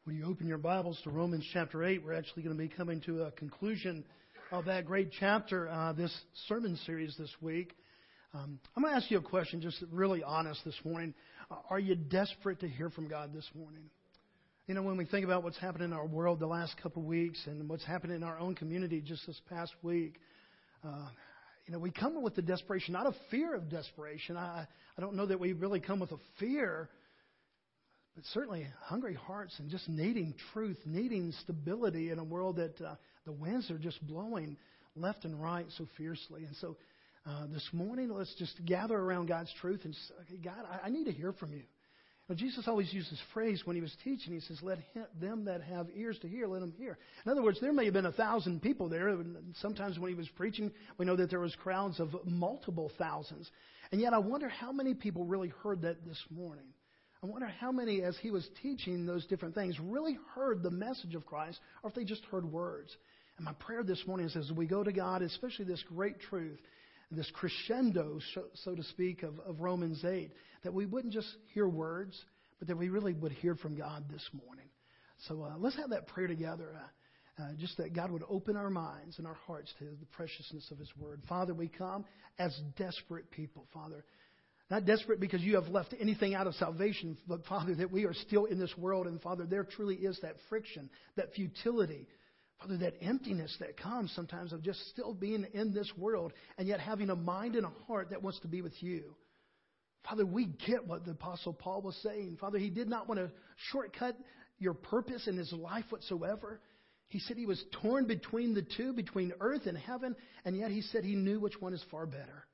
When 0.06 0.16
you 0.16 0.24
open 0.26 0.48
your 0.48 0.60
Bibles 0.60 1.02
to 1.04 1.10
Romans 1.10 1.46
chapter 1.52 1.84
8, 1.84 2.06
we're 2.06 2.14
actually 2.14 2.44
going 2.44 2.56
to 2.56 2.64
be 2.64 2.70
coming 2.70 3.02
to 3.02 3.24
a 3.24 3.32
conclusion 3.32 4.06
of 4.54 4.64
that 4.66 4.86
great 4.86 5.10
chapter, 5.20 5.68
uh, 5.68 5.92
this 5.92 6.18
sermon 6.48 6.80
series 6.86 7.18
this 7.20 7.36
week. 7.42 7.76
Um, 8.34 8.62
I'm 8.78 8.84
going 8.84 8.94
to 8.94 9.02
ask 9.02 9.12
you 9.12 9.18
a 9.18 9.22
question, 9.22 9.60
just 9.60 9.84
really 9.92 10.24
honest 10.24 10.64
this 10.64 10.80
morning. 10.86 11.14
Are 11.70 11.80
you 11.80 11.96
desperate 11.96 12.62
to 12.62 12.70
hear 12.70 12.90
from 12.90 13.10
God 13.10 13.34
this 13.34 13.50
morning? 13.54 13.90
You 14.68 14.74
know, 14.74 14.82
when 14.82 14.98
we 14.98 15.06
think 15.06 15.24
about 15.26 15.44
what's 15.44 15.60
happened 15.60 15.84
in 15.84 15.94
our 15.94 16.08
world 16.08 16.40
the 16.40 16.48
last 16.48 16.76
couple 16.82 17.04
of 17.04 17.08
weeks 17.08 17.40
and 17.46 17.70
what's 17.70 17.86
happened 17.86 18.14
in 18.14 18.24
our 18.24 18.40
own 18.40 18.56
community 18.56 19.00
just 19.00 19.28
this 19.28 19.40
past 19.48 19.72
week, 19.84 20.16
uh, 20.84 21.08
you 21.68 21.74
know, 21.74 21.78
we 21.78 21.92
come 21.92 22.20
with 22.24 22.34
the 22.34 22.42
desperation, 22.42 22.94
not 22.94 23.06
a 23.06 23.14
fear 23.30 23.54
of 23.54 23.70
desperation. 23.70 24.38
I, 24.38 24.66
I 24.98 25.02
don't 25.02 25.14
know 25.14 25.28
that 25.28 25.40
we 25.40 25.54
really 25.54 25.80
come 25.80 26.00
with 26.00 26.12
a 26.12 26.18
fear 26.40 26.90
but 28.16 28.24
certainly 28.34 28.66
hungry 28.82 29.14
hearts 29.14 29.54
and 29.60 29.70
just 29.70 29.88
needing 29.90 30.34
truth, 30.54 30.78
needing 30.86 31.34
stability 31.44 32.10
in 32.10 32.18
a 32.18 32.24
world 32.24 32.56
that 32.56 32.82
uh, 32.82 32.96
the 33.26 33.34
winds 33.34 33.70
are 33.70 33.78
just 33.78 34.02
blowing 34.08 34.58
left 34.96 35.26
and 35.26 35.40
right 35.40 35.66
so 35.78 35.86
fiercely. 35.98 36.46
And 36.46 36.56
so 36.56 36.78
uh, 37.28 37.46
this 37.48 37.68
morning, 37.74 38.10
let's 38.10 38.34
just 38.36 38.54
gather 38.66 38.98
around 38.98 39.28
God's 39.28 39.54
truth 39.60 39.82
and 39.84 39.94
say, 39.94 40.14
okay, 40.22 40.42
God, 40.44 40.66
I, 40.72 40.88
I 40.88 40.90
need 40.90 41.04
to 41.06 41.12
hear 41.12 41.34
from 41.34 41.52
you. 41.52 41.64
Now, 42.28 42.34
Jesus 42.34 42.68
always 42.68 42.92
used 42.92 43.12
this 43.12 43.22
phrase 43.34 43.62
when 43.66 43.76
he 43.76 43.84
was 43.84 43.96
teaching. 44.04 44.34
He 44.34 44.40
says, 44.40 44.58
Let 44.64 44.80
him, 44.94 45.06
them 45.22 45.46
that 45.46 45.62
have 45.62 45.88
ears 45.96 46.18
to 46.24 46.28
hear, 46.28 46.48
let 46.48 46.62
them 46.62 46.74
hear. 46.76 46.98
In 47.24 47.32
other 47.32 47.44
words, 47.44 47.60
there 47.62 47.72
may 47.72 47.86
have 47.86 47.94
been 47.94 48.08
a 48.08 48.12
thousand 48.12 48.64
people 48.64 48.90
there. 48.90 49.16
Sometimes 49.62 50.00
when 50.00 50.10
he 50.10 50.16
was 50.16 50.28
preaching, 50.30 50.72
we 50.98 51.06
know 51.06 51.16
that 51.16 51.30
there 51.30 51.40
was 51.40 51.56
crowds 51.56 52.00
of 52.00 52.16
multiple 52.26 52.92
thousands. 52.98 53.50
And 53.92 54.02
yet 54.02 54.14
I 54.14 54.18
wonder 54.18 54.50
how 54.50 54.72
many 54.72 54.96
people 54.96 55.26
really 55.26 55.54
heard 55.64 55.84
that 55.84 56.04
this 56.04 56.22
morning. 56.32 56.66
I 57.22 57.28
wonder 57.28 57.48
how 57.48 57.72
many, 57.72 58.02
as 58.02 58.18
he 58.18 58.32
was 58.32 58.48
teaching 58.62 59.06
those 59.06 59.26
different 59.28 59.54
things, 59.54 59.80
really 59.80 60.18
heard 60.34 60.64
the 60.64 60.72
message 60.72 61.14
of 61.14 61.26
Christ, 61.28 61.60
or 61.84 61.90
if 61.90 61.96
they 61.96 62.04
just 62.04 62.24
heard 62.26 62.52
words. 62.52 62.96
And 63.38 63.46
my 63.46 63.54
prayer 63.54 63.84
this 63.84 64.02
morning 64.08 64.26
is 64.26 64.36
as 64.36 64.52
we 64.52 64.66
go 64.66 64.84
to 64.84 64.92
God, 64.92 65.22
especially 65.22 65.66
this 65.66 65.84
great 65.84 66.20
truth, 66.20 66.60
this 67.12 67.30
crescendo, 67.34 68.20
so 68.54 68.76
to 68.76 68.84
speak, 68.84 69.24
of, 69.24 69.40
of 69.40 69.60
Romans 69.60 70.04
8, 70.04 70.32
that 70.64 70.74
we 70.74 70.86
wouldn't 70.86 71.14
just 71.14 71.28
hear 71.54 71.68
words, 71.68 72.20
but 72.60 72.68
that 72.68 72.78
we 72.78 72.90
really 72.90 73.14
would 73.14 73.32
hear 73.32 73.56
from 73.56 73.78
God 73.78 74.06
this 74.10 74.28
morning. 74.46 74.68
So 75.28 75.44
uh, 75.44 75.56
let's 75.58 75.78
have 75.78 75.92
that 75.92 76.08
prayer 76.08 76.28
together. 76.28 76.76
Uh, 76.76 76.88
uh, 77.38 77.48
just 77.58 77.76
that 77.78 77.94
God 77.94 78.12
would 78.12 78.24
open 78.30 78.56
our 78.56 78.70
minds 78.70 79.18
and 79.18 79.28
our 79.28 79.38
hearts 79.46 79.74
to 79.80 79.84
the 79.84 80.06
preciousness 80.14 80.70
of 80.72 80.80
His 80.80 80.90
Word. 80.98 81.22
Father, 81.28 81.54
we 81.54 81.68
come 81.68 82.06
as 82.40 82.58
desperate 82.78 83.30
people, 83.30 83.68
Father. 83.74 84.06
Not 84.72 84.86
desperate 84.86 85.20
because 85.20 85.42
you 85.42 85.56
have 85.56 85.68
left 85.68 85.94
anything 86.00 86.34
out 86.34 86.48
of 86.48 86.56
salvation, 86.56 87.18
but 87.28 87.46
Father, 87.46 87.76
that 87.76 87.92
we 87.92 88.06
are 88.06 88.14
still 88.14 88.46
in 88.46 88.58
this 88.58 88.76
world. 88.78 89.06
And 89.06 89.22
Father, 89.22 89.46
there 89.46 89.64
truly 89.64 89.96
is 89.96 90.18
that 90.22 90.36
friction, 90.50 90.90
that 91.18 91.34
futility, 91.34 92.08
Father, 92.60 92.78
that 92.78 92.96
emptiness 93.02 93.56
that 93.60 93.78
comes 93.78 94.12
sometimes 94.16 94.54
of 94.54 94.62
just 94.62 94.80
still 94.90 95.14
being 95.14 95.46
in 95.54 95.74
this 95.74 95.92
world 95.98 96.34
and 96.58 96.68
yet 96.68 96.80
having 96.80 97.10
a 97.10 97.16
mind 97.16 97.56
and 97.56 97.66
a 97.66 97.72
heart 97.88 98.12
that 98.12 98.24
wants 98.24 98.40
to 98.42 98.48
be 98.48 98.62
with 98.62 98.82
you. 98.82 99.16
Father, 100.08 100.26
we 100.26 100.46
get 100.68 100.86
what 100.86 101.04
the 101.04 101.12
Apostle 101.12 101.54
Paul 101.54 101.82
was 101.82 101.96
saying. 102.04 102.38
Father, 102.40 102.60
he 102.60 102.70
did 102.70 102.88
not 102.88 103.08
want 103.08 103.20
to 103.20 103.32
shortcut 103.72 104.16
your 104.60 104.74
purpose 104.74 105.28
in 105.28 105.36
his 105.36 105.52
life 105.52 105.86
whatsoever. 105.90 106.62
He 107.10 107.20
said 107.20 107.38
he 107.38 107.46
was 107.46 107.64
torn 107.82 108.08
between 108.08 108.54
the 108.54 108.66
two, 108.78 108.94
between 108.94 109.34
earth 109.40 109.66
and 109.66 109.78
heaven, 109.78 110.16
and 110.44 110.58
yet 110.58 110.72
he 110.72 110.82
said 110.82 111.04
he 111.04 111.16
knew 111.16 111.40
which 111.40 111.60
one 111.60 111.74
is 111.74 111.84
far 111.92 112.06
better. 112.06 112.46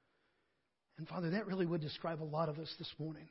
And 0.97 1.07
Father, 1.07 1.31
that 1.31 1.47
really 1.47 1.65
would 1.65 1.81
describe 1.81 2.21
a 2.21 2.23
lot 2.23 2.49
of 2.49 2.57
us 2.59 2.73
this 2.79 2.93
morning. 2.99 3.27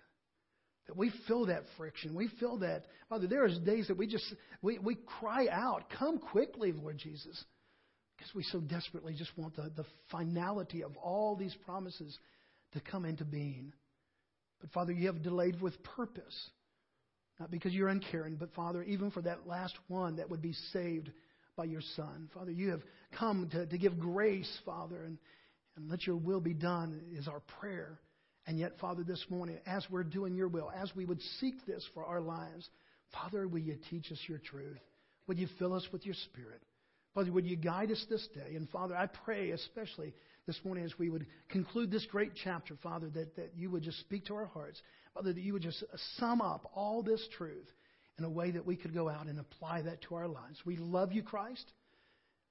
That 0.86 0.96
we 0.96 1.12
feel 1.28 1.46
that 1.46 1.62
friction. 1.76 2.14
We 2.14 2.28
feel 2.40 2.58
that, 2.58 2.84
Father, 3.08 3.26
there 3.26 3.44
are 3.44 3.48
days 3.48 3.88
that 3.88 3.96
we 3.96 4.06
just, 4.06 4.24
we, 4.62 4.78
we 4.78 4.96
cry 4.96 5.46
out, 5.50 5.84
come 5.98 6.18
quickly, 6.18 6.72
Lord 6.72 6.98
Jesus. 6.98 7.44
Because 8.16 8.34
we 8.34 8.42
so 8.44 8.60
desperately 8.60 9.14
just 9.14 9.30
want 9.36 9.56
the, 9.56 9.70
the 9.76 9.86
finality 10.10 10.82
of 10.82 10.96
all 10.96 11.36
these 11.36 11.54
promises 11.64 12.18
to 12.72 12.80
come 12.80 13.04
into 13.04 13.24
being. 13.24 13.72
But 14.60 14.70
Father, 14.72 14.92
you 14.92 15.06
have 15.06 15.22
delayed 15.22 15.60
with 15.60 15.82
purpose. 15.82 16.50
Not 17.38 17.50
because 17.50 17.72
you're 17.72 17.88
uncaring, 17.88 18.36
but 18.36 18.52
Father, 18.52 18.82
even 18.82 19.10
for 19.10 19.22
that 19.22 19.46
last 19.46 19.74
one 19.88 20.16
that 20.16 20.28
would 20.28 20.42
be 20.42 20.52
saved 20.72 21.10
by 21.56 21.64
your 21.64 21.80
Son. 21.96 22.28
Father, 22.34 22.50
you 22.50 22.70
have 22.70 22.82
come 23.18 23.48
to, 23.52 23.66
to 23.66 23.78
give 23.78 23.98
grace, 23.98 24.50
Father, 24.66 25.02
and, 25.04 25.18
and 25.76 25.88
let 25.88 26.06
your 26.06 26.16
will 26.16 26.40
be 26.40 26.52
done 26.52 27.00
is 27.16 27.26
our 27.26 27.40
prayer. 27.58 27.98
And 28.50 28.58
yet, 28.58 28.72
Father, 28.80 29.04
this 29.04 29.24
morning, 29.30 29.58
as 29.64 29.86
we're 29.90 30.02
doing 30.02 30.34
your 30.34 30.48
will, 30.48 30.72
as 30.76 30.90
we 30.96 31.04
would 31.04 31.22
seek 31.38 31.64
this 31.66 31.88
for 31.94 32.04
our 32.04 32.20
lives, 32.20 32.68
Father, 33.12 33.46
will 33.46 33.60
you 33.60 33.76
teach 33.90 34.10
us 34.10 34.18
your 34.26 34.38
truth? 34.38 34.80
Would 35.28 35.38
you 35.38 35.46
fill 35.60 35.72
us 35.72 35.86
with 35.92 36.04
your 36.04 36.16
spirit? 36.16 36.60
Father, 37.14 37.30
would 37.30 37.46
you 37.46 37.54
guide 37.54 37.92
us 37.92 38.04
this 38.10 38.26
day? 38.34 38.56
And 38.56 38.68
Father, 38.70 38.96
I 38.96 39.06
pray 39.06 39.52
especially 39.52 40.12
this 40.48 40.58
morning 40.64 40.82
as 40.84 40.98
we 40.98 41.10
would 41.10 41.26
conclude 41.48 41.92
this 41.92 42.04
great 42.06 42.32
chapter, 42.42 42.74
Father, 42.82 43.08
that, 43.10 43.36
that 43.36 43.52
you 43.56 43.70
would 43.70 43.84
just 43.84 44.00
speak 44.00 44.24
to 44.24 44.34
our 44.34 44.46
hearts. 44.46 44.82
Father, 45.14 45.32
that 45.32 45.40
you 45.40 45.52
would 45.52 45.62
just 45.62 45.84
sum 46.16 46.40
up 46.40 46.72
all 46.74 47.04
this 47.04 47.24
truth 47.38 47.70
in 48.18 48.24
a 48.24 48.30
way 48.30 48.50
that 48.50 48.66
we 48.66 48.74
could 48.74 48.92
go 48.92 49.08
out 49.08 49.26
and 49.26 49.38
apply 49.38 49.82
that 49.82 50.02
to 50.08 50.16
our 50.16 50.26
lives. 50.26 50.58
We 50.66 50.76
love 50.76 51.12
you, 51.12 51.22
Christ. 51.22 51.70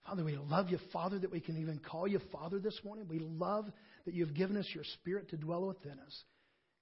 Father, 0.05 0.23
we 0.23 0.37
love 0.37 0.69
you, 0.69 0.79
Father, 0.93 1.19
that 1.19 1.29
we 1.29 1.41
can 1.41 1.57
even 1.57 1.77
call 1.77 2.07
you 2.07 2.21
Father 2.31 2.57
this 2.57 2.79
morning. 2.85 3.05
We 3.09 3.19
love 3.19 3.65
that 4.09 4.15
you've 4.15 4.33
given 4.33 4.57
us 4.57 4.65
your 4.73 4.83
Spirit 4.95 5.29
to 5.29 5.37
dwell 5.37 5.67
within 5.67 5.99
us. 5.99 6.23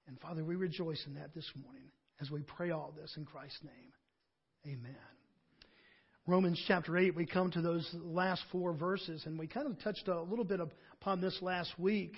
And 0.06 0.18
Father, 0.18 0.42
we 0.42 0.56
rejoice 0.56 1.04
in 1.06 1.12
that 1.16 1.34
this 1.34 1.44
morning 1.62 1.90
as 2.22 2.30
we 2.30 2.40
pray 2.40 2.70
all 2.70 2.94
this 2.98 3.12
in 3.18 3.26
Christ's 3.26 3.62
name. 3.62 3.92
Amen. 4.66 4.96
Romans 6.26 6.58
chapter 6.66 6.96
8, 6.96 7.14
we 7.14 7.26
come 7.26 7.50
to 7.50 7.60
those 7.60 7.86
last 8.02 8.42
four 8.50 8.72
verses, 8.72 9.24
and 9.26 9.38
we 9.38 9.46
kind 9.46 9.66
of 9.66 9.78
touched 9.82 10.08
a 10.08 10.22
little 10.22 10.44
bit 10.46 10.58
upon 10.94 11.20
this 11.20 11.36
last 11.42 11.78
week. 11.78 12.14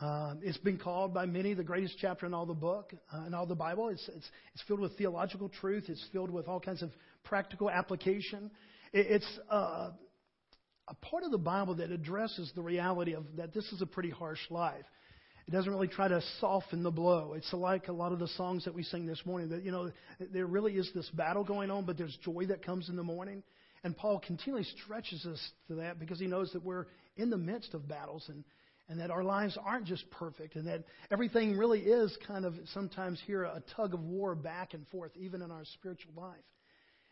Um, 0.00 0.40
it's 0.42 0.56
been 0.56 0.78
called 0.78 1.12
by 1.12 1.26
many 1.26 1.52
the 1.52 1.62
greatest 1.62 1.96
chapter 2.00 2.24
in 2.24 2.32
all 2.32 2.46
the 2.46 2.54
book, 2.54 2.94
uh, 3.12 3.26
in 3.26 3.34
all 3.34 3.44
the 3.44 3.54
Bible. 3.54 3.90
It's, 3.90 4.08
it's, 4.08 4.30
it's 4.54 4.64
filled 4.66 4.80
with 4.80 4.96
theological 4.96 5.50
truth. 5.50 5.84
It's 5.88 6.04
filled 6.14 6.30
with 6.30 6.48
all 6.48 6.60
kinds 6.60 6.82
of 6.82 6.88
practical 7.24 7.68
application. 7.68 8.50
It, 8.94 9.06
it's 9.10 9.38
uh, 9.50 9.90
a 10.88 10.94
part 10.94 11.24
of 11.24 11.30
the 11.30 11.38
Bible 11.38 11.74
that 11.76 11.90
addresses 11.90 12.52
the 12.54 12.62
reality 12.62 13.14
of 13.14 13.24
that 13.36 13.52
this 13.52 13.64
is 13.72 13.82
a 13.82 13.86
pretty 13.86 14.10
harsh 14.10 14.40
life. 14.50 14.84
It 15.48 15.52
doesn't 15.52 15.70
really 15.70 15.88
try 15.88 16.08
to 16.08 16.20
soften 16.40 16.82
the 16.82 16.90
blow. 16.90 17.34
It's 17.36 17.52
like 17.52 17.86
a 17.86 17.92
lot 17.92 18.12
of 18.12 18.18
the 18.18 18.28
songs 18.28 18.64
that 18.64 18.74
we 18.74 18.82
sing 18.82 19.06
this 19.06 19.24
morning 19.24 19.50
that, 19.50 19.62
you 19.62 19.70
know, 19.70 19.92
there 20.32 20.46
really 20.46 20.72
is 20.74 20.90
this 20.92 21.08
battle 21.10 21.44
going 21.44 21.70
on, 21.70 21.84
but 21.84 21.96
there's 21.96 22.16
joy 22.24 22.46
that 22.46 22.64
comes 22.64 22.88
in 22.88 22.96
the 22.96 23.04
morning. 23.04 23.44
And 23.84 23.96
Paul 23.96 24.20
continually 24.26 24.66
stretches 24.82 25.24
us 25.24 25.50
to 25.68 25.76
that 25.76 26.00
because 26.00 26.18
he 26.18 26.26
knows 26.26 26.50
that 26.52 26.64
we're 26.64 26.86
in 27.16 27.30
the 27.30 27.36
midst 27.36 27.74
of 27.74 27.86
battles 27.86 28.24
and, 28.28 28.42
and 28.88 28.98
that 29.00 29.12
our 29.12 29.22
lives 29.22 29.56
aren't 29.64 29.86
just 29.86 30.10
perfect 30.10 30.56
and 30.56 30.66
that 30.66 30.82
everything 31.12 31.56
really 31.56 31.80
is 31.80 32.16
kind 32.26 32.44
of 32.44 32.54
sometimes 32.74 33.22
here 33.24 33.44
a 33.44 33.62
tug 33.76 33.94
of 33.94 34.02
war 34.02 34.34
back 34.34 34.74
and 34.74 34.84
forth, 34.88 35.12
even 35.16 35.42
in 35.42 35.52
our 35.52 35.64
spiritual 35.64 36.12
life. 36.16 36.34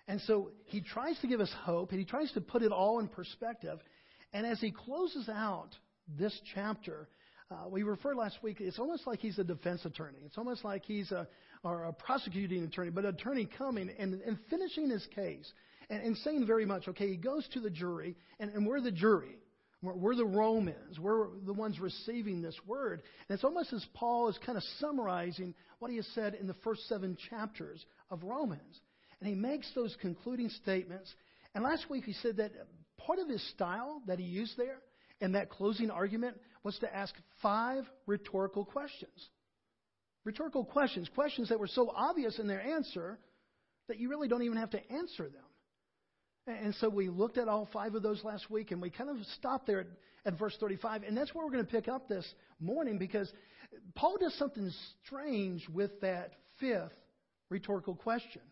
And 0.07 0.21
so 0.23 0.51
he 0.67 0.81
tries 0.81 1.19
to 1.21 1.27
give 1.27 1.41
us 1.41 1.53
hope, 1.63 1.91
and 1.91 1.99
he 1.99 2.05
tries 2.05 2.31
to 2.33 2.41
put 2.41 2.63
it 2.63 2.73
all 2.73 2.99
in 2.99 3.09
perspective. 3.09 3.79
And 4.33 4.47
as 4.47 4.61
he 4.61 4.71
closes 4.71 5.29
out 5.29 5.71
this 6.09 6.39
chapter, 6.55 7.09
uh, 7.51 7.69
we 7.69 7.83
referred 7.83 8.17
last 8.17 8.43
week, 8.43 8.61
it's 8.61 8.79
almost 8.79 9.07
like 9.07 9.21
he's 9.21 9.39
a 9.39 9.45
defense 9.45 9.85
attorney. 9.85 10.19
It's 10.27 10.39
almost 10.39 10.65
like 10.65 10.85
he's 10.85 11.11
a, 11.13 11.27
or 11.63 11.85
a 11.85 11.93
prosecuting 11.93 12.65
attorney, 12.65 12.91
but 12.91 13.05
an 13.05 13.15
attorney 13.15 13.49
coming 13.59 13.91
and, 13.99 14.21
and 14.23 14.39
finishing 14.51 14.91
his 14.91 15.07
case 15.15 15.51
and, 15.89 16.03
and 16.03 16.17
saying 16.19 16.47
very 16.47 16.67
much, 16.67 16.89
okay, 16.89 17.09
he 17.09 17.17
goes 17.17 17.47
to 17.53 17.61
the 17.61 17.71
jury, 17.71 18.17
and, 18.41 18.51
and 18.53 18.67
we're 18.67 18.81
the 18.81 18.93
jury. 18.93 19.39
We're, 19.83 19.95
we're 19.95 20.17
the 20.17 20.27
Romans. 20.27 20.99
We're 20.99 21.29
the 21.47 21.53
ones 21.53 21.79
receiving 21.79 22.43
this 22.43 22.59
word. 22.67 23.03
And 23.29 23.35
it's 23.35 23.45
almost 23.45 23.73
as 23.73 23.85
Paul 23.95 24.29
is 24.29 24.39
kind 24.45 24.59
of 24.59 24.65
summarizing 24.81 25.55
what 25.79 25.91
he 25.91 25.97
has 25.97 26.07
said 26.15 26.35
in 26.35 26.47
the 26.47 26.57
first 26.65 26.89
seven 26.89 27.17
chapters 27.31 27.85
of 28.11 28.23
Romans. 28.23 28.81
And 29.25 29.31
he 29.31 29.41
makes 29.41 29.67
those 29.75 29.97
concluding 30.03 30.51
statements. 30.51 31.11
And 31.55 31.65
last 31.65 31.89
week 31.89 32.05
he 32.05 32.13
said 32.13 32.37
that 32.37 32.53
part 32.99 33.19
of 33.19 33.27
his 33.27 33.43
style 33.53 34.03
that 34.07 34.19
he 34.19 34.25
used 34.27 34.59
there 34.59 34.77
in 35.19 35.33
that 35.33 35.49
closing 35.49 35.91
argument 35.91 36.39
was 36.63 36.79
to 36.81 36.95
ask 36.95 37.15
five 37.41 37.85
rhetorical 38.07 38.67
questions. 38.67 39.31
Rhetorical 40.27 40.67
questions, 40.67 41.09
questions 41.15 41.49
that 41.49 41.59
were 41.59 41.69
so 41.69 41.91
obvious 41.97 42.39
in 42.39 42.47
their 42.47 42.61
answer 42.61 43.19
that 43.89 43.99
you 43.99 44.11
really 44.11 44.29
don't 44.29 44.43
even 44.43 44.59
have 44.59 44.69
to 44.73 44.93
answer 44.93 45.31
them. 45.31 46.57
And 46.59 46.75
so 46.75 46.91
we 46.91 47.09
looked 47.09 47.39
at 47.39 47.49
all 47.49 47.67
five 47.73 47.95
of 47.95 48.03
those 48.03 48.23
last 48.25 48.51
week, 48.51 48.73
and 48.73 48.83
we 48.83 48.91
kind 48.91 49.09
of 49.09 49.17
stopped 49.39 49.67
there 49.67 49.81
at, 49.81 49.87
at, 50.27 50.39
verse 50.39 50.55
35. 50.61 51.03
And 51.03 51.17
that's 51.17 51.35
where 51.35 51.47
we're 51.47 51.53
going 51.53 51.65
to 51.65 51.73
pick 51.73 51.89
up 51.89 52.11
this 52.11 52.27
morning 52.61 52.99
because 52.99 53.33
Paul 53.95 54.19
does 54.21 54.35
something 54.35 54.71
strange 55.07 55.67
with 55.71 55.99
that 56.03 56.33
fifth 56.61 56.93
rhetorical 57.49 57.95
question. 57.95 58.43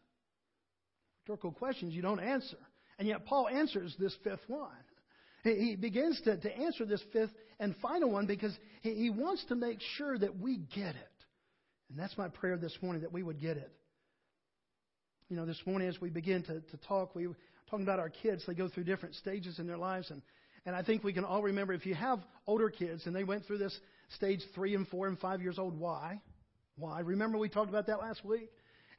Rhetorical 1.22 1.52
questions 1.52 1.94
you 1.94 2.02
don't 2.02 2.20
answer. 2.20 2.56
And 2.98 3.08
yet 3.08 3.24
Paul 3.24 3.48
answers 3.48 3.94
this 3.98 4.16
fifth 4.22 4.42
one. 4.48 4.70
He 5.44 5.76
begins 5.76 6.20
to, 6.24 6.36
to 6.36 6.56
answer 6.56 6.84
this 6.84 7.02
fifth 7.12 7.32
and 7.58 7.74
final 7.82 8.10
one 8.10 8.26
because 8.26 8.56
he, 8.82 8.94
he 8.94 9.10
wants 9.10 9.44
to 9.46 9.56
make 9.56 9.78
sure 9.96 10.16
that 10.16 10.38
we 10.38 10.58
get 10.58 10.94
it. 10.94 11.08
And 11.90 11.98
that's 11.98 12.16
my 12.16 12.28
prayer 12.28 12.56
this 12.56 12.76
morning, 12.80 13.02
that 13.02 13.12
we 13.12 13.22
would 13.22 13.40
get 13.40 13.56
it. 13.56 13.72
You 15.28 15.36
know, 15.36 15.46
this 15.46 15.60
morning 15.66 15.88
as 15.88 16.00
we 16.00 16.10
begin 16.10 16.42
to, 16.44 16.60
to 16.60 16.76
talk, 16.86 17.16
we 17.16 17.26
were 17.26 17.36
talking 17.68 17.84
about 17.84 17.98
our 17.98 18.10
kids. 18.10 18.44
They 18.46 18.54
go 18.54 18.68
through 18.68 18.84
different 18.84 19.16
stages 19.16 19.58
in 19.58 19.66
their 19.66 19.78
lives. 19.78 20.10
And, 20.10 20.22
and 20.64 20.76
I 20.76 20.82
think 20.82 21.02
we 21.02 21.12
can 21.12 21.24
all 21.24 21.42
remember 21.42 21.72
if 21.72 21.86
you 21.86 21.94
have 21.94 22.20
older 22.46 22.70
kids 22.70 23.06
and 23.06 23.16
they 23.16 23.24
went 23.24 23.44
through 23.46 23.58
this 23.58 23.76
stage 24.14 24.40
three 24.54 24.76
and 24.76 24.86
four 24.88 25.08
and 25.08 25.18
five 25.18 25.42
years 25.42 25.58
old, 25.58 25.76
why? 25.76 26.20
Why? 26.76 27.00
Remember 27.00 27.36
we 27.36 27.48
talked 27.48 27.70
about 27.70 27.88
that 27.88 27.98
last 28.00 28.24
week? 28.24 28.48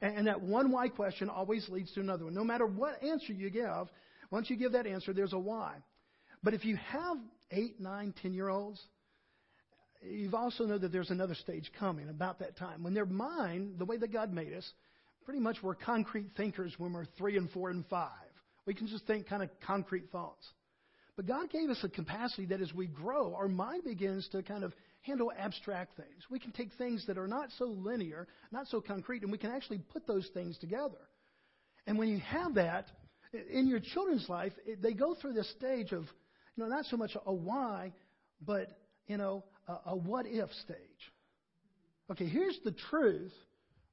And, 0.04 0.26
that 0.26 0.42
one 0.42 0.70
why 0.70 0.88
question 0.88 1.30
always 1.30 1.66
leads 1.70 1.90
to 1.92 2.00
another 2.00 2.26
one. 2.26 2.34
No 2.34 2.44
matter 2.44 2.66
what 2.66 3.02
answer 3.02 3.32
you 3.32 3.48
give, 3.48 3.88
once 4.30 4.50
you 4.50 4.56
give 4.56 4.72
that 4.72 4.86
answer, 4.86 5.14
there's 5.14 5.32
a 5.32 5.38
why. 5.38 5.76
But 6.42 6.52
if 6.52 6.66
you 6.66 6.76
have 6.76 7.16
eight, 7.50 7.80
nine, 7.80 8.12
ten 8.20 8.34
year 8.34 8.50
olds, 8.50 8.82
you've 10.02 10.34
also 10.34 10.64
know 10.64 10.76
that 10.76 10.92
there's 10.92 11.10
another 11.10 11.34
stage 11.34 11.70
coming 11.78 12.10
about 12.10 12.40
that 12.40 12.58
time 12.58 12.82
when 12.82 12.92
their 12.92 13.06
mind, 13.06 13.78
the 13.78 13.86
way 13.86 13.96
that 13.96 14.12
God 14.12 14.30
made 14.30 14.52
us, 14.52 14.70
pretty 15.24 15.40
much 15.40 15.56
we're 15.62 15.74
concrete 15.74 16.32
thinkers 16.36 16.74
when 16.76 16.92
we're 16.92 17.06
three 17.16 17.38
and 17.38 17.50
four 17.50 17.70
and 17.70 17.86
five. 17.86 18.10
We 18.66 18.74
can 18.74 18.86
just 18.86 19.06
think 19.06 19.26
kind 19.26 19.42
of 19.42 19.48
concrete 19.66 20.10
thoughts. 20.12 20.46
But 21.16 21.26
God 21.26 21.50
gave 21.50 21.70
us 21.70 21.78
a 21.84 21.88
capacity 21.88 22.46
that 22.46 22.60
as 22.60 22.74
we 22.74 22.86
grow, 22.86 23.34
our 23.34 23.48
mind 23.48 23.84
begins 23.84 24.28
to 24.32 24.42
kind 24.42 24.64
of 24.64 24.72
handle 25.02 25.30
abstract 25.38 25.96
things. 25.96 26.24
We 26.30 26.40
can 26.40 26.50
take 26.50 26.70
things 26.76 27.06
that 27.06 27.18
are 27.18 27.28
not 27.28 27.50
so 27.58 27.66
linear, 27.66 28.26
not 28.50 28.66
so 28.66 28.80
concrete, 28.80 29.22
and 29.22 29.30
we 29.30 29.38
can 29.38 29.50
actually 29.50 29.78
put 29.92 30.06
those 30.06 30.28
things 30.34 30.58
together. 30.58 30.98
And 31.86 31.98
when 31.98 32.08
you 32.08 32.18
have 32.18 32.54
that 32.54 32.86
in 33.50 33.68
your 33.68 33.80
children's 33.80 34.28
life, 34.28 34.52
they 34.80 34.92
go 34.92 35.14
through 35.14 35.34
this 35.34 35.50
stage 35.50 35.92
of, 35.92 36.02
you 36.56 36.64
know, 36.64 36.66
not 36.66 36.86
so 36.86 36.96
much 36.96 37.16
a 37.26 37.32
why, 37.32 37.92
but, 38.44 38.68
you 39.06 39.16
know, 39.16 39.44
a, 39.68 39.90
a 39.90 39.96
what 39.96 40.26
if 40.26 40.50
stage. 40.64 40.76
Okay, 42.10 42.26
here's 42.26 42.58
the 42.64 42.74
truth, 42.90 43.32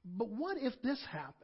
but 0.06 0.30
what 0.30 0.58
if 0.58 0.74
this 0.82 1.02
happens? 1.12 1.36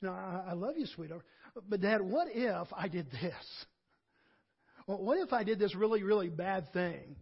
Now, 0.00 0.12
I, 0.12 0.50
I 0.50 0.52
love 0.52 0.76
you, 0.76 0.86
sweetheart, 0.86 1.22
but 1.68 1.80
Dad, 1.80 2.02
what 2.02 2.28
if 2.30 2.68
I 2.76 2.88
did 2.88 3.10
this? 3.10 3.66
Well, 4.88 5.02
what 5.02 5.18
if 5.18 5.34
I 5.34 5.44
did 5.44 5.58
this 5.58 5.74
really, 5.74 6.02
really 6.02 6.30
bad 6.30 6.72
thing? 6.72 7.14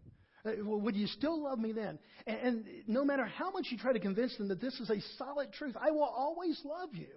Uh, 0.44 0.52
would 0.64 0.94
you 0.94 1.08
still 1.08 1.42
love 1.42 1.58
me 1.58 1.72
then? 1.72 1.98
And, 2.24 2.38
and 2.38 2.64
no 2.86 3.04
matter 3.04 3.24
how 3.24 3.50
much 3.50 3.66
you 3.70 3.76
try 3.76 3.92
to 3.92 3.98
convince 3.98 4.36
them 4.38 4.48
that 4.48 4.60
this 4.60 4.78
is 4.78 4.88
a 4.88 5.00
solid 5.18 5.52
truth, 5.52 5.76
I 5.78 5.90
will 5.90 6.04
always 6.04 6.58
love 6.64 6.90
you. 6.92 7.08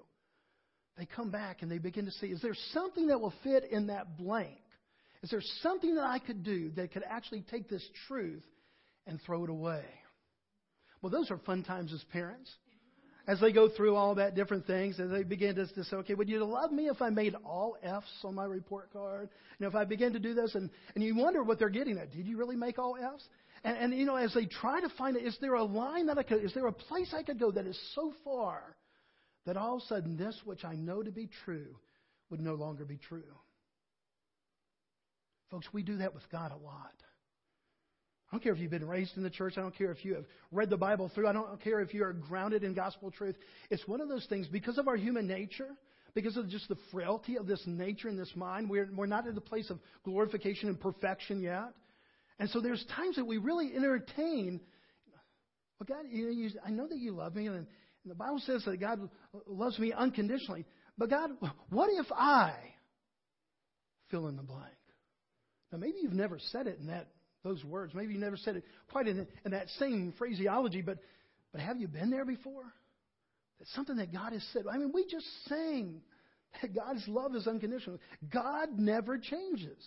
They 0.98 1.06
come 1.06 1.30
back 1.30 1.62
and 1.62 1.72
they 1.72 1.78
begin 1.78 2.06
to 2.06 2.12
see 2.12 2.28
is 2.28 2.42
there 2.42 2.56
something 2.74 3.07
that 3.07 3.22
will 3.22 3.34
fit 3.44 3.63
in 3.72 3.88
that 3.88 4.18
blank? 4.18 4.57
Is 5.22 5.30
there 5.30 5.42
something 5.62 5.96
that 5.96 6.04
I 6.04 6.18
could 6.18 6.44
do 6.44 6.72
that 6.72 6.92
could 6.92 7.04
actually 7.07 7.46
take 7.51 7.69
this 7.69 7.88
truth 8.07 8.44
and 9.06 9.22
throw 9.22 9.44
it 9.44 9.51
away? 9.51 9.86
Well, 11.01 11.12
those 11.12 11.30
are 11.30 11.38
fun 11.38 11.63
times 11.63 11.94
as 11.94 12.04
parents. 12.12 12.51
As 13.30 13.40
they 13.40 13.52
go 13.52 13.70
through 13.70 13.96
all 13.96 14.16
that 14.16 14.34
different 14.34 14.66
things, 14.66 15.00
as 15.00 15.12
they 15.12 15.22
begin 15.22 15.54
to, 15.54 15.68
to 15.68 15.84
say, 15.84 15.98
okay, 15.98 16.16
would 16.16 16.28
you 16.28 16.44
love 16.44 16.72
me 16.72 16.88
if 16.88 17.00
I 17.00 17.12
made 17.12 17.36
all 17.46 17.78
F's 17.84 18.10
on 18.24 18.34
my 18.34 18.44
report 18.44 18.92
card? 18.92 19.30
You 19.60 19.66
know, 19.66 19.70
if 19.70 19.76
I 19.76 19.86
begin 19.86 20.14
to 20.14 20.20
do 20.20 20.34
this, 20.34 20.56
and, 20.56 20.72
and 20.96 21.04
you 21.04 21.16
wonder 21.16 21.44
what 21.44 21.60
they're 21.60 21.70
getting 21.70 22.00
at. 22.00 22.12
Did 22.12 22.26
you 22.26 22.38
really 22.38 22.56
make 22.56 22.80
all 22.80 22.98
F's? 22.98 23.24
And, 23.64 23.78
and 23.78 23.94
you 23.94 24.08
know, 24.08 24.16
as 24.16 24.34
they 24.34 24.48
try 24.48 24.81
to 24.81 24.90
find 24.98 25.16
it, 25.16 25.24
is 25.24 25.38
there 25.42 25.54
a 25.54 25.64
line 25.64 26.08
that 26.08 26.18
I 26.18 26.24
could, 26.24 26.44
is 26.44 26.56
there 26.56 26.66
a 26.66 26.74
place 26.74 27.14
I 27.16 27.22
could 27.22 27.40
go 27.40 27.52
that 27.52 27.68
is 27.68 27.80
so 27.94 28.14
far 28.24 28.64
that 29.46 29.58
all 29.58 29.75
of 29.75 29.84
a 29.84 29.86
sudden 29.86 30.18
this 30.18 30.36
which 30.44 30.66
I 30.66 30.74
know 30.74 31.04
to 31.04 31.12
be 31.12 31.30
true 31.46 31.75
would 32.32 32.42
no 32.42 32.56
longer 32.56 32.84
be 32.84 32.98
true? 32.98 33.22
Folks, 35.52 35.68
we 35.72 35.84
do 35.84 35.98
that 35.98 36.16
with 36.16 36.28
God 36.32 36.52
a 36.52 36.58
lot. 36.58 36.96
I 38.30 38.36
don't 38.36 38.44
care 38.44 38.54
if 38.54 38.60
you've 38.60 38.70
been 38.70 38.88
raised 38.88 39.18
in 39.18 39.24
the 39.24 39.30
church. 39.30 39.56
I 39.58 39.62
don't 39.62 39.76
care 39.76 39.92
if 39.92 40.06
you 40.06 40.14
have 40.14 40.26
read 40.52 40.70
the 40.70 40.78
Bible 40.78 41.12
through. 41.16 41.28
I 41.28 41.34
don't 41.34 41.60
care 41.64 41.80
if 41.80 41.96
you 41.96 42.04
are 42.04 42.14
grounded 42.14 42.64
in 42.64 42.76
gospel 42.76 43.10
truth. 43.10 43.36
It's 43.72 43.88
one 43.88 44.02
of 44.02 44.08
those 44.08 44.26
things 44.28 44.48
because 44.48 44.78
of 44.78 44.88
our 44.88 44.96
human 44.96 45.28
nature, 45.28 45.70
because 46.14 46.38
of 46.38 46.48
just 46.48 46.68
the 46.70 46.78
frailty 46.92 47.38
of 47.38 47.48
this 47.48 47.62
nature 47.66 48.08
and 48.08 48.20
this 48.20 48.31
mind. 48.36 48.70
We're, 48.70 48.88
we're 48.96 49.08
not 49.08 49.28
at 49.28 49.34
the 49.34 49.42
place 49.42 49.72
of 49.72 49.80
glorification 50.04 50.70
and 50.70 50.80
perfection 50.80 51.42
yet. 51.42 51.74
And 52.38 52.50
so 52.52 52.62
there's 52.62 52.86
times 52.96 53.16
that 53.16 53.26
we 53.26 53.38
really 53.38 53.72
entertain. 53.76 54.62
Well, 55.80 55.88
God, 55.88 56.06
you 56.12 56.25
know, 56.25 56.32
you, 56.32 56.50
I 56.64 56.70
know 56.70 56.88
that 56.88 57.00
you 57.00 57.16
love 57.16 57.36
me, 57.36 57.48
and, 57.48 57.56
and 57.58 57.66
the 58.06 58.16
Bible 58.16 58.42
says 58.46 58.64
that 58.66 58.80
God 58.80 59.10
loves 59.48 59.80
me 59.80 59.92
unconditionally. 59.92 60.66
But 61.00 61.10
God, 61.10 61.32
what 61.70 61.90
if 61.94 62.12
I 62.12 62.54
fill 64.12 64.28
in 64.28 64.36
the 64.36 64.44
blank? 64.44 64.74
Now, 65.72 65.80
maybe 65.80 65.98
you've 66.02 66.14
never 66.14 66.38
said 66.52 66.68
it 66.68 66.78
in 66.80 66.88
that 66.88 67.08
those 67.44 67.63
words. 67.63 67.94
Maybe 67.94 68.13
you 68.13 68.19
never 68.19 68.38
said 68.38 68.57
it 68.57 68.63
quite 68.91 69.07
in, 69.07 69.27
in 69.45 69.51
that 69.51 69.69
same 69.80 70.13
phraseology, 70.18 70.81
but 70.81 71.00
but 71.51 71.62
have 71.62 71.77
you 71.77 71.88
been 71.88 72.09
there 72.09 72.25
before? 72.25 72.74
That's 73.59 73.74
something 73.74 73.97
that 73.97 74.13
God 74.13 74.33
has 74.33 74.45
said. 74.53 74.63
I 74.71 74.77
mean, 74.77 74.91
we 74.94 75.06
just 75.06 75.25
sang 75.47 76.01
that 76.62 76.74
God's 76.74 77.07
love 77.07 77.36
is 77.36 77.47
unconditional. 77.47 78.00
God 78.31 78.77
never 78.77 79.18
changes. 79.18 79.77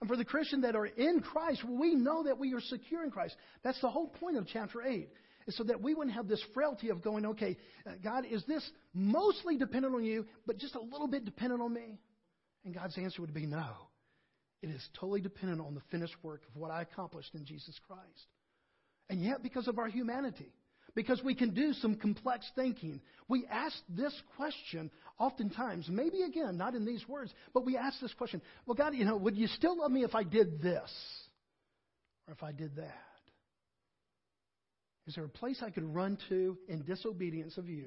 And 0.00 0.08
for 0.08 0.16
the 0.16 0.24
Christian 0.24 0.62
that 0.62 0.76
are 0.76 0.86
in 0.86 1.20
Christ, 1.20 1.62
we 1.68 1.94
know 1.94 2.24
that 2.24 2.38
we 2.38 2.54
are 2.54 2.60
secure 2.60 3.04
in 3.04 3.10
Christ. 3.10 3.36
That's 3.62 3.80
the 3.80 3.90
whole 3.90 4.08
point 4.08 4.36
of 4.36 4.46
chapter 4.46 4.82
8. 4.82 5.08
Is 5.46 5.56
so 5.56 5.64
that 5.64 5.80
we 5.80 5.94
wouldn't 5.94 6.14
have 6.14 6.28
this 6.28 6.42
frailty 6.54 6.90
of 6.90 7.02
going, 7.02 7.26
okay, 7.26 7.56
uh, 7.86 7.92
God, 8.04 8.24
is 8.30 8.44
this 8.46 8.68
mostly 8.94 9.56
dependent 9.56 9.94
on 9.94 10.04
you, 10.04 10.26
but 10.46 10.58
just 10.58 10.74
a 10.74 10.80
little 10.80 11.08
bit 11.08 11.24
dependent 11.24 11.62
on 11.62 11.72
me? 11.72 11.98
And 12.64 12.74
God's 12.74 12.96
answer 12.98 13.22
would 13.22 13.32
be 13.34 13.46
no. 13.46 13.72
It 14.62 14.70
is 14.70 14.86
totally 14.98 15.20
dependent 15.20 15.60
on 15.60 15.74
the 15.74 15.80
finished 15.90 16.16
work 16.22 16.42
of 16.48 16.60
what 16.60 16.70
I 16.70 16.82
accomplished 16.82 17.34
in 17.34 17.46
Jesus 17.46 17.78
Christ. 17.86 18.26
And 19.08 19.22
yet, 19.22 19.42
because 19.42 19.68
of 19.68 19.78
our 19.78 19.88
humanity, 19.88 20.52
because 20.94 21.22
we 21.22 21.34
can 21.34 21.54
do 21.54 21.72
some 21.74 21.94
complex 21.96 22.44
thinking, 22.54 23.00
we 23.28 23.46
ask 23.50 23.76
this 23.88 24.14
question 24.36 24.90
oftentimes, 25.18 25.88
maybe 25.88 26.22
again, 26.22 26.56
not 26.56 26.74
in 26.74 26.84
these 26.84 27.06
words, 27.08 27.32
but 27.54 27.64
we 27.64 27.76
ask 27.76 28.00
this 28.00 28.14
question 28.14 28.42
Well, 28.66 28.74
God, 28.74 28.94
you 28.94 29.04
know, 29.04 29.16
would 29.16 29.36
you 29.36 29.46
still 29.46 29.78
love 29.78 29.90
me 29.90 30.04
if 30.04 30.14
I 30.14 30.24
did 30.24 30.60
this? 30.60 30.90
Or 32.28 32.34
if 32.34 32.42
I 32.42 32.52
did 32.52 32.76
that? 32.76 32.94
Is 35.06 35.14
there 35.14 35.24
a 35.24 35.28
place 35.28 35.60
I 35.62 35.70
could 35.70 35.94
run 35.94 36.18
to 36.28 36.56
in 36.68 36.82
disobedience 36.82 37.56
of 37.56 37.68
you 37.68 37.86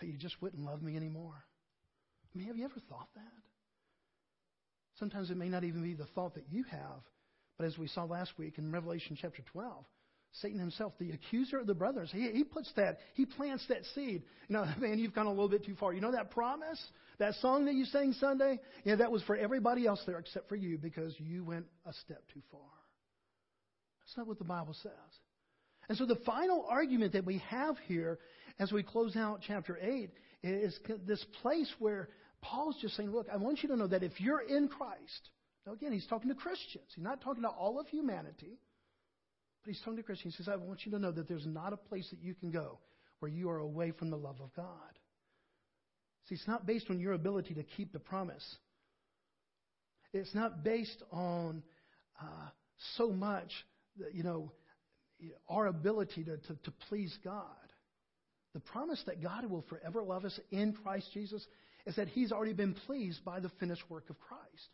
that 0.00 0.06
you 0.06 0.16
just 0.16 0.40
wouldn't 0.40 0.64
love 0.64 0.82
me 0.82 0.96
anymore? 0.96 1.44
I 2.34 2.38
mean, 2.38 2.48
have 2.48 2.56
you 2.56 2.64
ever 2.64 2.80
thought 2.88 3.08
that? 3.14 3.47
Sometimes 4.98 5.30
it 5.30 5.36
may 5.36 5.48
not 5.48 5.64
even 5.64 5.82
be 5.82 5.94
the 5.94 6.06
thought 6.14 6.34
that 6.34 6.44
you 6.50 6.64
have, 6.64 7.02
but 7.56 7.66
as 7.66 7.78
we 7.78 7.88
saw 7.88 8.04
last 8.04 8.32
week 8.38 8.58
in 8.58 8.72
Revelation 8.72 9.16
chapter 9.20 9.42
12, 9.52 9.84
Satan 10.32 10.58
himself, 10.58 10.92
the 10.98 11.10
accuser 11.12 11.58
of 11.58 11.66
the 11.66 11.74
brothers, 11.74 12.10
he, 12.12 12.30
he 12.32 12.44
puts 12.44 12.70
that, 12.76 12.98
he 13.14 13.24
plants 13.24 13.64
that 13.68 13.84
seed. 13.94 14.22
You 14.48 14.56
know, 14.56 14.66
man, 14.78 14.98
you've 14.98 15.14
gone 15.14 15.26
a 15.26 15.30
little 15.30 15.48
bit 15.48 15.64
too 15.64 15.74
far. 15.78 15.92
You 15.92 16.00
know 16.00 16.12
that 16.12 16.30
promise? 16.30 16.82
That 17.18 17.34
song 17.36 17.64
that 17.64 17.74
you 17.74 17.84
sang 17.86 18.12
Sunday? 18.12 18.60
Yeah, 18.84 18.96
that 18.96 19.10
was 19.10 19.22
for 19.22 19.36
everybody 19.36 19.86
else 19.86 20.02
there 20.06 20.18
except 20.18 20.48
for 20.48 20.56
you 20.56 20.78
because 20.78 21.14
you 21.18 21.44
went 21.44 21.66
a 21.86 21.92
step 22.04 22.22
too 22.32 22.42
far. 22.50 22.60
That's 24.00 24.16
not 24.16 24.26
what 24.26 24.38
the 24.38 24.44
Bible 24.44 24.74
says. 24.82 24.92
And 25.88 25.96
so 25.96 26.06
the 26.06 26.16
final 26.26 26.66
argument 26.68 27.14
that 27.14 27.24
we 27.24 27.38
have 27.48 27.76
here 27.86 28.18
as 28.58 28.72
we 28.72 28.82
close 28.82 29.16
out 29.16 29.40
chapter 29.46 29.78
8 29.80 30.10
is 30.42 30.78
this 31.06 31.24
place 31.42 31.72
where 31.78 32.08
Paul's 32.42 32.76
just 32.80 32.96
saying, 32.96 33.10
look, 33.10 33.26
I 33.32 33.36
want 33.36 33.62
you 33.62 33.68
to 33.70 33.76
know 33.76 33.86
that 33.88 34.02
if 34.02 34.20
you're 34.20 34.40
in 34.40 34.68
Christ, 34.68 35.30
now 35.66 35.72
again, 35.72 35.92
he's 35.92 36.06
talking 36.06 36.28
to 36.28 36.34
Christians. 36.34 36.84
He's 36.94 37.04
not 37.04 37.20
talking 37.20 37.42
to 37.42 37.48
all 37.48 37.78
of 37.80 37.88
humanity, 37.88 38.58
but 39.62 39.72
he's 39.72 39.80
talking 39.80 39.96
to 39.96 40.02
Christians. 40.02 40.34
He 40.36 40.44
says, 40.44 40.52
I 40.52 40.56
want 40.56 40.86
you 40.86 40.92
to 40.92 40.98
know 40.98 41.10
that 41.12 41.28
there's 41.28 41.46
not 41.46 41.72
a 41.72 41.76
place 41.76 42.08
that 42.10 42.22
you 42.22 42.34
can 42.34 42.50
go 42.50 42.78
where 43.20 43.30
you 43.30 43.50
are 43.50 43.58
away 43.58 43.90
from 43.90 44.10
the 44.10 44.16
love 44.16 44.40
of 44.40 44.54
God. 44.54 44.66
See, 46.28 46.36
it's 46.36 46.46
not 46.46 46.66
based 46.66 46.86
on 46.90 47.00
your 47.00 47.14
ability 47.14 47.54
to 47.54 47.62
keep 47.62 47.92
the 47.92 47.98
promise. 47.98 48.44
It's 50.12 50.34
not 50.34 50.62
based 50.62 51.02
on 51.10 51.62
uh, 52.20 52.48
so 52.96 53.10
much, 53.10 53.50
that, 53.98 54.14
you 54.14 54.22
know, 54.22 54.52
our 55.48 55.66
ability 55.66 56.24
to, 56.24 56.36
to, 56.36 56.54
to 56.64 56.72
please 56.88 57.16
God. 57.24 57.42
The 58.54 58.60
promise 58.60 59.02
that 59.06 59.22
God 59.22 59.44
will 59.46 59.64
forever 59.68 60.02
love 60.02 60.24
us 60.24 60.38
in 60.50 60.72
Christ 60.72 61.08
Jesus 61.12 61.44
is 61.88 61.96
that 61.96 62.08
He's 62.08 62.30
already 62.30 62.52
been 62.52 62.74
pleased 62.74 63.24
by 63.24 63.40
the 63.40 63.48
finished 63.58 63.82
work 63.90 64.08
of 64.10 64.20
Christ. 64.20 64.68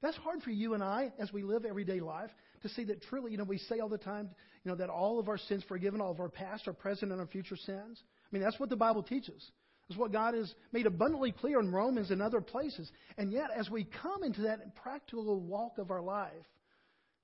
That's 0.00 0.16
hard 0.16 0.42
for 0.42 0.50
you 0.50 0.74
and 0.74 0.82
I 0.82 1.12
as 1.18 1.32
we 1.32 1.42
live 1.42 1.64
everyday 1.64 2.00
life 2.00 2.30
to 2.62 2.68
see 2.68 2.84
that 2.84 3.02
truly, 3.02 3.32
you 3.32 3.38
know, 3.38 3.44
we 3.44 3.58
say 3.58 3.80
all 3.80 3.88
the 3.88 3.98
time, 3.98 4.30
you 4.64 4.70
know, 4.70 4.76
that 4.76 4.88
all 4.88 5.18
of 5.18 5.28
our 5.28 5.38
sins 5.38 5.64
forgiven, 5.68 6.00
all 6.00 6.10
of 6.10 6.20
our 6.20 6.28
past, 6.28 6.66
our 6.66 6.72
present, 6.72 7.12
and 7.12 7.20
our 7.20 7.26
future 7.26 7.56
sins. 7.56 8.00
I 8.00 8.28
mean, 8.30 8.42
that's 8.42 8.58
what 8.58 8.68
the 8.68 8.76
Bible 8.76 9.02
teaches. 9.02 9.50
That's 9.88 9.98
what 9.98 10.12
God 10.12 10.34
has 10.34 10.52
made 10.72 10.86
abundantly 10.86 11.32
clear 11.32 11.60
in 11.60 11.70
Romans 11.70 12.10
and 12.10 12.22
other 12.22 12.40
places. 12.40 12.90
And 13.18 13.32
yet, 13.32 13.50
as 13.54 13.68
we 13.68 13.86
come 14.02 14.22
into 14.22 14.42
that 14.42 14.74
practical 14.76 15.40
walk 15.40 15.78
of 15.78 15.90
our 15.90 16.00
life, 16.00 16.30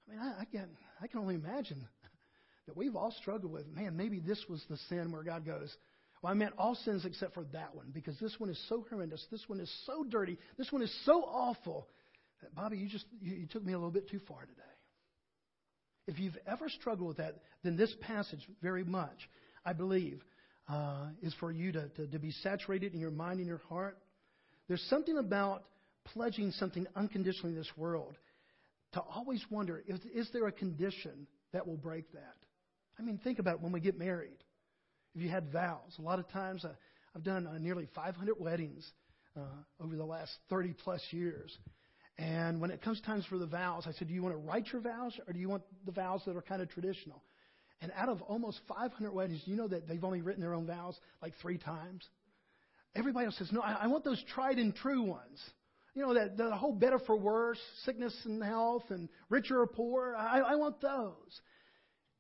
I 0.06 0.10
mean, 0.10 0.20
I, 0.20 0.42
I 0.42 0.44
can 0.44 0.68
I 1.00 1.06
can 1.06 1.20
only 1.20 1.34
imagine 1.34 1.86
that 2.66 2.76
we've 2.76 2.96
all 2.96 3.12
struggled 3.20 3.52
with. 3.52 3.66
Man, 3.68 3.96
maybe 3.96 4.20
this 4.20 4.44
was 4.48 4.64
the 4.68 4.76
sin 4.88 5.12
where 5.12 5.22
God 5.22 5.46
goes, 5.46 5.74
Well, 6.22 6.32
I 6.32 6.34
meant 6.34 6.54
all 6.58 6.74
sins 6.74 7.04
except 7.04 7.34
for 7.34 7.44
that 7.52 7.74
one 7.74 7.90
because 7.92 8.18
this 8.18 8.34
one 8.38 8.50
is 8.50 8.60
so 8.68 8.84
horrendous. 8.90 9.24
This 9.30 9.48
one 9.48 9.60
is 9.60 9.72
so 9.86 10.04
dirty. 10.04 10.38
This 10.56 10.72
one 10.72 10.82
is 10.82 10.92
so 11.04 11.22
awful 11.22 11.88
Bobby, 12.54 12.78
you 12.78 12.88
just 12.88 13.06
you, 13.20 13.34
you 13.34 13.46
took 13.46 13.64
me 13.64 13.72
a 13.72 13.76
little 13.76 13.90
bit 13.90 14.08
too 14.08 14.20
far 14.26 14.40
today. 14.40 14.62
If 16.06 16.18
you've 16.18 16.38
ever 16.46 16.68
struggled 16.68 17.08
with 17.08 17.16
that, 17.18 17.34
then 17.62 17.76
this 17.76 17.94
passage 18.00 18.40
very 18.62 18.84
much, 18.84 19.28
I 19.64 19.72
believe, 19.74 20.22
uh, 20.68 21.08
is 21.22 21.34
for 21.38 21.52
you 21.52 21.72
to, 21.72 21.88
to, 21.88 22.06
to 22.06 22.18
be 22.18 22.30
saturated 22.42 22.94
in 22.94 23.00
your 23.00 23.10
mind 23.10 23.38
and 23.40 23.46
your 23.46 23.60
heart. 23.68 23.98
There's 24.68 24.82
something 24.88 25.18
about 25.18 25.64
pledging 26.04 26.50
something 26.52 26.86
unconditionally 26.96 27.52
in 27.52 27.58
this 27.58 27.70
world 27.76 28.16
to 28.92 29.00
always 29.00 29.44
wonder 29.50 29.82
is, 29.86 30.00
is 30.14 30.30
there 30.32 30.46
a 30.46 30.52
condition 30.52 31.26
that 31.52 31.66
will 31.66 31.76
break 31.76 32.10
that? 32.12 32.36
I 32.98 33.02
mean, 33.02 33.20
think 33.22 33.38
about 33.38 33.56
it 33.56 33.60
when 33.60 33.72
we 33.72 33.80
get 33.80 33.98
married. 33.98 34.38
If 35.18 35.24
you 35.24 35.30
had 35.30 35.50
vows, 35.50 35.96
a 35.98 36.02
lot 36.02 36.20
of 36.20 36.28
times 36.28 36.64
uh, 36.64 36.68
I've 37.16 37.24
done 37.24 37.48
uh, 37.48 37.58
nearly 37.58 37.88
500 37.92 38.36
weddings 38.38 38.88
uh, 39.36 39.40
over 39.82 39.96
the 39.96 40.04
last 40.04 40.30
30 40.48 40.74
plus 40.84 41.00
years. 41.10 41.58
And 42.18 42.60
when 42.60 42.70
it 42.70 42.82
comes 42.82 43.00
times 43.00 43.26
for 43.26 43.36
the 43.36 43.46
vows, 43.46 43.82
I 43.88 43.92
said, 43.98 44.06
Do 44.06 44.14
you 44.14 44.22
want 44.22 44.36
to 44.36 44.38
write 44.38 44.68
your 44.72 44.80
vows 44.80 45.18
or 45.26 45.32
do 45.32 45.40
you 45.40 45.48
want 45.48 45.64
the 45.84 45.90
vows 45.90 46.22
that 46.26 46.36
are 46.36 46.42
kind 46.42 46.62
of 46.62 46.70
traditional? 46.70 47.24
And 47.82 47.90
out 47.96 48.08
of 48.08 48.22
almost 48.22 48.60
500 48.68 49.12
weddings, 49.12 49.42
you 49.44 49.56
know 49.56 49.66
that 49.66 49.88
they've 49.88 50.04
only 50.04 50.20
written 50.20 50.40
their 50.40 50.54
own 50.54 50.68
vows 50.68 50.96
like 51.20 51.32
three 51.42 51.58
times? 51.58 52.04
Everybody 52.94 53.26
else 53.26 53.38
says, 53.38 53.50
No, 53.50 53.60
I, 53.60 53.72
I 53.72 53.86
want 53.88 54.04
those 54.04 54.22
tried 54.32 54.58
and 54.58 54.72
true 54.72 55.02
ones. 55.02 55.42
You 55.96 56.02
know, 56.02 56.14
that 56.14 56.36
the 56.36 56.54
whole 56.54 56.74
better 56.74 57.00
for 57.00 57.16
worse, 57.16 57.58
sickness 57.84 58.14
and 58.24 58.40
health, 58.40 58.84
and 58.90 59.08
richer 59.30 59.60
or 59.60 59.66
poor. 59.66 60.14
I, 60.16 60.38
I 60.38 60.54
want 60.54 60.80
those. 60.80 61.40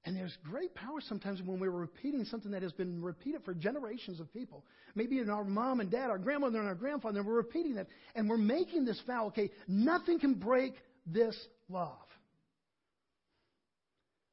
And 0.04 0.16
there's 0.16 0.36
great 0.44 0.74
power 0.74 1.00
sometimes 1.00 1.42
when 1.42 1.60
we're 1.60 1.70
repeating 1.70 2.24
something 2.24 2.52
that 2.52 2.62
has 2.62 2.72
been 2.72 3.02
repeated 3.02 3.42
for 3.44 3.52
generations 3.52 4.20
of 4.20 4.32
people. 4.32 4.64
Maybe 4.94 5.18
in 5.18 5.28
our 5.28 5.44
mom 5.44 5.80
and 5.80 5.90
dad, 5.90 6.08
our 6.08 6.18
grandmother 6.18 6.58
and 6.58 6.68
our 6.68 6.74
grandfather, 6.74 7.18
and 7.18 7.28
we're 7.28 7.34
repeating 7.34 7.74
that. 7.74 7.88
And 8.14 8.28
we're 8.28 8.38
making 8.38 8.84
this 8.84 9.00
vow, 9.06 9.26
okay, 9.26 9.50
nothing 9.66 10.20
can 10.20 10.34
break 10.34 10.74
this 11.06 11.36
love. 11.68 11.96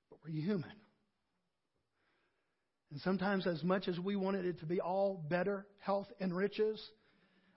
But 0.10 0.20
we're 0.24 0.40
human. 0.40 0.72
And 2.92 3.02
sometimes, 3.02 3.46
as 3.48 3.64
much 3.64 3.88
as 3.88 4.00
we 4.00 4.16
wanted 4.16 4.46
it 4.46 4.60
to 4.60 4.66
be 4.66 4.80
all 4.80 5.26
better, 5.30 5.66
health 5.80 6.08
and 6.22 6.34
riches, 6.34 6.82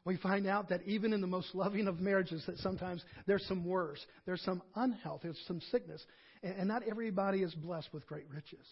we 0.05 0.17
find 0.17 0.47
out 0.47 0.71
that 0.71 0.83
even 0.87 1.13
in 1.13 1.21
the 1.21 1.27
most 1.27 1.55
loving 1.55 1.87
of 1.87 2.01
marriages, 2.01 2.43
that 2.47 2.59
sometimes 2.59 3.05
there's 3.27 3.45
some 3.47 3.65
worse, 3.65 4.05
there's 4.27 4.41
some 4.41 4.63
unhealth, 4.75 5.21
there's 5.23 5.39
some 5.47 5.61
sickness. 5.71 6.05
And, 6.43 6.55
and 6.59 6.69
not 6.69 6.83
everybody 6.89 7.43
is 7.43 7.55
blessed 7.55 7.89
with 7.93 8.07
great 8.07 8.29
riches. 8.29 8.67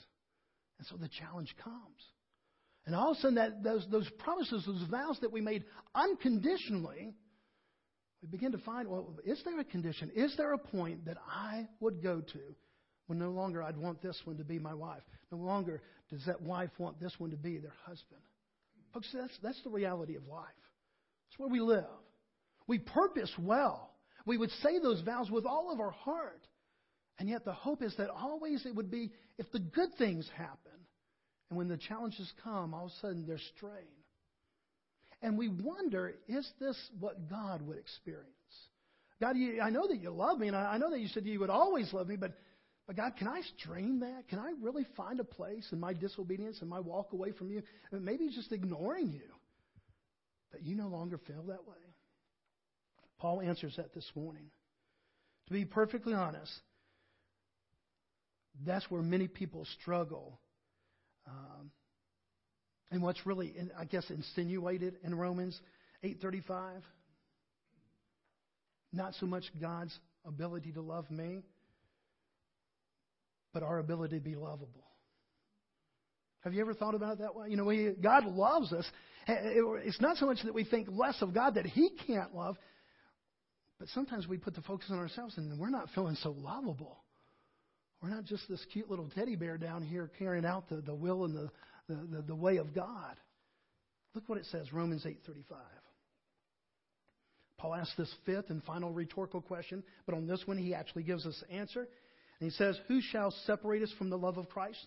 And 0.78 0.87
so 0.88 0.96
the 0.96 1.08
challenge 1.08 1.54
comes. 1.62 2.02
And 2.87 2.94
all 2.94 3.12
of 3.12 3.16
a 3.16 3.20
sudden, 3.20 3.35
that, 3.37 3.62
those, 3.64 3.87
those 3.90 4.08
promises, 4.18 4.64
those 4.64 4.82
vows 4.90 5.18
that 5.20 5.32
we 5.32 5.40
made 5.40 5.64
unconditionally, 5.94 7.14
we 8.23 8.28
begin 8.28 8.52
to 8.52 8.58
find 8.58 8.88
well, 8.88 9.16
is 9.25 9.40
there 9.44 9.58
a 9.58 9.64
condition? 9.64 10.11
Is 10.14 10.35
there 10.37 10.52
a 10.52 10.58
point 10.58 11.04
that 11.06 11.16
I 11.28 11.66
would 11.80 12.02
go 12.02 12.20
to 12.20 12.40
when 13.06 13.18
no 13.18 13.30
longer 13.30 13.62
I'd 13.62 13.76
want 13.76 14.02
this 14.02 14.20
one 14.25 14.37
to 14.38 14.44
be 14.44 14.58
my 14.58 14.75
wife? 14.75 15.02
No 15.32 15.38
longer 15.38 15.82
does 16.11 16.25
that 16.26 16.40
wife 16.40 16.70
want 16.78 17.00
this 17.00 17.12
one 17.18 17.30
to 17.30 17.37
be 17.37 17.58
their 17.58 17.75
husband. 17.85 18.23
Folks, 18.94 19.08
that's, 19.12 19.37
that's 19.42 19.61
the 19.64 19.70
reality 19.70 20.14
of 20.14 20.26
life. 20.26 20.46
It's 21.28 21.38
where 21.38 21.49
we 21.49 21.61
live. 21.61 21.85
We 22.68 22.78
purpose 22.78 23.32
well. 23.38 23.90
We 24.25 24.38
would 24.38 24.50
say 24.62 24.78
those 24.80 25.00
vows 25.02 25.30
with 25.30 25.44
all 25.44 25.73
of 25.73 25.80
our 25.80 25.90
heart. 25.90 26.46
And 27.18 27.28
yet 27.28 27.44
the 27.44 27.52
hope 27.52 27.82
is 27.82 27.94
that 27.96 28.11
always 28.11 28.66
it 28.66 28.75
would 28.75 28.90
be 28.90 29.11
if 29.38 29.50
the 29.52 29.58
good 29.58 29.90
things 29.99 30.28
happen, 30.37 30.73
and 31.49 31.56
when 31.56 31.68
the 31.68 31.78
challenges 31.78 32.30
come, 32.42 32.75
all 32.75 32.87
of 32.87 32.90
a 32.90 32.94
sudden 33.00 33.38
strain. 33.56 33.85
And 35.23 35.38
we 35.38 35.49
wonder, 35.49 36.14
is 36.28 36.49
this 36.61 36.76
what 37.00 37.30
God 37.30 37.62
would 37.62 37.78
experience? 37.78 38.30
God, 39.20 39.37
you, 39.37 39.62
I 39.62 39.70
know 39.70 39.87
that 39.88 39.96
you 39.96 40.11
love 40.11 40.38
me, 40.38 40.49
and 40.49 40.56
I, 40.56 40.75
I 40.75 40.78
know 40.78 40.90
that 40.90 41.00
you 41.00 41.08
said 41.08 41.25
you 41.25 41.40
would 41.40 41.50
always 41.50 41.90
love 41.92 42.08
me, 42.08 42.16
but, 42.16 42.32
but 42.87 42.96
God, 42.96 43.12
can 43.16 43.28
I 43.28 43.40
strain 43.58 44.00
that? 44.00 44.28
Can 44.28 44.38
I 44.38 44.52
really 44.61 44.85
find 44.96 45.20
a 45.20 45.25
place 45.25 45.66
in 45.73 45.80
my 45.80 45.94
disobedience 45.94 46.58
and 46.61 46.68
my 46.68 46.80
walk 46.80 47.12
away 47.12 47.32
from 47.32 47.50
you, 47.50 47.62
and 47.92 48.04
maybe 48.04 48.28
just 48.28 48.52
ignoring 48.52 49.11
you, 49.11 49.30
that 50.52 50.62
you 50.62 50.75
no 50.75 50.88
longer 50.88 51.18
feel 51.26 51.44
that 51.46 51.66
way? 51.66 51.76
Paul 53.18 53.40
answers 53.40 53.75
that 53.76 53.94
this 53.94 54.11
morning. 54.14 54.50
To 55.46 55.54
be 55.54 55.64
perfectly 55.64 56.12
honest, 56.12 56.52
that's 58.65 58.91
where 58.91 59.03
many 59.03 59.29
people 59.29 59.67
struggle. 59.81 60.41
Um, 61.27 61.71
and 62.91 63.03
what's 63.03 63.27
really, 63.27 63.55
I 63.79 63.85
guess, 63.85 64.09
insinuated 64.11 64.97
in 65.03 65.15
Romans 65.15 65.61
8:35, 66.05 66.83
not 68.93 69.15
so 69.15 69.27
much 69.27 69.45
God's 69.61 69.99
ability 70.25 70.73
to 70.73 70.81
love 70.81 71.11
me, 71.11 71.43
but 73.53 73.63
our 73.63 73.79
ability 73.79 74.19
to 74.19 74.25
be 74.25 74.37
lovable. 74.37 74.85
Have 76.41 76.55
you 76.55 76.61
ever 76.61 76.75
thought 76.75 76.95
about 76.95 77.15
it 77.15 77.19
that 77.19 77.35
way? 77.35 77.49
You 77.49 77.57
know, 77.57 77.65
we, 77.65 77.91
God 78.01 78.25
loves 78.25 78.73
us. 78.73 78.89
It's 79.27 80.01
not 80.01 80.17
so 80.19 80.27
much 80.27 80.39
that 80.45 80.55
we 80.55 80.63
think 80.63 80.87
less 80.89 81.21
of 81.21 81.35
God 81.35 81.57
that 81.57 81.67
He 81.67 81.91
can't 82.07 82.35
love, 82.35 82.57
but 83.81 83.89
sometimes 83.89 84.29
we 84.29 84.39
put 84.39 84.55
the 84.55 84.63
focus 84.63 84.87
on 84.91 84.99
ourselves 84.99 85.37
and 85.37 85.59
we're 85.59 85.71
not 85.71 85.89
feeling 85.95 86.17
so 86.23 86.31
lovable. 86.31 86.99
We're 88.03 88.11
not 88.11 88.25
just 88.25 88.49
this 88.49 88.65
cute 88.73 88.91
little 88.91 89.11
teddy 89.15 89.37
bear 89.37 89.59
down 89.59 89.83
here 89.83 90.11
carrying 90.19 90.45
out 90.45 90.69
the, 90.69 90.76
the 90.76 90.95
will 90.95 91.25
and 91.25 91.35
the, 91.35 91.50
the, 91.88 92.17
the, 92.17 92.23
the 92.23 92.35
way 92.35 92.59
of 92.59 92.75
God. 92.75 93.17
Look 94.15 94.29
what 94.29 94.38
it 94.38 94.47
says, 94.47 94.73
Romans 94.73 95.05
8.35. 95.05 95.57
Paul 97.59 97.75
asks 97.75 97.95
this 97.97 98.12
fifth 98.26 98.50
and 98.50 98.62
final 98.65 98.93
rhetorical 98.93 99.41
question, 99.41 99.83
but 100.05 100.15
on 100.15 100.26
this 100.26 100.43
one 100.47 100.59
he 100.59 100.75
actually 100.75 101.05
gives 101.05 101.26
us 101.26 101.43
the 101.47 101.55
answer. 101.55 101.88
And 102.41 102.50
he 102.50 102.57
says, 102.57 102.79
Who 102.88 103.00
shall 103.00 103.31
separate 103.47 103.83
us 103.83 103.93
from 103.97 104.11
the 104.11 104.19
love 104.19 104.37
of 104.37 104.49
Christ? 104.49 104.87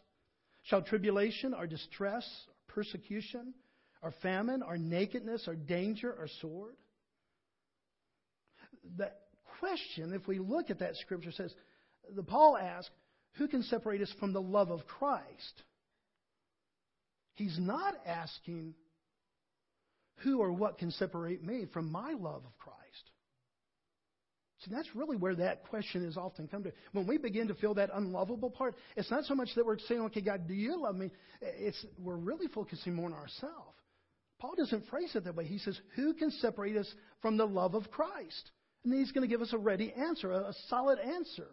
Shall 0.63 0.84
tribulation, 0.84 1.54
or 1.54 1.66
distress, 1.66 2.28
or 2.48 2.54
persecution, 2.74 3.54
or 4.04 4.13
famine, 4.22 4.62
or 4.62 4.78
nakedness, 4.78 5.48
or 5.48 5.56
danger, 5.56 6.12
or 6.12 6.28
sword? 6.42 6.75
The 8.98 9.12
question, 9.60 10.13
if 10.13 10.28
we 10.28 10.39
look 10.39 10.70
at 10.70 10.80
that 10.80 10.96
scripture, 10.98 11.32
says, 11.32 11.54
the 12.16 12.24
Paul 12.24 12.58
asks, 12.58 12.89
who 13.34 13.48
can 13.48 13.63
separate 13.63 14.01
us 14.01 14.13
from 14.20 14.34
the 14.34 14.42
love 14.42 14.72
of 14.72 14.86
Christ? 14.86 15.63
He's 17.36 17.58
not 17.60 17.96
asking 18.06 18.74
who 20.18 20.39
or 20.39 20.51
what 20.51 20.78
can 20.78 20.92
separate 20.92 21.44
me 21.44 21.66
from 21.72 21.92
my 21.92 22.13
love 22.13 22.44
of 22.46 22.58
Christ. 22.58 22.80
See, 24.66 24.72
that's 24.72 24.94
really 24.94 25.16
where 25.16 25.36
that 25.36 25.63
question 25.70 26.06
is 26.06 26.18
often 26.18 26.50
come 26.50 26.63
to. 26.63 26.74
When 26.92 27.08
we 27.08 27.18
begin 27.18 27.48
to 27.48 27.54
feel 27.56 27.75
that 27.75 27.92
unlovable 27.94 28.50
part, 28.50 28.75
it's 28.98 29.10
not 29.10 29.24
so 29.24 29.36
much 29.36 29.50
that 29.56 29.66
we're 29.66 29.80
saying, 29.80 30.01
okay, 30.01 30.20
God, 30.20 30.50
do 30.50 30.54
you 30.54 30.82
love 30.82 30.96
me? 30.98 31.12
It's, 31.42 31.86
we're 31.98 32.18
really 32.18 32.48
focusing 32.48 32.94
more 32.94 33.06
on 33.06 33.13
ourselves. 33.13 33.78
Paul 34.39 34.56
doesn't 34.58 34.88
phrase 34.88 35.16
it 35.16 35.24
that 35.24 35.36
way. 35.36 35.46
He 35.46 35.60
says, 35.60 35.80
who 35.96 36.13
can 36.13 36.32
separate 36.32 36.75
us 36.75 36.94
from 37.22 37.38
the 37.38 37.46
love 37.46 37.74
of 37.74 37.89
Christ? 37.89 38.51
And 38.84 38.94
he's 38.94 39.13
going 39.13 39.28
to 39.28 39.34
give 39.34 39.42
us 39.42 39.54
a 39.54 39.58
ready 39.58 39.94
answer, 39.94 40.32
a, 40.32 40.50
a 40.50 40.54
solid 40.68 41.00
answer. 41.00 41.48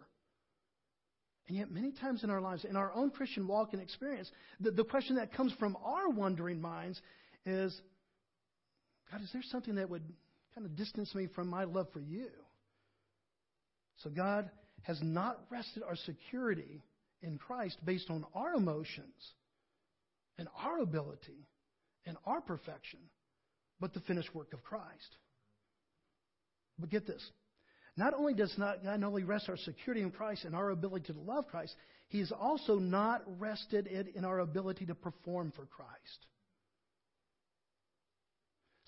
And 1.47 1.57
yet, 1.57 1.71
many 1.71 1.91
times 1.91 2.23
in 2.23 2.29
our 2.29 2.41
lives, 2.41 2.65
in 2.65 2.75
our 2.75 2.91
own 2.93 3.09
Christian 3.09 3.47
walk 3.47 3.69
and 3.71 3.81
experience, 3.81 4.29
the, 4.59 4.71
the 4.71 4.83
question 4.83 5.15
that 5.15 5.33
comes 5.33 5.53
from 5.59 5.77
our 5.83 6.09
wondering 6.09 6.59
minds 6.59 6.99
is 7.45 7.79
God, 9.09 9.21
is 9.21 9.29
there 9.31 9.43
something 9.49 9.75
that 9.75 9.89
would 9.89 10.03
kind 10.53 10.65
of 10.65 10.75
distance 10.75 11.15
me 11.15 11.27
from 11.33 11.47
my 11.47 11.63
love 11.63 11.87
for 11.93 12.01
you? 12.01 12.27
So, 14.03 14.09
God 14.09 14.49
has 14.83 14.99
not 15.01 15.39
rested 15.49 15.83
our 15.83 15.95
security 15.95 16.83
in 17.21 17.37
Christ 17.37 17.77
based 17.85 18.09
on 18.09 18.25
our 18.35 18.53
emotions 18.53 19.33
and 20.37 20.47
our 20.63 20.79
ability 20.79 21.47
and 22.05 22.17
our 22.25 22.41
perfection, 22.41 22.99
but 23.79 23.93
the 23.93 24.01
finished 24.01 24.35
work 24.35 24.53
of 24.53 24.63
Christ. 24.63 25.17
But 26.77 26.89
get 26.89 27.07
this 27.07 27.23
not 27.97 28.13
only 28.13 28.35
does 28.35 28.53
not 28.57 28.83
God 28.83 28.99
not 28.99 29.07
only 29.07 29.23
rest 29.23 29.49
our 29.49 29.57
security 29.57 30.01
in 30.01 30.11
Christ 30.11 30.45
and 30.45 30.55
our 30.55 30.69
ability 30.69 31.11
to 31.11 31.19
love 31.19 31.47
Christ, 31.47 31.75
He 32.07 32.19
has 32.19 32.31
also 32.31 32.75
not 32.75 33.23
rested 33.39 33.87
it 33.87 34.15
in 34.15 34.23
our 34.23 34.39
ability 34.39 34.85
to 34.85 34.95
perform 34.95 35.51
for 35.55 35.65
Christ. 35.65 36.25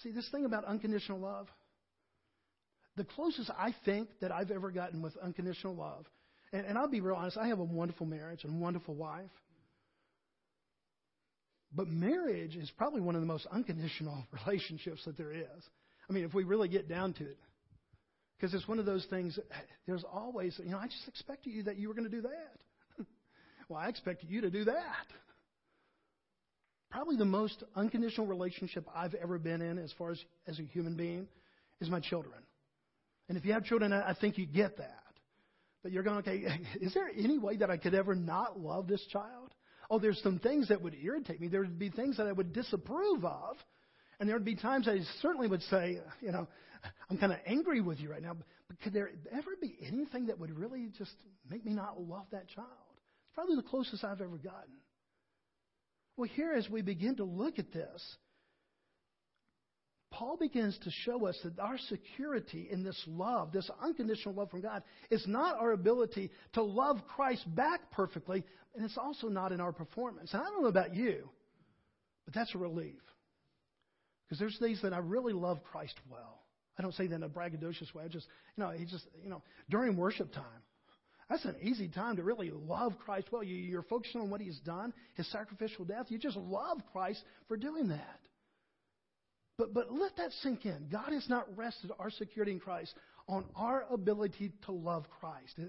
See, 0.04 0.12
this 0.12 0.30
thing 0.30 0.46
about 0.46 0.64
unconditional 0.64 1.20
love, 1.20 1.48
the 2.96 3.04
closest 3.04 3.50
I 3.58 3.74
think 3.84 4.10
that 4.22 4.32
I've 4.32 4.52
ever 4.52 4.72
gotten 4.72 5.02
with 5.02 5.18
unconditional 5.18 5.76
love, 5.76 6.06
and, 6.54 6.66
and 6.66 6.78
I'll 6.78 6.88
be 6.88 7.02
real 7.02 7.16
honest, 7.16 7.38
I 7.38 7.48
have 7.48 7.60
a 7.60 7.64
wonderful 7.64 8.06
marriage 8.06 8.44
and 8.44 8.56
a 8.56 8.58
wonderful 8.58 8.96
wife. 8.96 9.30
But 11.74 11.88
marriage 11.88 12.56
is 12.56 12.72
probably 12.78 13.02
one 13.02 13.16
of 13.16 13.22
the 13.22 13.28
most 13.28 13.46
unconditional 13.52 14.26
relationships 14.46 15.04
that 15.06 15.18
there 15.18 15.32
is. 15.32 15.70
I 16.10 16.14
mean, 16.14 16.24
if 16.24 16.34
we 16.34 16.44
really 16.44 16.68
get 16.68 16.88
down 16.88 17.14
to 17.14 17.24
it. 17.24 17.38
Because 18.40 18.54
it's 18.54 18.68
one 18.68 18.80
of 18.80 18.86
those 18.86 19.06
things, 19.10 19.38
there's 19.86 20.06
always, 20.12 20.58
you 20.64 20.72
know, 20.72 20.78
I 20.78 20.86
just 20.86 21.08
expected 21.08 21.52
you 21.52 21.64
that 21.64 21.78
you 21.78 21.90
were 21.90 21.94
going 21.94 22.10
to 22.10 22.16
do 22.16 22.22
that. 22.22 23.06
well, 23.70 23.80
I 23.80 23.90
expected 23.90 24.30
you 24.30 24.42
to 24.42 24.50
do 24.50 24.64
that. 24.66 25.08
probably 26.90 27.18
the 27.18 27.26
most 27.26 27.64
unconditional 27.76 28.28
relationship 28.28 28.88
I've 28.96 29.14
ever 29.16 29.38
been 29.38 29.62
in 29.62 29.78
as 29.78 29.92
far 29.98 30.12
as 30.12 30.24
as 30.48 30.58
a 30.58 30.64
human 30.64 30.96
being 30.96 31.28
is 31.82 31.90
my 31.90 32.00
children. 32.00 32.40
And 33.28 33.38
if 33.38 33.46
you 33.46 33.54
have 33.54 33.66
children, 33.66 33.92
I 33.92 34.16
think 34.20 34.38
you 34.38 34.46
get 34.46 34.78
that. 34.78 35.04
But 35.84 35.92
you're 35.92 36.04
going, 36.04 36.20
okay, 36.20 36.44
is 36.82 36.94
there 36.94 37.10
any 37.16 37.38
way 37.38 37.58
that 37.58 37.70
I 37.70 37.78
could 37.78 37.94
ever 37.94 38.16
not 38.16 38.60
love 38.60 38.88
this 38.88 39.06
child? 39.12 39.54
Oh, 39.90 40.00
there's 40.00 40.22
some 40.22 40.40
things 40.40 40.70
that 40.70 40.82
would 40.82 40.96
irritate 40.96 41.42
me. 41.42 41.48
There 41.48 41.62
would 41.62 41.80
be 41.80 41.90
things 41.90 42.18
that 42.18 42.28
I 42.28 42.32
would 42.32 42.54
disapprove 42.54 43.26
of. 43.26 43.58
And 44.20 44.28
there 44.28 44.36
would 44.36 44.46
be 44.46 44.56
times 44.56 44.88
I 44.88 45.00
certainly 45.22 45.48
would 45.48 45.62
say, 45.64 46.00
you 46.22 46.32
know, 46.32 46.48
I'm 47.10 47.18
kind 47.18 47.34
of 47.34 47.40
angry 47.46 47.82
with 47.82 48.00
you 48.00 48.10
right 48.10 48.22
now. 48.22 48.36
But 48.68 48.80
could 48.82 48.94
there 48.94 49.10
ever 49.32 49.52
be 49.60 49.78
anything 49.86 50.28
that 50.28 50.40
would 50.40 50.58
really 50.58 50.90
just 50.98 51.14
make 51.50 51.66
me 51.66 51.74
not 51.74 52.00
love 52.02 52.26
that 52.32 52.48
child? 52.50 52.68
It's 52.94 53.36
probably 53.36 53.56
the 53.56 53.64
closest 53.64 54.04
I've 54.04 54.22
ever 54.22 54.38
gotten. 54.38 54.74
Well, 56.18 56.30
here 56.36 56.54
as 56.54 56.70
we 56.70 56.82
begin 56.82 57.16
to 57.18 57.24
look 57.24 57.60
at 57.60 57.72
this, 57.72 58.18
Paul 60.12 60.38
begins 60.38 60.78
to 60.80 60.92
show 61.06 61.28
us 61.28 61.38
that 61.44 61.60
our 61.60 61.78
security 61.88 62.68
in 62.72 62.84
this 62.84 63.02
love, 63.08 63.52
this 63.52 63.70
unconditional 63.82 64.34
love 64.34 64.50
from 64.50 64.62
God, 64.62 64.84
is 65.10 65.24
not 65.28 65.58
our 65.58 65.72
ability 65.72 66.32
to 66.54 66.64
love 66.64 66.98
Christ 67.16 67.44
back 67.56 67.92
perfectly, 67.92 68.44
and 68.76 68.84
it's 68.84 68.98
also 68.98 69.28
not 69.28 69.52
in 69.52 69.62
our 69.62 69.72
performance. 69.72 70.34
And 70.34 70.42
I 70.42 70.46
don't 70.46 70.64
know 70.64 70.70
about 70.70 70.96
you, 70.96 71.30
but 72.26 72.34
that's 72.34 72.54
a 72.56 72.58
relief. 72.58 73.00
Because 74.26 74.40
there's 74.40 74.58
things 74.60 74.82
that 74.82 74.94
I 74.94 74.98
really 74.98 75.34
love 75.34 75.64
Christ 75.64 75.96
well. 76.10 76.39
I 76.80 76.82
don't 76.82 76.94
say 76.94 77.08
that 77.08 77.16
in 77.16 77.24
a 77.24 77.30
braggadocious 77.30 77.94
way. 77.94 78.06
I 78.06 78.08
just, 78.08 78.26
you 78.56 78.64
know, 78.64 78.70
he 78.72 78.86
just, 78.86 79.06
you 79.22 79.30
know, 79.30 79.44
during 79.70 79.98
worship 79.98 80.32
time, 80.32 80.64
that's 81.30 81.44
an 81.44 81.58
easy 81.62 81.90
time 81.90 82.16
to 82.16 82.24
really 82.24 82.52
love 82.52 82.94
Christ 83.06 83.28
well. 83.32 83.44
You, 83.44 83.56
you're 83.56 83.84
focusing 83.84 84.22
on 84.22 84.30
what 84.30 84.40
He's 84.40 84.58
done, 84.60 84.94
His 85.16 85.30
sacrificial 85.32 85.84
death. 85.84 86.06
You 86.08 86.18
just 86.18 86.38
love 86.38 86.80
Christ 86.94 87.22
for 87.50 87.58
doing 87.58 87.90
that. 87.90 88.20
But, 89.58 89.74
but 89.74 89.92
let 89.92 90.16
that 90.18 90.32
sink 90.42 90.66
in. 90.66 90.88
God 90.90 91.12
has 91.12 91.28
not 91.28 91.46
rested 91.58 91.92
our 92.00 92.10
security 92.10 92.54
in 92.54 92.60
Christ 92.60 92.94
on 93.28 93.44
our 93.56 93.84
ability 93.92 94.54
to 94.66 94.72
love 94.72 95.06
Christ. 95.20 95.60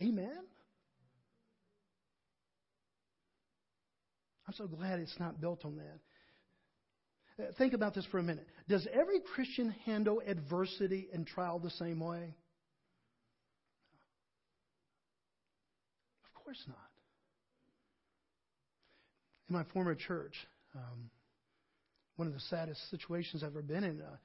Amen? 0.00 0.38
I'm 4.46 4.54
so 4.54 4.66
glad 4.68 5.00
it's 5.00 5.18
not 5.18 5.40
built 5.40 5.64
on 5.64 5.76
that. 5.76 5.98
Think 7.58 7.72
about 7.72 7.94
this 7.94 8.04
for 8.06 8.18
a 8.18 8.22
minute. 8.22 8.46
Does 8.68 8.86
every 8.92 9.20
Christian 9.20 9.70
handle 9.84 10.22
adversity 10.26 11.08
and 11.12 11.26
trial 11.26 11.58
the 11.58 11.70
same 11.70 12.00
way? 12.00 12.34
Of 16.24 16.44
course 16.44 16.62
not. 16.66 16.76
In 19.48 19.56
my 19.56 19.64
former 19.72 19.94
church, 19.94 20.34
um, 20.74 21.10
one 22.16 22.28
of 22.28 22.34
the 22.34 22.40
saddest 22.40 22.90
situations 22.90 23.42
I've 23.42 23.50
ever 23.50 23.62
been 23.62 23.84
in. 23.84 24.00
Uh, 24.00 24.16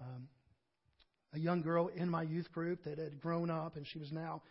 um, 0.00 0.28
a 1.34 1.38
young 1.38 1.62
girl 1.62 1.88
in 1.94 2.08
my 2.08 2.22
youth 2.22 2.50
group 2.52 2.84
that 2.84 2.98
had 2.98 3.20
grown 3.20 3.50
up 3.50 3.76
and 3.76 3.86
she 3.86 3.98
was 3.98 4.12
now 4.12 4.42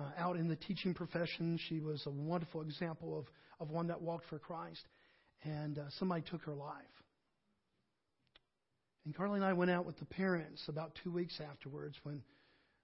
uh, 0.00 0.10
out 0.18 0.36
in 0.36 0.48
the 0.48 0.56
teaching 0.56 0.94
profession. 0.94 1.58
She 1.68 1.80
was 1.80 2.02
a 2.06 2.10
wonderful 2.10 2.62
example 2.62 3.18
of, 3.18 3.26
of 3.60 3.70
one 3.70 3.86
that 3.88 4.00
walked 4.00 4.26
for 4.28 4.38
Christ. 4.38 4.82
And 5.44 5.78
uh, 5.78 5.82
somebody 5.98 6.22
took 6.22 6.42
her 6.42 6.54
life. 6.54 7.01
And 9.04 9.14
Carly 9.14 9.36
and 9.36 9.44
I 9.44 9.52
went 9.52 9.70
out 9.70 9.84
with 9.84 9.98
the 9.98 10.04
parents 10.04 10.62
about 10.68 10.92
two 11.02 11.10
weeks 11.10 11.40
afterwards 11.40 11.96
when, 12.04 12.22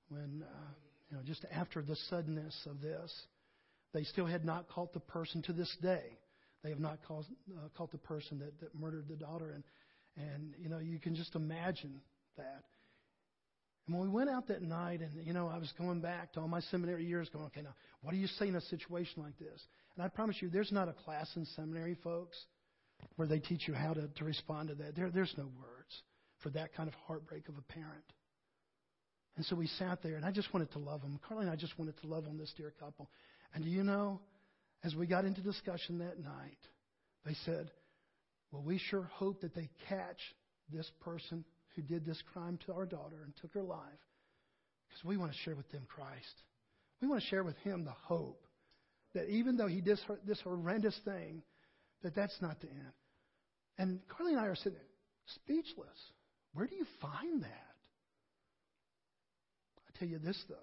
when 0.08 0.42
uh, 0.42 0.70
you 1.10 1.16
know, 1.16 1.22
just 1.24 1.44
after 1.52 1.82
the 1.82 1.96
suddenness 2.08 2.56
of 2.66 2.80
this. 2.80 3.12
They 3.94 4.02
still 4.04 4.26
had 4.26 4.44
not 4.44 4.68
caught 4.68 4.92
the 4.92 5.00
person 5.00 5.42
to 5.42 5.52
this 5.52 5.74
day. 5.80 6.18
They 6.62 6.70
have 6.70 6.80
not 6.80 6.98
caught, 7.06 7.24
uh, 7.56 7.68
caught 7.76 7.90
the 7.92 7.98
person 7.98 8.38
that, 8.40 8.58
that 8.60 8.74
murdered 8.74 9.08
the 9.08 9.16
daughter. 9.16 9.52
And, 9.52 9.64
and, 10.16 10.54
you 10.58 10.68
know, 10.68 10.78
you 10.78 10.98
can 10.98 11.14
just 11.14 11.34
imagine 11.34 12.00
that. 12.36 12.64
And 13.86 13.96
when 13.96 14.06
we 14.06 14.14
went 14.14 14.28
out 14.28 14.48
that 14.48 14.60
night, 14.60 15.00
and, 15.00 15.24
you 15.24 15.32
know, 15.32 15.48
I 15.48 15.56
was 15.56 15.72
going 15.78 16.00
back 16.00 16.32
to 16.34 16.40
all 16.40 16.48
my 16.48 16.60
seminary 16.60 17.06
years 17.06 17.30
going, 17.30 17.46
okay, 17.46 17.62
now, 17.62 17.74
what 18.02 18.10
do 18.10 18.18
you 18.18 18.26
say 18.26 18.48
in 18.48 18.56
a 18.56 18.60
situation 18.60 19.22
like 19.22 19.38
this? 19.38 19.62
And 19.96 20.04
I 20.04 20.08
promise 20.08 20.36
you, 20.42 20.50
there's 20.50 20.72
not 20.72 20.88
a 20.88 20.92
class 20.92 21.30
in 21.36 21.46
seminary, 21.56 21.96
folks, 22.04 22.36
where 23.16 23.26
they 23.26 23.38
teach 23.38 23.66
you 23.66 23.72
how 23.72 23.94
to, 23.94 24.08
to 24.08 24.24
respond 24.24 24.68
to 24.68 24.74
that. 24.74 24.94
There, 24.94 25.10
there's 25.10 25.32
no 25.38 25.44
words 25.44 25.77
for 26.42 26.50
that 26.50 26.74
kind 26.74 26.88
of 26.88 26.94
heartbreak 27.06 27.48
of 27.48 27.56
a 27.56 27.72
parent. 27.72 28.04
And 29.36 29.46
so 29.46 29.54
we 29.54 29.66
sat 29.66 30.02
there, 30.02 30.16
and 30.16 30.24
I 30.24 30.32
just 30.32 30.52
wanted 30.52 30.72
to 30.72 30.78
love 30.78 31.02
them. 31.02 31.18
Carly 31.26 31.44
and 31.44 31.50
I 31.50 31.56
just 31.56 31.78
wanted 31.78 32.00
to 32.00 32.06
love 32.08 32.26
on 32.26 32.38
this 32.38 32.52
dear 32.56 32.72
couple. 32.80 33.08
And 33.54 33.64
do 33.64 33.70
you 33.70 33.84
know, 33.84 34.20
as 34.84 34.94
we 34.94 35.06
got 35.06 35.24
into 35.24 35.40
discussion 35.40 35.98
that 35.98 36.18
night, 36.18 36.58
they 37.24 37.34
said, 37.44 37.70
Well, 38.50 38.62
we 38.62 38.78
sure 38.78 39.08
hope 39.12 39.40
that 39.42 39.54
they 39.54 39.68
catch 39.88 40.18
this 40.72 40.90
person 41.00 41.44
who 41.74 41.82
did 41.82 42.04
this 42.04 42.20
crime 42.32 42.58
to 42.66 42.72
our 42.72 42.86
daughter 42.86 43.22
and 43.24 43.32
took 43.40 43.54
her 43.54 43.62
life 43.62 43.80
because 44.88 45.04
we 45.04 45.16
want 45.16 45.32
to 45.32 45.38
share 45.38 45.54
with 45.54 45.70
them 45.70 45.86
Christ. 45.88 46.42
We 47.00 47.08
want 47.08 47.22
to 47.22 47.28
share 47.28 47.44
with 47.44 47.56
him 47.58 47.84
the 47.84 47.92
hope 47.92 48.44
that 49.14 49.28
even 49.28 49.56
though 49.56 49.68
he 49.68 49.80
did 49.80 49.98
this 50.26 50.40
horrendous 50.40 50.98
thing, 51.04 51.42
that 52.02 52.14
that's 52.14 52.36
not 52.40 52.60
the 52.60 52.68
end. 52.68 52.92
And 53.78 54.00
Carly 54.08 54.32
and 54.32 54.40
I 54.40 54.46
are 54.46 54.56
sitting 54.56 54.74
there, 54.74 54.82
speechless. 55.44 55.98
Where 56.54 56.66
do 56.66 56.74
you 56.74 56.86
find 57.00 57.42
that? 57.42 57.74
I 59.88 59.98
tell 59.98 60.08
you 60.08 60.18
this, 60.18 60.42
though. 60.48 60.56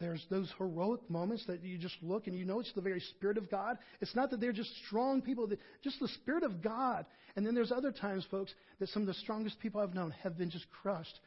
There's 0.00 0.24
those 0.30 0.50
heroic 0.56 1.08
moments 1.10 1.44
that 1.46 1.62
you 1.62 1.76
just 1.76 1.96
look 2.00 2.26
and 2.26 2.34
you 2.34 2.46
know 2.46 2.58
it's 2.58 2.72
the 2.72 2.80
very 2.80 3.00
Spirit 3.00 3.36
of 3.36 3.50
God. 3.50 3.76
It's 4.00 4.16
not 4.16 4.30
that 4.30 4.40
they're 4.40 4.50
just 4.50 4.70
strong 4.86 5.20
people, 5.20 5.46
just 5.84 6.00
the 6.00 6.08
Spirit 6.08 6.42
of 6.42 6.62
God. 6.62 7.04
And 7.36 7.46
then 7.46 7.54
there's 7.54 7.70
other 7.70 7.92
times, 7.92 8.26
folks, 8.30 8.54
that 8.78 8.88
some 8.88 9.02
of 9.02 9.08
the 9.08 9.14
strongest 9.14 9.60
people 9.60 9.78
I've 9.80 9.94
known 9.94 10.12
have 10.22 10.38
been 10.38 10.50
just 10.50 10.64
crushed 10.70 11.20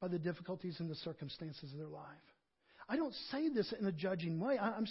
by 0.00 0.08
the 0.08 0.18
difficulties 0.18 0.76
and 0.80 0.90
the 0.90 0.94
circumstances 0.94 1.72
of 1.72 1.78
their 1.78 1.88
life. 1.88 2.04
I 2.88 2.96
don't 2.96 3.14
say 3.30 3.48
this 3.50 3.72
in 3.78 3.86
a 3.86 3.92
judging 3.92 4.40
way. 4.40 4.58
I'm 4.58 4.86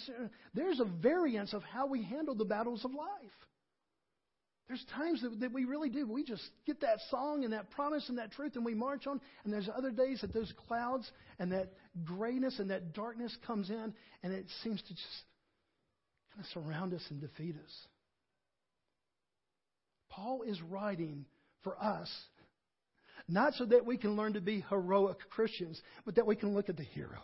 there's 0.54 0.80
a 0.80 0.84
variance 0.84 1.52
of 1.52 1.62
how 1.64 1.86
we 1.86 2.04
handle 2.04 2.34
the 2.34 2.44
battles 2.44 2.84
of 2.84 2.92
life. 2.92 3.08
There's 4.68 4.84
times 4.96 5.22
that, 5.22 5.38
that 5.40 5.52
we 5.52 5.64
really 5.64 5.88
do. 5.88 6.06
We 6.08 6.24
just 6.24 6.42
get 6.66 6.80
that 6.80 6.98
song 7.10 7.44
and 7.44 7.52
that 7.52 7.70
promise 7.70 8.08
and 8.08 8.18
that 8.18 8.32
truth 8.32 8.56
and 8.56 8.64
we 8.64 8.74
march 8.74 9.06
on. 9.06 9.20
And 9.44 9.52
there's 9.52 9.68
other 9.74 9.92
days 9.92 10.22
that 10.22 10.32
those 10.32 10.52
clouds 10.66 11.08
and 11.38 11.52
that 11.52 11.72
grayness 12.04 12.58
and 12.58 12.70
that 12.70 12.92
darkness 12.92 13.36
comes 13.46 13.70
in 13.70 13.94
and 14.22 14.32
it 14.32 14.46
seems 14.64 14.82
to 14.82 14.88
just 14.88 15.22
kind 16.34 16.44
of 16.44 16.52
surround 16.52 16.94
us 16.94 17.02
and 17.10 17.20
defeat 17.20 17.54
us. 17.64 17.72
Paul 20.10 20.42
is 20.42 20.60
writing 20.62 21.26
for 21.62 21.78
us, 21.80 22.10
not 23.28 23.54
so 23.54 23.66
that 23.66 23.86
we 23.86 23.98
can 23.98 24.16
learn 24.16 24.32
to 24.32 24.40
be 24.40 24.64
heroic 24.68 25.18
Christians, 25.30 25.80
but 26.04 26.16
that 26.16 26.26
we 26.26 26.34
can 26.34 26.54
look 26.54 26.68
at 26.68 26.76
the 26.76 26.84
hero. 26.84 27.20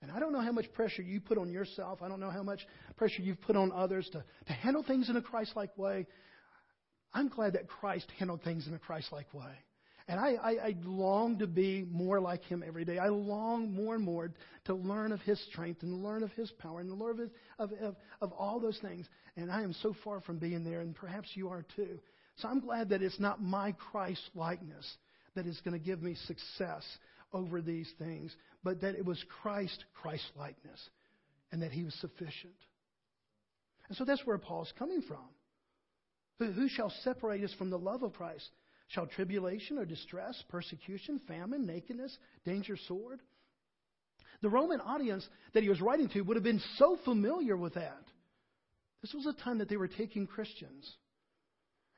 And 0.00 0.12
I 0.12 0.20
don't 0.20 0.32
know 0.32 0.40
how 0.40 0.52
much 0.52 0.72
pressure 0.72 1.02
you 1.02 1.20
put 1.20 1.38
on 1.38 1.50
yourself. 1.50 2.02
I 2.02 2.08
don't 2.08 2.20
know 2.20 2.30
how 2.30 2.42
much 2.42 2.60
pressure 2.96 3.22
you've 3.22 3.40
put 3.40 3.56
on 3.56 3.72
others 3.72 4.08
to, 4.12 4.24
to 4.46 4.52
handle 4.52 4.84
things 4.84 5.10
in 5.10 5.16
a 5.16 5.22
Christ 5.22 5.52
like 5.56 5.76
way. 5.76 6.06
I'm 7.12 7.28
glad 7.28 7.54
that 7.54 7.68
Christ 7.68 8.06
handled 8.18 8.42
things 8.42 8.66
in 8.66 8.74
a 8.74 8.78
Christ 8.78 9.08
like 9.10 9.32
way. 9.34 9.52
And 10.06 10.18
I, 10.18 10.34
I, 10.42 10.50
I, 10.50 10.74
long 10.84 11.38
to 11.40 11.46
be 11.46 11.84
more 11.90 12.18
like 12.18 12.42
him 12.44 12.64
every 12.66 12.86
day. 12.86 12.98
I 12.98 13.08
long 13.08 13.74
more 13.74 13.94
and 13.94 14.02
more 14.02 14.30
to 14.64 14.74
learn 14.74 15.12
of 15.12 15.20
his 15.20 15.38
strength 15.50 15.82
and 15.82 16.02
learn 16.02 16.22
of 16.22 16.30
his 16.32 16.50
power 16.52 16.80
and 16.80 16.90
learn 16.98 17.10
of, 17.10 17.18
his, 17.18 17.30
of, 17.58 17.72
of, 17.82 17.96
of 18.22 18.32
all 18.32 18.58
those 18.58 18.78
things. 18.80 19.06
And 19.36 19.52
I 19.52 19.62
am 19.62 19.74
so 19.82 19.94
far 20.04 20.22
from 20.22 20.38
being 20.38 20.64
there, 20.64 20.80
and 20.80 20.96
perhaps 20.96 21.28
you 21.34 21.50
are 21.50 21.62
too. 21.76 22.00
So 22.36 22.48
I'm 22.48 22.60
glad 22.60 22.88
that 22.88 23.02
it's 23.02 23.20
not 23.20 23.42
my 23.42 23.72
Christ 23.72 24.22
likeness 24.34 24.86
that 25.34 25.46
is 25.46 25.60
going 25.62 25.78
to 25.78 25.84
give 25.84 26.02
me 26.02 26.16
success 26.26 26.84
over 27.32 27.60
these 27.60 27.90
things, 27.98 28.34
but 28.62 28.80
that 28.80 28.94
it 28.94 29.04
was 29.04 29.22
Christ, 29.42 29.84
Christ 30.00 30.24
likeness, 30.36 30.80
and 31.52 31.62
that 31.62 31.72
he 31.72 31.84
was 31.84 31.94
sufficient. 31.94 32.54
And 33.88 33.96
so 33.96 34.04
that's 34.04 34.26
where 34.26 34.38
Paul's 34.38 34.72
coming 34.78 35.02
from. 35.02 35.18
Who 36.38 36.68
shall 36.68 36.92
separate 37.02 37.42
us 37.42 37.54
from 37.58 37.70
the 37.70 37.78
love 37.78 38.02
of 38.02 38.12
Christ? 38.12 38.48
Shall 38.88 39.06
tribulation 39.06 39.78
or 39.78 39.84
distress, 39.84 40.42
persecution, 40.48 41.20
famine, 41.26 41.66
nakedness, 41.66 42.16
danger, 42.44 42.76
sword? 42.86 43.20
The 44.40 44.48
Roman 44.48 44.80
audience 44.80 45.28
that 45.52 45.62
he 45.62 45.68
was 45.68 45.80
writing 45.80 46.08
to 46.10 46.20
would 46.20 46.36
have 46.36 46.44
been 46.44 46.62
so 46.76 46.96
familiar 47.04 47.56
with 47.56 47.74
that. 47.74 48.04
This 49.02 49.12
was 49.14 49.26
a 49.26 49.42
time 49.42 49.58
that 49.58 49.68
they 49.68 49.76
were 49.76 49.88
taking 49.88 50.26
Christians. 50.26 50.90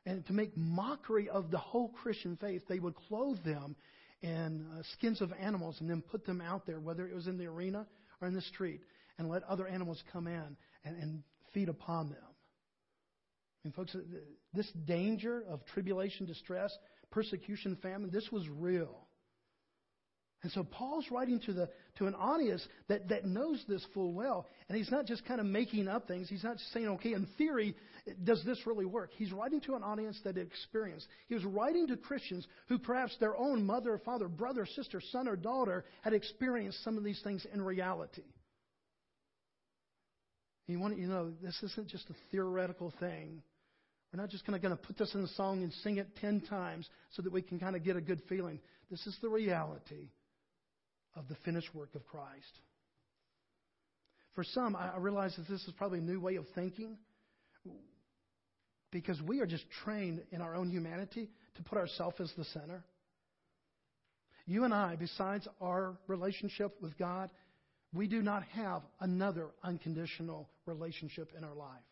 And 0.07 0.27
to 0.27 0.33
make 0.33 0.57
mockery 0.57 1.29
of 1.29 1.51
the 1.51 1.59
whole 1.59 1.89
Christian 2.03 2.37
faith, 2.41 2.63
they 2.69 2.79
would 2.79 2.95
clothe 2.95 3.45
them 3.45 3.77
and 4.23 4.67
uh, 4.79 4.83
skins 4.95 5.21
of 5.21 5.33
animals 5.41 5.77
and 5.81 5.89
then 5.89 6.03
put 6.03 6.27
them 6.27 6.41
out 6.41 6.67
there, 6.67 6.81
whether 6.81 7.07
it 7.07 7.15
was 7.15 7.27
in 7.27 7.39
the 7.39 7.47
arena 7.47 7.87
or 8.21 8.29
in 8.29 8.35
the 8.35 8.43
street, 8.43 8.81
and 9.19 9.29
let 9.29 9.43
other 9.45 9.67
animals 9.67 10.03
come 10.13 10.27
in 10.27 10.57
and, 10.85 10.97
and 10.97 11.23
feed 11.53 11.69
upon 11.69 12.11
them. 12.11 12.19
I 12.23 13.69
mean, 13.69 13.73
folks, 13.73 13.95
this 14.55 14.71
danger 14.87 15.45
of 15.49 15.65
tribulation, 15.67 16.27
distress, 16.27 16.77
persecution, 17.11 17.77
famine, 17.83 18.11
this 18.11 18.31
was 18.33 18.49
real. 18.49 19.07
And 20.43 20.51
so 20.53 20.65
Paul's 20.65 21.05
writing 21.11 21.39
to, 21.41 21.53
the, 21.53 21.69
to 21.99 22.07
an 22.07 22.15
audience 22.15 22.67
that, 22.89 23.11
that 23.11 23.27
knows 23.27 23.63
this 23.69 23.85
full 23.93 24.13
well. 24.13 24.47
And 24.69 24.79
he's 24.79 24.91
not 24.91 25.05
just 25.05 25.27
kind 25.27 25.39
of 25.39 25.47
making 25.47 25.87
up 25.87 26.09
things. 26.09 26.31
He's 26.31 26.45
not 26.45 26.57
just 26.57 26.73
saying, 26.73 26.89
okay, 26.89 27.13
in 27.13 27.27
theory, 27.37 27.75
does 28.25 28.43
this 28.47 28.67
really 28.67 28.87
work? 28.87 29.11
He's 29.17 29.33
writing 29.33 29.61
to 29.63 29.75
an 29.75 29.83
audience 29.83 30.19
that 30.25 30.39
experienced. 30.39 31.07
He 31.29 31.35
was 31.35 31.45
writing 31.45 31.89
to 31.89 31.97
Christians 31.99 32.47
who 32.69 32.79
perhaps 32.79 33.15
their 33.21 33.37
own 33.37 33.67
mother 33.67 34.01
father, 34.03 34.29
brother, 34.29 34.65
sister, 34.65 35.03
son, 35.13 35.29
or 35.29 35.37
daughter 35.37 35.85
had 36.01 36.15
experienced 36.15 36.83
some 36.85 36.97
of 36.97 37.05
these 37.05 37.21
things 37.23 37.47
in 37.53 37.61
reality. 37.61 38.23
You 40.69 40.79
want 40.79 40.97
you 40.97 41.09
know, 41.09 41.33
this 41.43 41.61
isn't 41.63 41.89
just 41.89 42.09
a 42.09 42.15
theoretical 42.31 42.95
thing. 42.99 43.43
We're 44.13 44.21
not 44.23 44.31
just 44.31 44.47
kind 44.47 44.57
of 44.57 44.63
going 44.63 44.77
to 44.77 44.83
put 44.83 44.97
this 44.97 45.15
in 45.15 45.21
a 45.21 45.29
song 45.29 45.63
and 45.65 45.73
sing 45.83 45.99
it 45.99 46.17
ten 46.21 46.41
times 46.41 46.89
so 47.11 47.23
that 47.23 47.33
we 47.33 47.43
can 47.43 47.59
kind 47.59 47.77
of 47.77 47.85
get 47.85 47.97
a 47.97 48.01
good 48.01 48.23
feeling. 48.29 48.61
This 48.91 49.07
is 49.07 49.17
the 49.21 49.29
reality 49.29 50.09
of 51.17 51.29
the 51.29 51.37
finished 51.45 51.75
work 51.75 51.95
of 51.95 52.07
Christ. 52.07 52.61
For 54.35 54.45
some, 54.45 54.77
I 54.77 54.97
realize 54.99 55.35
that 55.37 55.49
this 55.49 55.63
is 55.67 55.75
probably 55.77 55.99
a 55.99 56.03
new 56.03 56.21
way 56.21 56.37
of 56.37 56.47
thinking 56.55 56.97
because 58.91 59.21
we 59.23 59.41
are 59.41 59.47
just 59.47 59.65
trained 59.85 60.23
in 60.31 60.41
our 60.41 60.55
own 60.55 60.71
humanity 60.71 61.29
to 61.57 61.63
put 61.63 61.79
ourselves 61.79 62.17
as 62.21 62.33
the 62.37 62.45
center. 62.45 62.85
You 64.47 64.65
and 64.65 64.75
I, 64.75 64.97
besides 64.97 65.47
our 65.61 65.97
relationship 66.07 66.81
with 66.81 66.97
God, 66.99 67.31
we 67.93 68.07
do 68.07 68.23
not 68.23 68.45
have 68.55 68.83
another 69.01 69.49
unconditional 69.63 70.49
relationship 70.67 71.33
in 71.37 71.45
our 71.45 71.55
life. 71.55 71.83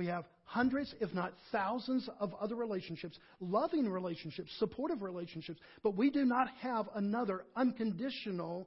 We 0.00 0.06
have 0.06 0.24
hundreds, 0.44 0.94
if 1.02 1.12
not 1.12 1.34
thousands, 1.52 2.08
of 2.20 2.32
other 2.40 2.56
relationships, 2.56 3.18
loving 3.38 3.86
relationships, 3.86 4.48
supportive 4.58 5.02
relationships, 5.02 5.60
but 5.82 5.94
we 5.94 6.08
do 6.08 6.24
not 6.24 6.48
have 6.62 6.88
another 6.94 7.44
unconditional 7.54 8.66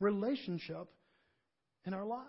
relationship 0.00 0.88
in 1.84 1.92
our 1.92 2.06
life. 2.06 2.24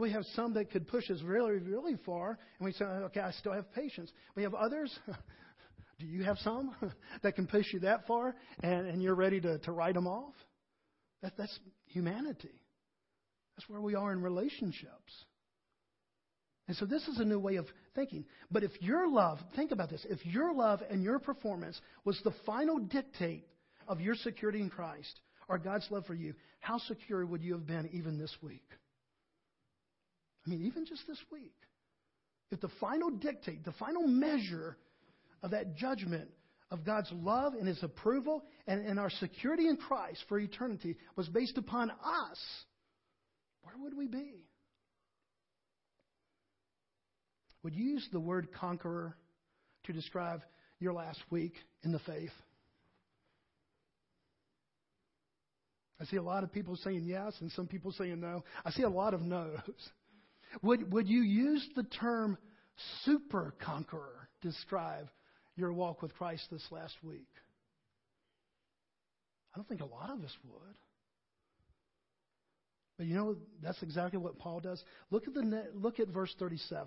We 0.00 0.10
have 0.10 0.24
some 0.34 0.54
that 0.54 0.72
could 0.72 0.88
push 0.88 1.08
us 1.12 1.22
really, 1.22 1.58
really 1.58 1.96
far, 2.04 2.30
and 2.58 2.66
we 2.66 2.72
say, 2.72 2.84
okay, 2.84 3.20
I 3.20 3.30
still 3.30 3.52
have 3.52 3.72
patience. 3.72 4.10
We 4.34 4.42
have 4.42 4.54
others. 4.54 4.92
Do 6.00 6.06
you 6.06 6.24
have 6.24 6.38
some 6.38 6.74
that 7.22 7.36
can 7.36 7.46
push 7.46 7.66
you 7.72 7.78
that 7.80 8.04
far, 8.08 8.34
and, 8.64 8.88
and 8.88 9.00
you're 9.00 9.14
ready 9.14 9.40
to, 9.42 9.58
to 9.58 9.70
write 9.70 9.94
them 9.94 10.08
off? 10.08 10.34
That, 11.22 11.34
that's 11.38 11.56
humanity. 11.86 12.64
That's 13.56 13.70
where 13.70 13.80
we 13.80 13.94
are 13.94 14.10
in 14.10 14.20
relationships. 14.20 15.24
And 16.68 16.76
so 16.76 16.84
this 16.84 17.08
is 17.08 17.18
a 17.18 17.24
new 17.24 17.38
way 17.38 17.56
of 17.56 17.66
thinking. 17.94 18.26
But 18.50 18.62
if 18.62 18.70
your 18.80 19.10
love, 19.10 19.38
think 19.56 19.72
about 19.72 19.88
this, 19.88 20.06
if 20.08 20.24
your 20.26 20.54
love 20.54 20.82
and 20.88 21.02
your 21.02 21.18
performance 21.18 21.80
was 22.04 22.20
the 22.22 22.34
final 22.44 22.78
dictate 22.78 23.46
of 23.88 24.02
your 24.02 24.14
security 24.14 24.60
in 24.60 24.68
Christ 24.68 25.20
or 25.48 25.56
God's 25.56 25.86
love 25.90 26.04
for 26.04 26.14
you, 26.14 26.34
how 26.60 26.78
secure 26.78 27.24
would 27.24 27.42
you 27.42 27.54
have 27.54 27.66
been 27.66 27.88
even 27.94 28.18
this 28.18 28.36
week? 28.42 28.66
I 30.46 30.50
mean, 30.50 30.66
even 30.66 30.84
just 30.84 31.06
this 31.06 31.20
week. 31.32 31.54
If 32.50 32.60
the 32.60 32.70
final 32.80 33.10
dictate, 33.10 33.64
the 33.64 33.72
final 33.72 34.06
measure 34.06 34.76
of 35.42 35.52
that 35.52 35.76
judgment 35.76 36.28
of 36.70 36.84
God's 36.84 37.10
love 37.12 37.54
and 37.54 37.66
His 37.66 37.82
approval 37.82 38.44
and, 38.66 38.86
and 38.86 38.98
our 38.98 39.10
security 39.10 39.68
in 39.68 39.78
Christ 39.78 40.22
for 40.28 40.38
eternity 40.38 40.96
was 41.16 41.28
based 41.28 41.56
upon 41.56 41.90
us, 41.90 42.38
where 43.62 43.74
would 43.78 43.96
we 43.96 44.06
be? 44.06 44.47
Would 47.62 47.74
you 47.74 47.84
use 47.84 48.08
the 48.12 48.20
word 48.20 48.48
conqueror 48.52 49.16
to 49.84 49.92
describe 49.92 50.42
your 50.78 50.92
last 50.92 51.20
week 51.30 51.54
in 51.82 51.92
the 51.92 51.98
faith? 52.00 52.30
I 56.00 56.04
see 56.04 56.16
a 56.16 56.22
lot 56.22 56.44
of 56.44 56.52
people 56.52 56.76
saying 56.76 57.04
yes 57.06 57.34
and 57.40 57.50
some 57.52 57.66
people 57.66 57.92
saying 57.92 58.20
no. 58.20 58.44
I 58.64 58.70
see 58.70 58.84
a 58.84 58.88
lot 58.88 59.14
of 59.14 59.22
no's. 59.22 59.58
Would, 60.62 60.92
would 60.92 61.08
you 61.08 61.20
use 61.20 61.66
the 61.76 61.82
term 61.82 62.38
super 63.04 63.54
conqueror 63.60 64.28
to 64.42 64.48
describe 64.48 65.08
your 65.56 65.72
walk 65.72 66.00
with 66.00 66.14
Christ 66.14 66.46
this 66.50 66.64
last 66.70 66.94
week? 67.02 67.28
I 69.52 69.58
don't 69.58 69.68
think 69.68 69.80
a 69.80 69.86
lot 69.86 70.10
of 70.10 70.24
us 70.24 70.36
would. 70.44 70.74
But 72.96 73.06
you 73.06 73.14
know, 73.14 73.36
that's 73.62 73.82
exactly 73.82 74.18
what 74.18 74.38
Paul 74.38 74.60
does. 74.60 74.82
Look 75.10 75.28
at, 75.28 75.34
the, 75.34 75.66
look 75.74 76.00
at 76.00 76.08
verse 76.08 76.34
37. 76.38 76.86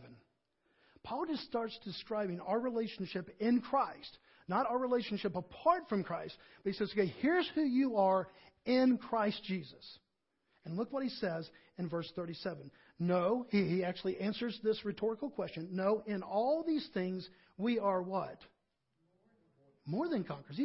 Paul 1.03 1.25
just 1.25 1.43
starts 1.43 1.77
describing 1.83 2.39
our 2.41 2.59
relationship 2.59 3.29
in 3.39 3.61
Christ, 3.61 4.17
not 4.47 4.67
our 4.69 4.77
relationship 4.77 5.35
apart 5.35 5.89
from 5.89 6.03
Christ. 6.03 6.35
But 6.63 6.73
he 6.73 6.77
says, 6.77 6.91
okay, 6.91 7.13
here's 7.21 7.49
who 7.55 7.61
you 7.61 7.97
are 7.97 8.27
in 8.65 8.97
Christ 8.97 9.43
Jesus. 9.43 9.99
And 10.65 10.77
look 10.77 10.93
what 10.93 11.03
he 11.03 11.09
says 11.09 11.49
in 11.79 11.89
verse 11.89 12.11
37. 12.15 12.69
No, 12.99 13.47
he, 13.49 13.67
he 13.67 13.83
actually 13.83 14.19
answers 14.19 14.59
this 14.63 14.85
rhetorical 14.85 15.29
question. 15.29 15.69
No, 15.71 16.03
in 16.05 16.21
all 16.21 16.63
these 16.65 16.87
things 16.93 17.27
we 17.57 17.79
are 17.79 18.01
what? 18.01 18.37
More 19.85 20.07
than 20.07 20.23
conquerors. 20.23 20.59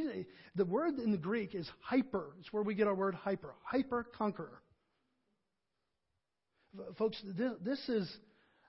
The 0.55 0.65
word 0.67 0.99
in 0.99 1.11
the 1.11 1.19
Greek 1.19 1.55
is 1.55 1.69
hyper. 1.81 2.35
It's 2.41 2.53
where 2.53 2.63
we 2.63 2.75
get 2.75 2.87
our 2.87 2.95
word 2.95 3.15
hyper. 3.15 3.55
Hyper 3.65 4.07
conqueror. 4.17 4.61
Folks, 6.99 7.17
this, 7.25 7.53
this 7.65 7.89
is 7.89 8.19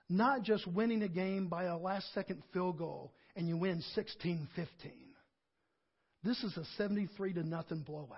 not 0.08 0.42
just 0.42 0.66
winning 0.66 1.02
a 1.02 1.08
game 1.08 1.48
by 1.48 1.64
a 1.64 1.76
last 1.76 2.12
second 2.14 2.42
field 2.52 2.78
goal 2.78 3.12
and 3.36 3.48
you 3.48 3.56
win 3.56 3.82
16 3.94 4.48
15. 4.56 4.92
This 6.24 6.42
is 6.42 6.56
a 6.56 6.64
73 6.76 7.34
to 7.34 7.42
nothing 7.42 7.82
blowout. 7.82 8.16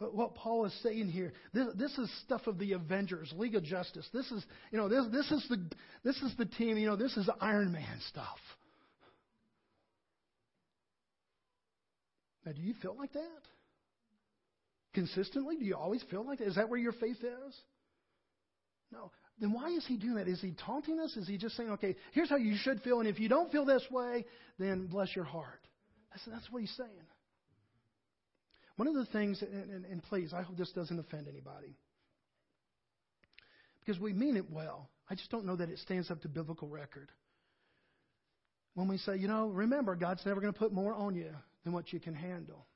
But 0.00 0.14
what 0.14 0.34
Paul 0.34 0.66
is 0.66 0.82
saying 0.82 1.08
here, 1.08 1.32
this, 1.52 1.68
this, 1.76 1.98
is 1.98 2.10
stuff 2.24 2.46
of 2.46 2.58
the 2.58 2.72
Avengers, 2.72 3.32
League 3.36 3.54
of 3.54 3.62
Justice. 3.62 4.06
This 4.12 4.30
is, 4.32 4.44
you 4.72 4.78
know, 4.78 4.88
this, 4.88 5.04
this 5.12 5.30
is 5.30 5.46
the 5.48 5.70
this 6.02 6.16
is 6.16 6.34
the 6.36 6.46
team. 6.46 6.76
You 6.76 6.88
know, 6.88 6.96
this 6.96 7.16
is 7.16 7.30
Iron 7.40 7.72
Man 7.72 8.00
stuff. 8.08 8.38
Now, 12.44 12.52
do 12.52 12.60
you 12.60 12.74
feel 12.82 12.96
like 12.98 13.12
that? 13.12 13.42
Consistently? 14.94 15.56
Do 15.56 15.64
you 15.64 15.76
always 15.76 16.02
feel 16.10 16.26
like 16.26 16.38
that? 16.38 16.48
Is 16.48 16.56
that 16.56 16.68
where 16.68 16.78
your 16.78 16.92
faith 16.92 17.22
is? 17.22 17.54
No. 18.94 19.10
Then 19.40 19.52
why 19.52 19.70
is 19.70 19.84
he 19.84 19.96
doing 19.96 20.14
that? 20.14 20.28
Is 20.28 20.40
he 20.40 20.52
taunting 20.64 21.00
us? 21.00 21.16
Is 21.16 21.26
he 21.26 21.36
just 21.36 21.56
saying, 21.56 21.70
okay, 21.70 21.96
here's 22.12 22.30
how 22.30 22.36
you 22.36 22.56
should 22.56 22.80
feel, 22.82 23.00
and 23.00 23.08
if 23.08 23.18
you 23.18 23.28
don't 23.28 23.50
feel 23.50 23.64
this 23.64 23.82
way, 23.90 24.24
then 24.58 24.86
bless 24.86 25.14
your 25.16 25.24
heart? 25.24 25.60
That's, 26.10 26.24
that's 26.26 26.52
what 26.52 26.60
he's 26.60 26.74
saying. 26.76 26.88
One 28.76 28.86
of 28.86 28.94
the 28.94 29.06
things, 29.06 29.42
and, 29.42 29.70
and, 29.70 29.84
and 29.84 30.02
please, 30.04 30.32
I 30.32 30.42
hope 30.42 30.56
this 30.56 30.70
doesn't 30.70 30.98
offend 30.98 31.26
anybody, 31.26 31.76
because 33.80 34.00
we 34.00 34.12
mean 34.12 34.36
it 34.36 34.48
well. 34.50 34.88
I 35.10 35.16
just 35.16 35.30
don't 35.30 35.44
know 35.44 35.56
that 35.56 35.68
it 35.68 35.78
stands 35.80 36.10
up 36.10 36.22
to 36.22 36.28
biblical 36.28 36.68
record. 36.68 37.10
When 38.74 38.88
we 38.88 38.98
say, 38.98 39.16
you 39.16 39.28
know, 39.28 39.48
remember, 39.48 39.96
God's 39.96 40.24
never 40.24 40.40
going 40.40 40.52
to 40.52 40.58
put 40.58 40.72
more 40.72 40.94
on 40.94 41.16
you 41.16 41.30
than 41.64 41.72
what 41.72 41.92
you 41.92 41.98
can 41.98 42.14
handle. 42.14 42.66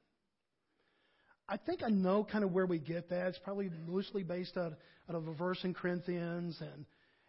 I 1.49 1.57
think 1.57 1.83
I 1.83 1.89
know 1.89 2.27
kind 2.31 2.45
of 2.45 2.53
where 2.53 2.67
we 2.67 2.79
get 2.79 3.09
that. 3.11 3.29
It's 3.29 3.39
probably 3.39 3.71
loosely 3.87 4.23
based 4.23 4.57
out, 4.57 4.75
out 5.09 5.15
of 5.15 5.27
a 5.27 5.35
verse 5.35 5.59
in 5.65 5.73
Corinthians, 5.75 6.61
and 6.61 6.85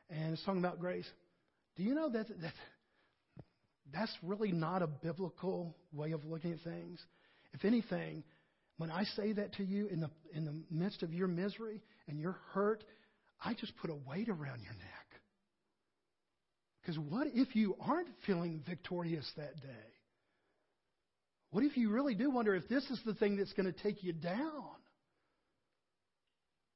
and 0.09 0.33
it's 0.33 0.43
talking 0.43 0.59
about 0.59 0.79
grace. 0.79 1.07
Do 1.77 1.83
you 1.83 1.93
know 1.93 2.09
that, 2.09 2.27
that 2.27 2.53
that's 3.93 4.15
really 4.23 4.51
not 4.51 4.81
a 4.81 4.87
biblical 4.87 5.75
way 5.93 6.11
of 6.11 6.25
looking 6.25 6.51
at 6.51 6.59
things? 6.61 6.99
If 7.53 7.63
anything, 7.63 8.23
when 8.77 8.91
I 8.91 9.03
say 9.03 9.33
that 9.33 9.53
to 9.53 9.63
you 9.63 9.87
in 9.87 10.01
the 10.01 10.09
in 10.33 10.45
the 10.45 10.55
midst 10.69 11.03
of 11.03 11.13
your 11.13 11.27
misery 11.27 11.81
and 12.07 12.19
your 12.19 12.37
hurt, 12.53 12.83
I 13.43 13.53
just 13.53 13.75
put 13.77 13.89
a 13.89 13.95
weight 13.95 14.29
around 14.29 14.61
your 14.63 14.73
neck. 14.73 15.09
Because 16.81 16.99
what 16.99 17.27
if 17.33 17.55
you 17.55 17.75
aren't 17.79 18.09
feeling 18.25 18.63
victorious 18.67 19.29
that 19.37 19.55
day? 19.61 19.98
What 21.51 21.63
if 21.63 21.77
you 21.77 21.89
really 21.89 22.15
do 22.15 22.29
wonder 22.29 22.55
if 22.55 22.67
this 22.67 22.83
is 22.91 22.99
the 23.05 23.15
thing 23.15 23.37
that's 23.37 23.53
going 23.53 23.71
to 23.71 23.83
take 23.83 24.03
you 24.03 24.13
down? 24.13 24.63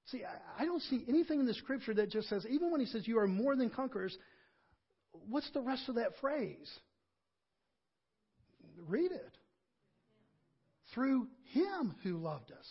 See, 0.07 0.23
I 0.59 0.65
don't 0.65 0.81
see 0.83 1.05
anything 1.07 1.39
in 1.39 1.45
the 1.45 1.53
scripture 1.53 1.93
that 1.93 2.09
just 2.09 2.27
says, 2.29 2.45
even 2.49 2.71
when 2.71 2.81
he 2.81 2.87
says 2.87 3.07
you 3.07 3.19
are 3.19 3.27
more 3.27 3.55
than 3.55 3.69
conquerors, 3.69 4.17
what's 5.29 5.49
the 5.51 5.61
rest 5.61 5.87
of 5.89 5.95
that 5.95 6.11
phrase? 6.19 6.69
Read 8.87 9.11
it. 9.11 9.37
Through 10.93 11.27
him 11.53 11.95
who 12.03 12.17
loved 12.17 12.51
us. 12.51 12.67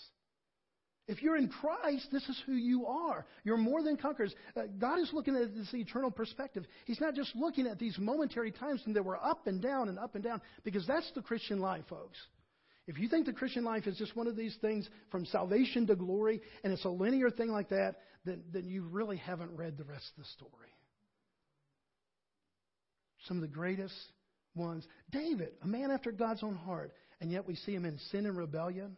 If 1.13 1.23
you're 1.23 1.37
in 1.37 1.49
Christ, 1.49 2.09
this 2.11 2.27
is 2.27 2.43
who 2.47 2.55
you 2.55 2.87
are. 2.87 3.27
You're 3.45 3.59
more 3.59 3.83
than 3.83 3.99
conquerors. 3.99 4.35
Uh, 4.57 4.63
God 4.79 4.99
is 4.99 5.11
looking 5.13 5.37
at 5.37 5.55
this 5.55 5.69
eternal 5.75 6.11
perspective. 6.11 6.65
He's 6.87 7.03
not 7.03 7.15
just 7.15 7.37
looking 7.37 7.67
at 7.67 7.79
these 7.79 7.99
momentary 7.99 8.51
times 8.51 8.81
when 8.87 8.95
they 8.95 9.01
were 9.01 9.23
up 9.23 9.47
and 9.47 9.61
down 9.61 9.91
and 9.91 9.99
up 9.99 10.15
and 10.15 10.25
down, 10.25 10.41
because 10.65 10.87
that's 10.87 11.11
the 11.15 11.21
Christian 11.21 11.61
life, 11.61 11.85
folks. 11.91 12.17
If 12.87 12.99
you 12.99 13.09
think 13.09 13.27
the 13.27 13.35
Christian 13.35 13.63
life 13.63 13.87
is 13.87 13.99
just 13.99 14.17
one 14.17 14.27
of 14.27 14.37
these 14.37 14.57
things 14.63 14.89
from 15.11 15.27
salvation 15.27 15.87
to 15.89 15.97
glory, 15.97 16.41
and 16.65 16.73
it's 16.73 16.87
a 16.87 16.89
linear 16.89 17.31
thing 17.31 17.51
like 17.51 17.69
that, 17.69 17.97
then, 18.25 18.43
then 18.51 18.67
you 18.67 18.83
really 18.83 19.19
haven't 19.19 19.55
read 19.55 19.77
the 19.77 19.85
rest 19.85 20.07
of 20.17 20.25
the 20.25 20.31
story. 20.31 20.73
Some 23.29 23.37
of 23.37 23.43
the 23.43 23.49
greatest 23.49 23.95
ones. 24.55 24.87
David, 25.11 25.51
a 25.63 25.67
man 25.67 25.91
after 25.91 26.11
God's 26.11 26.43
own 26.43 26.57
heart, 26.57 26.95
and 27.21 27.31
yet 27.31 27.47
we 27.47 27.55
see 27.55 27.75
him 27.75 27.85
in 27.85 27.99
sin 28.11 28.25
and 28.25 28.39
rebellion. 28.39 28.97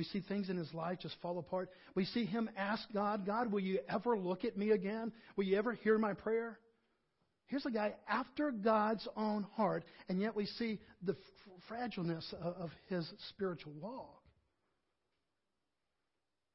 We 0.00 0.04
see 0.04 0.20
things 0.26 0.48
in 0.48 0.56
his 0.56 0.72
life 0.72 1.00
just 1.00 1.14
fall 1.20 1.38
apart. 1.38 1.68
We 1.94 2.06
see 2.06 2.24
him 2.24 2.48
ask 2.56 2.82
God, 2.90 3.26
God, 3.26 3.52
will 3.52 3.60
you 3.60 3.80
ever 3.86 4.16
look 4.16 4.46
at 4.46 4.56
me 4.56 4.70
again? 4.70 5.12
Will 5.36 5.44
you 5.44 5.58
ever 5.58 5.74
hear 5.74 5.98
my 5.98 6.14
prayer? 6.14 6.58
Here's 7.48 7.66
a 7.66 7.70
guy 7.70 7.92
after 8.08 8.50
God's 8.50 9.06
own 9.14 9.42
heart, 9.56 9.84
and 10.08 10.18
yet 10.18 10.34
we 10.34 10.46
see 10.46 10.80
the 11.02 11.16
fragileness 11.70 12.32
of 12.40 12.70
his 12.88 13.06
spiritual 13.28 13.74
walk. 13.78 14.22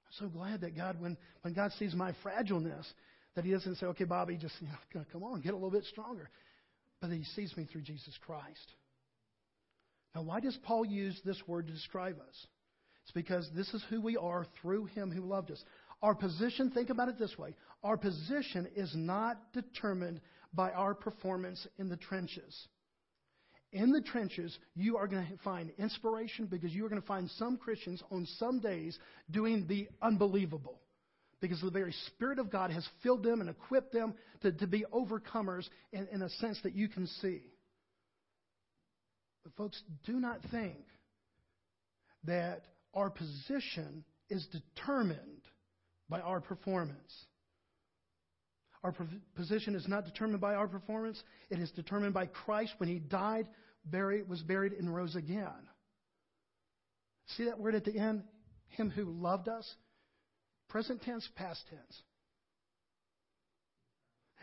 I'm 0.08 0.28
so 0.28 0.28
glad 0.28 0.62
that 0.62 0.76
God, 0.76 1.00
when, 1.00 1.16
when 1.44 1.54
God 1.54 1.72
sees 1.78 1.94
my 1.94 2.16
fragileness, 2.24 2.92
that 3.36 3.46
He 3.46 3.52
doesn't 3.52 3.76
say, 3.76 3.86
okay, 3.86 4.06
Bobby, 4.06 4.38
just 4.38 4.56
you 4.60 4.70
know, 4.70 5.06
come 5.12 5.22
on, 5.22 5.42
get 5.42 5.54
a 5.54 5.56
little 5.56 5.70
bit 5.70 5.84
stronger. 5.84 6.32
But 7.00 7.12
that 7.12 7.16
He 7.16 7.26
sees 7.36 7.56
me 7.56 7.68
through 7.72 7.82
Jesus 7.82 8.18
Christ. 8.26 8.72
Now, 10.16 10.24
why 10.24 10.40
does 10.40 10.58
Paul 10.64 10.84
use 10.84 11.22
this 11.24 11.40
word 11.46 11.68
to 11.68 11.74
describe 11.74 12.18
us? 12.28 12.48
It's 13.06 13.12
because 13.12 13.48
this 13.56 13.72
is 13.76 13.84
who 13.90 14.02
we 14.02 14.18
are 14.18 14.48
through 14.62 14.86
Him 14.86 15.12
who 15.12 15.22
loved 15.22 15.52
us. 15.52 15.64
Our 16.02 16.16
position, 16.16 16.72
think 16.72 16.90
about 16.90 17.08
it 17.08 17.20
this 17.20 17.38
way 17.38 17.54
our 17.84 17.98
position 17.98 18.68
is 18.76 18.92
not 18.96 19.54
determined 19.54 20.20
by 20.54 20.72
our 20.72 20.96
performance 20.96 21.68
in 21.78 21.88
the 21.88 21.98
trenches. 21.98 22.68
In 23.72 23.92
the 23.92 24.02
trenches, 24.02 24.58
you 24.74 24.98
are 24.98 25.06
going 25.06 25.28
to 25.28 25.38
find 25.44 25.72
inspiration 25.78 26.48
because 26.48 26.72
you 26.72 26.84
are 26.86 26.90
going 26.90 27.02
to 27.02 27.08
find 27.08 27.30
some 27.32 27.58
Christians 27.58 28.02
on 28.10 28.26
some 28.40 28.60
days 28.60 28.98
doing 29.30 29.68
the 29.68 29.88
unbelievable. 30.02 30.80
Because 31.42 31.62
the 31.62 31.70
very 31.70 31.94
Spirit 32.08 32.40
of 32.40 32.50
God 32.50 32.72
has 32.72 32.88
filled 33.04 33.22
them 33.22 33.42
and 33.42 33.50
equipped 33.50 33.94
them 33.94 34.16
to, 34.42 34.52
to 34.52 34.66
be 34.66 34.86
overcomers 34.92 35.68
in, 35.92 36.08
in 36.12 36.22
a 36.24 36.30
sense 36.30 36.58
that 36.64 36.74
you 36.74 36.88
can 36.88 37.06
see. 37.22 37.42
But, 39.44 39.54
folks, 39.56 39.80
do 40.06 40.14
not 40.14 40.40
think 40.50 40.78
that 42.24 42.64
our 42.96 43.10
position 43.10 44.04
is 44.30 44.48
determined 44.48 45.42
by 46.10 46.22
our 46.22 46.40
performance. 46.40 47.26
Our 48.84 48.96
position 49.36 49.76
is 49.76 49.88
not 49.88 50.06
determined 50.06 50.42
by 50.42 50.54
our 50.54 50.68
performance. 50.68 51.22
It 51.50 51.60
is 51.60 51.72
determined 51.72 52.14
by 52.14 52.28
Christ 52.28 52.74
when 52.78 52.88
He 52.88 53.00
died, 53.00 53.48
buried, 53.84 54.30
was 54.30 54.42
buried, 54.42 54.74
and 54.74 54.94
rose 54.94 55.16
again. 55.16 55.50
See 57.30 57.46
that 57.46 57.60
word 57.60 57.74
at 57.74 57.84
the 57.84 57.98
end? 57.98 58.24
Him 58.70 58.92
who 58.92 59.06
loved 59.06 59.48
us? 59.48 59.68
Present 60.70 61.02
tense, 61.02 61.28
past 61.36 61.64
tense. 61.70 62.02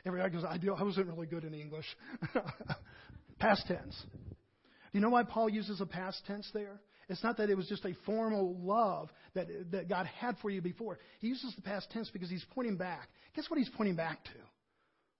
Every 0.04 0.20
guy 0.20 0.28
goes, 0.28 0.44
I, 0.44 0.58
do, 0.58 0.74
I 0.74 0.82
wasn't 0.82 1.06
really 1.06 1.26
good 1.26 1.44
in 1.44 1.54
English. 1.54 1.86
past 3.38 3.64
tense. 3.68 3.96
Do 4.10 4.98
you 4.98 5.00
know 5.00 5.10
why 5.10 5.22
Paul 5.22 5.48
uses 5.48 5.80
a 5.80 5.86
past 5.86 6.20
tense 6.26 6.50
there? 6.52 6.80
It's 7.12 7.22
not 7.22 7.36
that 7.36 7.50
it 7.50 7.56
was 7.56 7.68
just 7.68 7.84
a 7.84 7.94
formal 8.06 8.56
love 8.60 9.10
that, 9.34 9.46
that 9.70 9.88
God 9.88 10.06
had 10.18 10.36
for 10.38 10.50
you 10.50 10.60
before. 10.60 10.98
He 11.20 11.28
uses 11.28 11.54
the 11.54 11.62
past 11.62 11.90
tense 11.90 12.10
because 12.10 12.30
he's 12.30 12.44
pointing 12.54 12.76
back. 12.76 13.08
Guess 13.36 13.48
what 13.48 13.58
he's 13.58 13.70
pointing 13.70 13.96
back 13.96 14.24
to? 14.24 14.30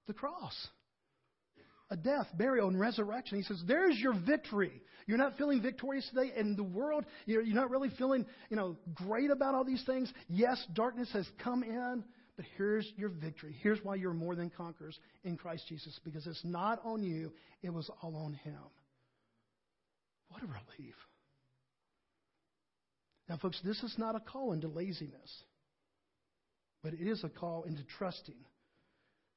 The 0.06 0.14
cross. 0.14 0.54
A 1.90 1.96
death, 1.96 2.26
burial, 2.34 2.68
and 2.68 2.80
resurrection. 2.80 3.36
He 3.36 3.44
says, 3.44 3.62
There's 3.66 3.98
your 3.98 4.14
victory. 4.14 4.72
You're 5.06 5.18
not 5.18 5.36
feeling 5.36 5.60
victorious 5.60 6.08
today 6.08 6.32
in 6.36 6.56
the 6.56 6.62
world. 6.62 7.04
You're, 7.26 7.42
you're 7.42 7.54
not 7.54 7.70
really 7.70 7.90
feeling, 7.98 8.24
you 8.48 8.56
know, 8.56 8.76
great 8.94 9.30
about 9.30 9.54
all 9.54 9.64
these 9.64 9.84
things. 9.84 10.10
Yes, 10.28 10.64
darkness 10.72 11.10
has 11.12 11.28
come 11.44 11.62
in, 11.62 12.04
but 12.36 12.46
here's 12.56 12.90
your 12.96 13.10
victory. 13.10 13.54
Here's 13.62 13.78
why 13.82 13.96
you're 13.96 14.14
more 14.14 14.34
than 14.34 14.50
conquerors 14.50 14.98
in 15.24 15.36
Christ 15.36 15.64
Jesus, 15.68 15.98
because 16.04 16.26
it's 16.26 16.44
not 16.44 16.80
on 16.84 17.02
you, 17.02 17.32
it 17.62 17.70
was 17.70 17.90
all 18.00 18.16
on 18.16 18.34
Him. 18.34 18.62
What 20.28 20.42
a 20.42 20.46
relief. 20.46 20.94
Now, 23.32 23.38
folks, 23.38 23.58
this 23.64 23.82
is 23.82 23.94
not 23.96 24.14
a 24.14 24.20
call 24.20 24.52
into 24.52 24.68
laziness, 24.68 25.42
but 26.82 26.92
it 26.92 27.00
is 27.00 27.24
a 27.24 27.30
call 27.30 27.62
into 27.62 27.82
trusting. 27.96 28.36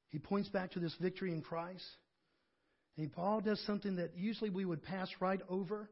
He 0.09 0.19
points 0.19 0.49
back 0.49 0.71
to 0.71 0.81
this 0.81 0.93
victory 0.99 1.31
in 1.31 1.41
Christ. 1.41 1.85
And 2.97 3.09
Paul 3.09 3.39
does 3.39 3.57
something 3.65 3.95
that 3.95 4.17
usually 4.17 4.49
we 4.49 4.65
would 4.65 4.83
pass 4.83 5.07
right 5.21 5.39
over 5.47 5.89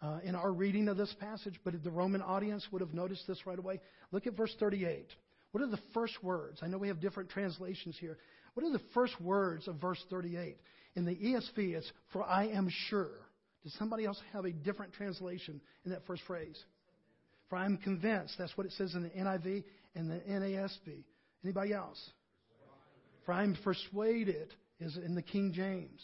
uh, 0.00 0.20
in 0.24 0.34
our 0.34 0.50
reading 0.50 0.88
of 0.88 0.96
this 0.96 1.14
passage, 1.20 1.60
but 1.62 1.74
the 1.84 1.90
Roman 1.90 2.22
audience 2.22 2.66
would 2.72 2.80
have 2.80 2.94
noticed 2.94 3.26
this 3.28 3.46
right 3.46 3.58
away. 3.58 3.80
Look 4.12 4.26
at 4.26 4.34
verse 4.34 4.54
38. 4.58 5.08
What 5.50 5.62
are 5.62 5.68
the 5.68 5.78
first 5.92 6.24
words? 6.24 6.60
I 6.62 6.68
know 6.68 6.78
we 6.78 6.88
have 6.88 7.02
different 7.02 7.28
translations 7.28 7.98
here. 8.00 8.16
What 8.54 8.64
are 8.64 8.72
the 8.72 8.80
first 8.94 9.20
words 9.20 9.68
of 9.68 9.74
verse 9.74 10.02
38? 10.08 10.56
In 10.96 11.04
the 11.04 11.14
ESV, 11.14 11.74
it's, 11.74 11.92
for 12.14 12.22
I 12.22 12.46
am 12.46 12.70
sure. 12.88 13.10
Does 13.62 13.74
somebody 13.74 14.06
else 14.06 14.20
have 14.32 14.46
a 14.46 14.52
different 14.52 14.94
translation 14.94 15.60
in 15.84 15.90
that 15.90 16.06
first 16.06 16.22
phrase? 16.26 16.58
For 17.52 17.58
I'm 17.58 17.76
convinced. 17.76 18.36
That's 18.38 18.56
what 18.56 18.66
it 18.66 18.72
says 18.78 18.94
in 18.94 19.02
the 19.02 19.10
NIV 19.10 19.64
and 19.94 20.10
the 20.10 20.20
NASB. 20.26 21.04
Anybody 21.44 21.74
else? 21.74 22.02
For 23.26 23.32
I'm 23.34 23.58
persuaded 23.62 24.54
is 24.80 24.96
in 24.96 25.14
the 25.14 25.20
King 25.20 25.52
James. 25.52 26.00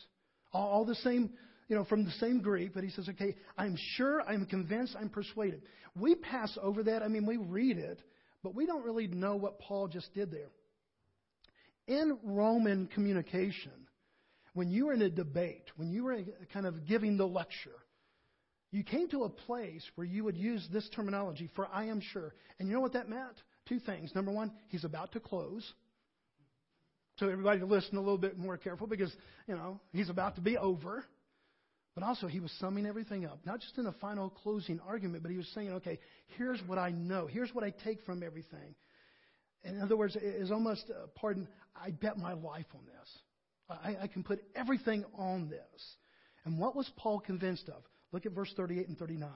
All, 0.52 0.68
all 0.68 0.84
the 0.84 0.96
same, 0.96 1.30
you 1.68 1.74
know, 1.74 1.86
from 1.86 2.04
the 2.04 2.10
same 2.10 2.42
Greek, 2.42 2.74
but 2.74 2.84
he 2.84 2.90
says, 2.90 3.08
okay, 3.08 3.34
I'm 3.56 3.78
sure, 3.96 4.20
I'm 4.20 4.44
convinced, 4.44 4.94
I'm 5.00 5.08
persuaded. 5.08 5.62
We 5.98 6.16
pass 6.16 6.54
over 6.60 6.82
that. 6.82 7.02
I 7.02 7.08
mean, 7.08 7.24
we 7.24 7.38
read 7.38 7.78
it, 7.78 8.02
but 8.42 8.54
we 8.54 8.66
don't 8.66 8.84
really 8.84 9.06
know 9.06 9.36
what 9.36 9.58
Paul 9.58 9.88
just 9.88 10.12
did 10.12 10.30
there. 10.30 10.50
In 11.86 12.18
Roman 12.24 12.88
communication, 12.88 13.72
when 14.52 14.68
you 14.68 14.88
were 14.88 14.92
in 14.92 15.00
a 15.00 15.08
debate, 15.08 15.64
when 15.76 15.88
you 15.88 16.04
were 16.04 16.18
kind 16.52 16.66
of 16.66 16.86
giving 16.86 17.16
the 17.16 17.26
lecture, 17.26 17.70
you 18.70 18.82
came 18.82 19.08
to 19.10 19.24
a 19.24 19.28
place 19.28 19.84
where 19.94 20.06
you 20.06 20.24
would 20.24 20.36
use 20.36 20.66
this 20.72 20.88
terminology, 20.94 21.48
for 21.54 21.68
I 21.72 21.86
am 21.86 22.00
sure. 22.00 22.34
And 22.58 22.68
you 22.68 22.74
know 22.74 22.80
what 22.80 22.92
that 22.92 23.08
meant? 23.08 23.40
Two 23.68 23.78
things. 23.78 24.14
Number 24.14 24.30
one, 24.30 24.52
he's 24.68 24.84
about 24.84 25.12
to 25.12 25.20
close. 25.20 25.72
So 27.18 27.28
everybody 27.28 27.60
listen 27.60 27.96
a 27.96 28.00
little 28.00 28.18
bit 28.18 28.38
more 28.38 28.56
careful 28.56 28.86
because, 28.86 29.12
you 29.46 29.54
know, 29.54 29.80
he's 29.92 30.10
about 30.10 30.36
to 30.36 30.40
be 30.40 30.56
over. 30.56 31.04
But 31.94 32.04
also 32.04 32.28
he 32.28 32.38
was 32.38 32.52
summing 32.60 32.86
everything 32.86 33.24
up, 33.24 33.40
not 33.44 33.60
just 33.60 33.76
in 33.76 33.86
a 33.86 33.92
final 33.92 34.30
closing 34.30 34.78
argument, 34.86 35.22
but 35.22 35.32
he 35.32 35.38
was 35.38 35.48
saying, 35.54 35.72
okay, 35.72 35.98
here's 36.36 36.60
what 36.66 36.78
I 36.78 36.90
know. 36.90 37.26
Here's 37.26 37.52
what 37.52 37.64
I 37.64 37.70
take 37.84 38.02
from 38.02 38.22
everything. 38.22 38.76
In 39.64 39.80
other 39.80 39.96
words, 39.96 40.14
it 40.14 40.22
is 40.22 40.52
almost, 40.52 40.84
uh, 40.90 41.08
pardon, 41.16 41.48
I 41.74 41.90
bet 41.90 42.16
my 42.16 42.34
life 42.34 42.66
on 42.74 42.82
this. 42.86 43.18
I, 43.68 44.04
I 44.04 44.06
can 44.06 44.22
put 44.22 44.40
everything 44.54 45.04
on 45.16 45.48
this. 45.48 45.96
And 46.44 46.58
what 46.58 46.76
was 46.76 46.88
Paul 46.96 47.18
convinced 47.18 47.68
of? 47.68 47.82
Look 48.12 48.26
at 48.26 48.32
verse 48.32 48.52
38 48.56 48.88
and 48.88 48.98
39. 48.98 49.30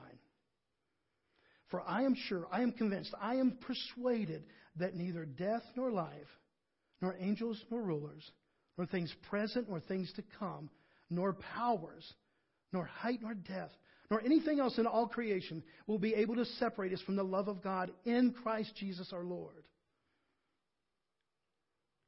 For 1.69 1.81
I 1.81 2.03
am 2.03 2.15
sure, 2.15 2.47
I 2.51 2.61
am 2.61 2.71
convinced, 2.71 3.13
I 3.19 3.35
am 3.35 3.57
persuaded 3.61 4.43
that 4.77 4.95
neither 4.95 5.25
death 5.25 5.63
nor 5.75 5.91
life, 5.91 6.27
nor 7.01 7.15
angels 7.19 7.59
nor 7.69 7.81
rulers, 7.81 8.29
nor 8.77 8.87
things 8.87 9.13
present 9.29 9.69
nor 9.69 9.79
things 9.79 10.11
to 10.13 10.23
come, 10.39 10.69
nor 11.09 11.33
powers, 11.33 12.13
nor 12.71 12.85
height 12.85 13.19
nor 13.21 13.33
depth, 13.33 13.73
nor 14.09 14.21
anything 14.21 14.59
else 14.59 14.77
in 14.77 14.85
all 14.85 15.07
creation 15.07 15.63
will 15.87 15.99
be 15.99 16.13
able 16.13 16.35
to 16.35 16.45
separate 16.45 16.93
us 16.93 17.01
from 17.01 17.15
the 17.15 17.23
love 17.23 17.47
of 17.47 17.63
God 17.63 17.91
in 18.05 18.33
Christ 18.43 18.75
Jesus 18.75 19.11
our 19.11 19.23
Lord. 19.23 19.63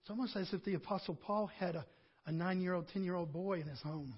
It's 0.01 0.11
almost 0.11 0.35
as 0.35 0.53
if 0.53 0.63
the 0.63 0.75
Apostle 0.75 1.15
Paul 1.15 1.47
had 1.47 1.75
a, 1.75 1.85
a 2.27 2.31
nine 2.31 2.61
year 2.61 2.75
old, 2.75 2.87
ten 2.89 3.03
year 3.03 3.15
old 3.15 3.33
boy 3.33 3.61
in 3.61 3.67
his 3.67 3.81
home. 3.81 4.13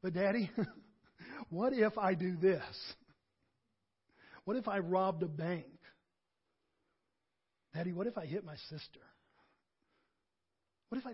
But, 0.00 0.14
Daddy, 0.14 0.48
What 1.50 1.72
if 1.72 1.96
I 1.98 2.14
do 2.14 2.36
this? 2.36 2.62
What 4.44 4.56
if 4.56 4.68
I 4.68 4.78
robbed 4.78 5.22
a 5.22 5.28
bank? 5.28 5.66
Daddy, 7.74 7.92
what 7.92 8.06
if 8.06 8.16
I 8.16 8.26
hit 8.26 8.44
my 8.44 8.56
sister? 8.70 9.00
What 10.88 10.98
if 10.98 11.06
I, 11.06 11.12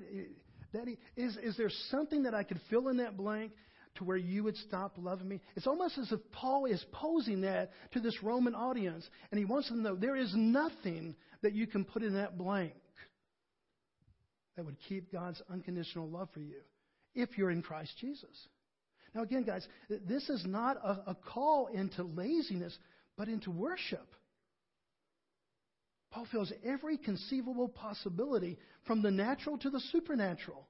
Daddy, 0.77 0.99
is, 1.16 1.37
is 1.43 1.57
there 1.57 1.71
something 1.90 2.25
that 2.25 2.35
I 2.35 2.43
could 2.43 2.61
fill 2.69 2.88
in 2.88 2.99
that 2.99 3.16
blank 3.16 3.53
to 3.97 4.05
where 4.05 4.16
you 4.16 4.45
would 4.45 4.57
stop 4.57 4.93
loving 4.99 5.29
me? 5.29 5.40
It's 5.57 5.66
almost 5.66 5.97
as 5.99 6.12
if 6.12 6.21
Paul 6.33 6.66
is 6.66 6.85
posing 6.93 7.43
that 7.43 7.71
to 7.93 8.01
this 8.01 8.23
Roman 8.23 8.55
audience, 8.55 9.09
and 9.31 9.38
he 9.38 9.45
wants 9.45 9.69
them 9.69 9.79
to 9.79 9.83
know 9.83 9.97
there 9.97 10.16
is 10.16 10.33
nothing 10.35 11.16
that 11.43 11.55
you 11.55 11.66
can 11.66 11.85
put 11.85 12.03
in 12.03 12.14
that 12.14 12.37
blank 12.37 12.75
that 14.57 14.64
would 14.64 14.77
keep 14.88 15.11
God's 15.11 15.40
unconditional 15.51 16.09
love 16.09 16.29
for 16.35 16.40
you 16.40 16.61
if 17.14 17.38
you're 17.38 17.51
in 17.51 17.62
Christ 17.62 17.93
Jesus. 17.99 18.49
Now, 19.14 19.23
again, 19.23 19.42
guys, 19.42 19.66
this 19.88 20.29
is 20.29 20.44
not 20.46 20.77
a, 20.77 21.11
a 21.11 21.16
call 21.33 21.66
into 21.68 22.03
laziness, 22.03 22.77
but 23.16 23.29
into 23.29 23.51
worship. 23.51 24.07
Paul 26.11 26.27
feels 26.31 26.53
every 26.64 26.96
conceivable 26.96 27.68
possibility 27.68 28.59
from 28.87 29.03
the 29.03 29.11
natural 29.11 29.59
to 29.59 29.70
the 29.70 29.81
supernatural. 29.92 30.68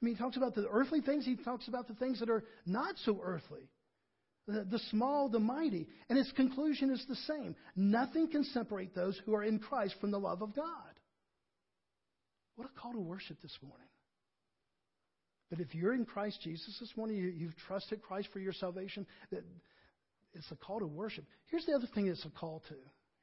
I 0.00 0.04
mean, 0.04 0.14
he 0.14 0.20
talks 0.20 0.36
about 0.36 0.54
the 0.54 0.68
earthly 0.68 1.00
things, 1.00 1.24
he 1.24 1.36
talks 1.36 1.68
about 1.68 1.88
the 1.88 1.94
things 1.94 2.20
that 2.20 2.30
are 2.30 2.44
not 2.66 2.96
so 3.04 3.20
earthly. 3.22 3.70
The, 4.46 4.64
the, 4.70 4.78
small, 4.90 5.30
the 5.30 5.40
mighty. 5.40 5.88
And 6.10 6.18
his 6.18 6.30
conclusion 6.32 6.90
is 6.90 7.02
the 7.08 7.16
same. 7.16 7.56
Nothing 7.76 8.28
can 8.28 8.44
separate 8.44 8.94
those 8.94 9.18
who 9.24 9.34
are 9.34 9.42
in 9.42 9.58
Christ 9.58 9.94
from 10.00 10.10
the 10.10 10.20
love 10.20 10.42
of 10.42 10.54
God. 10.54 10.66
What 12.56 12.68
a 12.68 12.80
call 12.80 12.92
to 12.92 13.00
worship 13.00 13.38
this 13.42 13.56
morning. 13.62 13.88
If 15.60 15.74
you're 15.74 15.94
in 15.94 16.04
Christ 16.04 16.40
Jesus 16.42 16.76
this 16.80 16.92
morning, 16.96 17.16
you, 17.16 17.28
you've 17.28 17.56
trusted 17.66 18.02
Christ 18.02 18.28
for 18.32 18.38
your 18.38 18.52
salvation, 18.52 19.06
that 19.30 19.44
it's 20.34 20.50
a 20.50 20.56
call 20.56 20.80
to 20.80 20.86
worship. 20.86 21.24
Here's 21.46 21.66
the 21.66 21.72
other 21.72 21.86
thing 21.94 22.06
it's 22.08 22.24
a 22.24 22.30
call 22.30 22.62
to. 22.68 22.74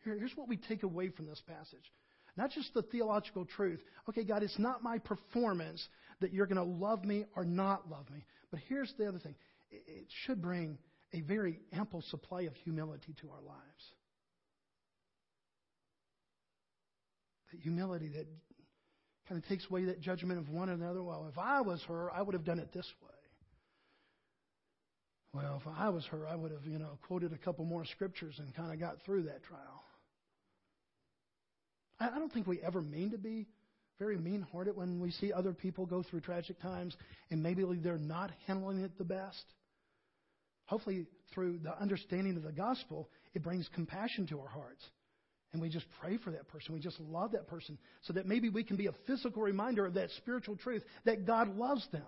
Here, 0.04 0.18
here's 0.18 0.36
what 0.36 0.48
we 0.48 0.58
take 0.58 0.84
away 0.84 1.10
from 1.10 1.26
this 1.26 1.42
passage. 1.48 1.92
Not 2.38 2.52
just 2.52 2.74
the 2.74 2.84
theological 2.84 3.46
truth. 3.46 3.82
Okay, 4.10 4.24
God, 4.24 4.44
it's 4.44 4.58
not 4.58 4.84
my 4.84 5.00
performance 5.00 5.86
that 6.22 6.34
you're 6.34 6.48
going 6.48 6.58
to 6.58 6.64
love 6.64 7.04
me 7.04 7.26
or 7.36 7.44
not 7.44 7.90
love 7.90 8.10
me. 8.10 8.26
But 8.52 8.62
here's 8.68 8.94
the 8.98 9.08
other 9.08 9.20
thing 9.20 9.36
it 9.72 10.08
should 10.26 10.42
bring 10.42 10.78
a 11.14 11.22
very 11.22 11.60
ample 11.74 12.02
supply 12.10 12.42
of 12.42 12.56
humility 12.64 13.16
to 13.22 13.30
our 13.30 13.42
lives. 13.42 13.84
The 17.52 17.58
humility 17.60 18.10
that 18.10 18.28
kind 19.32 19.42
of 19.42 19.48
takes 19.48 19.66
away 19.70 19.86
that 19.86 20.02
judgment 20.02 20.38
of 20.38 20.50
one 20.50 20.68
another. 20.68 21.02
Well, 21.02 21.26
if 21.32 21.38
I 21.38 21.62
was 21.62 21.82
her, 21.88 22.12
I 22.12 22.22
would 22.22 22.34
have 22.34 22.44
done 22.44 22.60
it 22.60 22.74
this 22.74 22.86
way. 23.02 23.10
Well, 25.34 25.62
if 25.66 25.74
I 25.80 25.88
was 25.88 26.06
her, 26.08 26.28
I 26.28 26.36
would 26.36 26.52
have, 26.52 26.66
you 26.66 26.78
know, 26.78 26.98
quoted 27.08 27.32
a 27.32 27.38
couple 27.38 27.64
more 27.64 27.86
scriptures 27.86 28.36
and 28.40 28.54
kind 28.54 28.74
of 28.74 28.80
got 28.82 28.98
through 29.06 29.24
that 29.24 29.42
trial. 29.46 29.84
I 32.02 32.20
don't 32.20 32.34
think 32.34 32.46
we 32.46 32.60
ever 32.62 32.82
mean 32.82 33.12
to 33.12 33.18
be 33.18 33.48
very 34.00 34.18
mean 34.18 34.46
hearted 34.52 34.76
when 34.76 35.00
we 35.00 35.12
see 35.12 35.32
other 35.32 35.54
people 35.54 35.86
go 35.86 36.04
through 36.04 36.20
tragic 36.20 36.60
times 36.60 36.98
and 37.30 37.42
maybe 37.42 37.64
they're 37.82 37.98
not 37.98 38.32
handling 38.48 38.84
it 38.84 38.98
the 38.98 39.06
best. 39.06 39.46
Hopefully, 40.66 41.06
through 41.34 41.60
the 41.60 41.80
understanding 41.80 42.36
of 42.36 42.44
the 42.44 42.52
gospel, 42.52 43.08
it 43.34 43.44
brings 43.44 43.70
compassion 43.74 44.28
to 44.28 44.42
our 44.42 44.50
hearts. 44.50 44.84
And 45.54 45.62
we 45.62 45.70
just 45.70 45.86
pray 46.00 46.18
for 46.18 46.32
that 46.32 46.48
person. 46.48 46.74
We 46.74 46.80
just 46.80 47.00
love 47.00 47.34
that 47.34 47.48
person 47.48 47.78
so 48.04 48.14
that 48.14 48.26
maybe 48.26 48.50
we 48.50 48.64
can 48.64 48.78
be 48.78 48.88
a 48.88 48.94
physical 49.06 49.42
reminder 49.42 49.86
of 49.86 49.96
that 49.96 50.10
spiritual 50.12 50.56
truth 50.56 50.84
that 51.04 51.26
God 51.26 51.58
loves 51.58 51.86
them. 51.92 52.04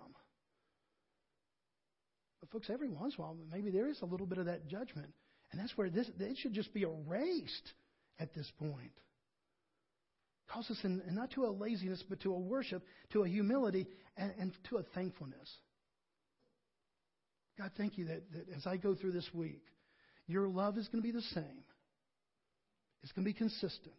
But, 2.40 2.50
folks, 2.50 2.70
every 2.70 2.88
once 2.88 3.14
in 3.16 3.22
a 3.22 3.26
while, 3.26 3.36
maybe 3.52 3.70
there 3.70 3.88
is 3.88 4.00
a 4.00 4.06
little 4.06 4.26
bit 4.26 4.38
of 4.38 4.46
that 4.46 4.66
judgment. 4.68 5.12
And 5.52 5.60
that's 5.60 5.76
where 5.76 5.90
this, 5.90 6.10
it 6.18 6.36
should 6.38 6.54
just 6.54 6.72
be 6.72 6.82
erased 6.82 7.72
at 8.18 8.34
this 8.34 8.50
point. 8.58 8.92
Calls 10.48 10.70
us 10.70 10.78
in, 10.84 11.02
not 11.10 11.30
to 11.32 11.44
a 11.44 11.50
laziness, 11.50 12.02
but 12.08 12.20
to 12.20 12.34
a 12.34 12.38
worship, 12.38 12.82
to 13.12 13.22
a 13.22 13.28
humility, 13.28 13.86
and, 14.16 14.32
and 14.38 14.52
to 14.70 14.76
a 14.78 14.82
thankfulness. 14.94 15.50
God, 17.58 17.70
thank 17.76 17.98
you 17.98 18.06
that, 18.06 18.32
that 18.32 18.46
as 18.56 18.66
I 18.66 18.76
go 18.76 18.94
through 18.94 19.12
this 19.12 19.28
week, 19.32 19.62
your 20.26 20.48
love 20.48 20.76
is 20.76 20.88
going 20.88 21.02
to 21.02 21.06
be 21.06 21.12
the 21.12 21.22
same. 21.22 21.64
It's 23.04 23.12
going 23.12 23.24
to 23.24 23.30
be 23.30 23.38
consistent. 23.38 23.94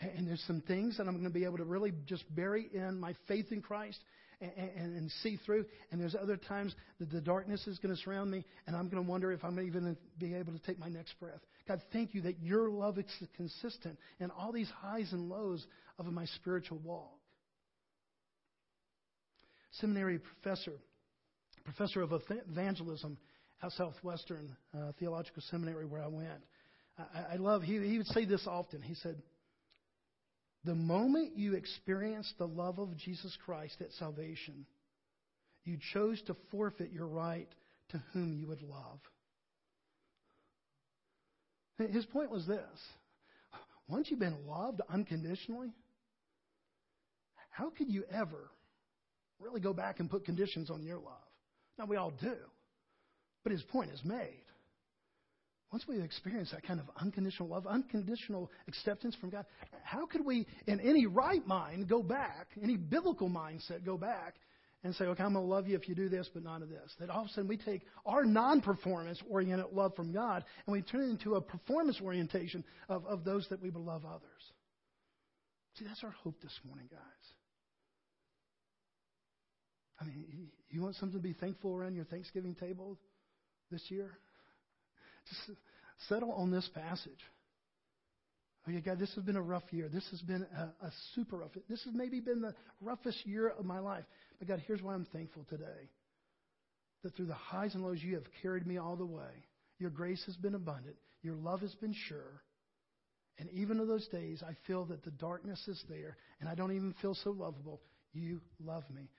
And 0.00 0.28
there's 0.28 0.44
some 0.46 0.60
things 0.60 0.98
that 0.98 1.08
I'm 1.08 1.14
going 1.14 1.24
to 1.24 1.30
be 1.30 1.44
able 1.44 1.56
to 1.56 1.64
really 1.64 1.92
just 2.04 2.22
bury 2.34 2.68
in 2.72 3.00
my 3.00 3.14
faith 3.26 3.46
in 3.50 3.62
Christ 3.62 3.98
and, 4.42 4.52
and, 4.76 4.96
and, 4.96 5.10
see 5.22 5.38
through. 5.46 5.64
And 5.90 5.98
there's 5.98 6.14
other 6.14 6.36
times 6.36 6.74
that 7.00 7.10
the 7.10 7.22
darkness 7.22 7.66
is 7.66 7.78
going 7.78 7.96
to 7.96 8.00
surround 8.02 8.30
me, 8.30 8.44
and 8.66 8.76
I'm 8.76 8.90
going 8.90 9.02
to 9.02 9.10
wonder 9.10 9.32
if 9.32 9.42
I'm 9.42 9.58
even 9.58 9.84
going 9.84 9.94
to 9.94 10.00
be 10.18 10.34
able 10.34 10.52
to 10.52 10.58
take 10.58 10.78
my 10.78 10.88
next 10.88 11.18
breath. 11.18 11.40
God, 11.66 11.80
thank 11.90 12.14
you 12.14 12.20
that 12.22 12.38
your 12.40 12.68
love 12.68 12.98
is 12.98 13.06
consistent 13.34 13.98
in 14.20 14.30
all 14.30 14.52
these 14.52 14.70
highs 14.82 15.10
and 15.12 15.30
lows 15.30 15.66
of 15.98 16.04
my 16.04 16.26
spiritual 16.26 16.78
walk. 16.84 17.14
Seminary 19.80 20.18
professor, 20.18 20.74
professor 21.64 22.02
of 22.02 22.12
evangelism 22.46 23.16
at 23.62 23.72
Southwestern 23.72 24.54
uh, 24.76 24.92
Theological 24.98 25.42
Seminary, 25.50 25.86
where 25.86 26.02
I 26.02 26.08
went 26.08 26.42
I, 26.98 27.34
I 27.34 27.36
love, 27.36 27.62
he, 27.62 27.78
he 27.78 27.98
would 27.98 28.06
say 28.08 28.24
this 28.24 28.46
often. 28.46 28.82
He 28.82 28.94
said, 28.94 29.16
The 30.64 30.74
moment 30.74 31.36
you 31.36 31.54
experience 31.54 32.32
the 32.38 32.46
love 32.46 32.78
of 32.78 32.96
Jesus 32.96 33.36
Christ 33.44 33.76
at 33.80 33.92
salvation, 33.98 34.66
you 35.64 35.78
chose 35.92 36.20
to 36.26 36.36
forfeit 36.50 36.92
your 36.92 37.06
right 37.06 37.48
to 37.90 38.02
whom 38.12 38.38
you 38.38 38.46
would 38.48 38.62
love. 38.62 39.00
His 41.78 42.06
point 42.06 42.30
was 42.30 42.46
this 42.46 42.60
once 43.88 44.10
you've 44.10 44.20
been 44.20 44.46
loved 44.46 44.80
unconditionally, 44.88 45.72
how 47.50 47.70
could 47.70 47.88
you 47.88 48.04
ever 48.10 48.50
really 49.38 49.60
go 49.60 49.72
back 49.72 50.00
and 50.00 50.10
put 50.10 50.24
conditions 50.24 50.70
on 50.70 50.82
your 50.82 50.98
love? 50.98 51.14
Now, 51.78 51.84
we 51.84 51.96
all 51.96 52.12
do. 52.20 52.34
But 53.42 53.52
his 53.52 53.62
point 53.62 53.90
is 53.92 54.00
made. 54.04 54.42
Once 55.72 55.84
we 55.88 56.00
experience 56.00 56.50
that 56.52 56.62
kind 56.62 56.78
of 56.78 56.86
unconditional 57.00 57.48
love, 57.48 57.66
unconditional 57.66 58.50
acceptance 58.68 59.16
from 59.16 59.30
God, 59.30 59.44
how 59.82 60.06
could 60.06 60.24
we, 60.24 60.46
in 60.66 60.80
any 60.80 61.06
right 61.06 61.44
mind, 61.46 61.88
go 61.88 62.02
back, 62.02 62.48
any 62.62 62.76
biblical 62.76 63.28
mindset, 63.28 63.84
go 63.84 63.98
back 63.98 64.36
and 64.84 64.94
say, 64.94 65.04
okay, 65.06 65.24
I'm 65.24 65.32
going 65.32 65.44
to 65.44 65.50
love 65.50 65.66
you 65.66 65.74
if 65.74 65.88
you 65.88 65.96
do 65.96 66.08
this, 66.08 66.30
but 66.32 66.44
not 66.44 66.62
of 66.62 66.68
this? 66.68 66.94
That 67.00 67.10
all 67.10 67.22
of 67.22 67.26
a 67.26 67.30
sudden 67.30 67.48
we 67.48 67.56
take 67.56 67.82
our 68.04 68.24
non 68.24 68.60
performance 68.60 69.20
oriented 69.28 69.66
love 69.72 69.96
from 69.96 70.12
God 70.12 70.44
and 70.66 70.72
we 70.72 70.82
turn 70.82 71.02
it 71.02 71.10
into 71.10 71.34
a 71.34 71.40
performance 71.40 72.00
orientation 72.00 72.62
of, 72.88 73.04
of 73.06 73.24
those 73.24 73.48
that 73.50 73.60
we 73.60 73.70
would 73.70 73.82
love 73.82 74.04
others. 74.04 74.22
See, 75.74 75.84
that's 75.84 76.04
our 76.04 76.14
hope 76.22 76.40
this 76.42 76.58
morning, 76.64 76.86
guys. 76.90 77.00
I 80.00 80.04
mean, 80.04 80.48
you 80.70 80.82
want 80.82 80.94
something 80.96 81.18
to 81.18 81.22
be 81.22 81.32
thankful 81.32 81.74
around 81.74 81.94
your 81.94 82.04
Thanksgiving 82.04 82.54
table 82.54 82.98
this 83.70 83.82
year? 83.88 84.18
Settle 86.08 86.32
on 86.32 86.50
this 86.50 86.68
passage. 86.74 87.20
Oh, 88.66 88.72
yeah, 88.72 88.80
God, 88.80 88.98
this 88.98 89.14
has 89.14 89.24
been 89.24 89.36
a 89.36 89.42
rough 89.42 89.62
year. 89.70 89.88
This 89.88 90.06
has 90.10 90.20
been 90.22 90.44
a, 90.56 90.86
a 90.86 90.90
super 91.14 91.38
rough. 91.38 91.50
This 91.68 91.82
has 91.84 91.94
maybe 91.94 92.20
been 92.20 92.40
the 92.40 92.54
roughest 92.80 93.24
year 93.24 93.48
of 93.48 93.64
my 93.64 93.78
life. 93.78 94.04
But 94.38 94.48
God, 94.48 94.62
here's 94.66 94.82
why 94.82 94.94
I'm 94.94 95.06
thankful 95.12 95.46
today. 95.48 95.90
That 97.02 97.14
through 97.14 97.26
the 97.26 97.34
highs 97.34 97.74
and 97.74 97.84
lows, 97.84 98.02
you 98.02 98.14
have 98.14 98.24
carried 98.42 98.66
me 98.66 98.78
all 98.78 98.96
the 98.96 99.06
way. 99.06 99.44
Your 99.78 99.90
grace 99.90 100.22
has 100.26 100.36
been 100.36 100.54
abundant. 100.54 100.96
Your 101.22 101.36
love 101.36 101.60
has 101.60 101.74
been 101.76 101.94
sure. 102.08 102.42
And 103.38 103.48
even 103.50 103.78
in 103.80 103.86
those 103.86 104.08
days, 104.08 104.42
I 104.42 104.56
feel 104.66 104.86
that 104.86 105.04
the 105.04 105.10
darkness 105.12 105.62
is 105.68 105.82
there, 105.88 106.16
and 106.40 106.48
I 106.48 106.54
don't 106.54 106.74
even 106.74 106.94
feel 107.02 107.14
so 107.14 107.30
lovable. 107.30 107.82
You 108.12 108.40
love 108.64 108.84
me 108.92 109.10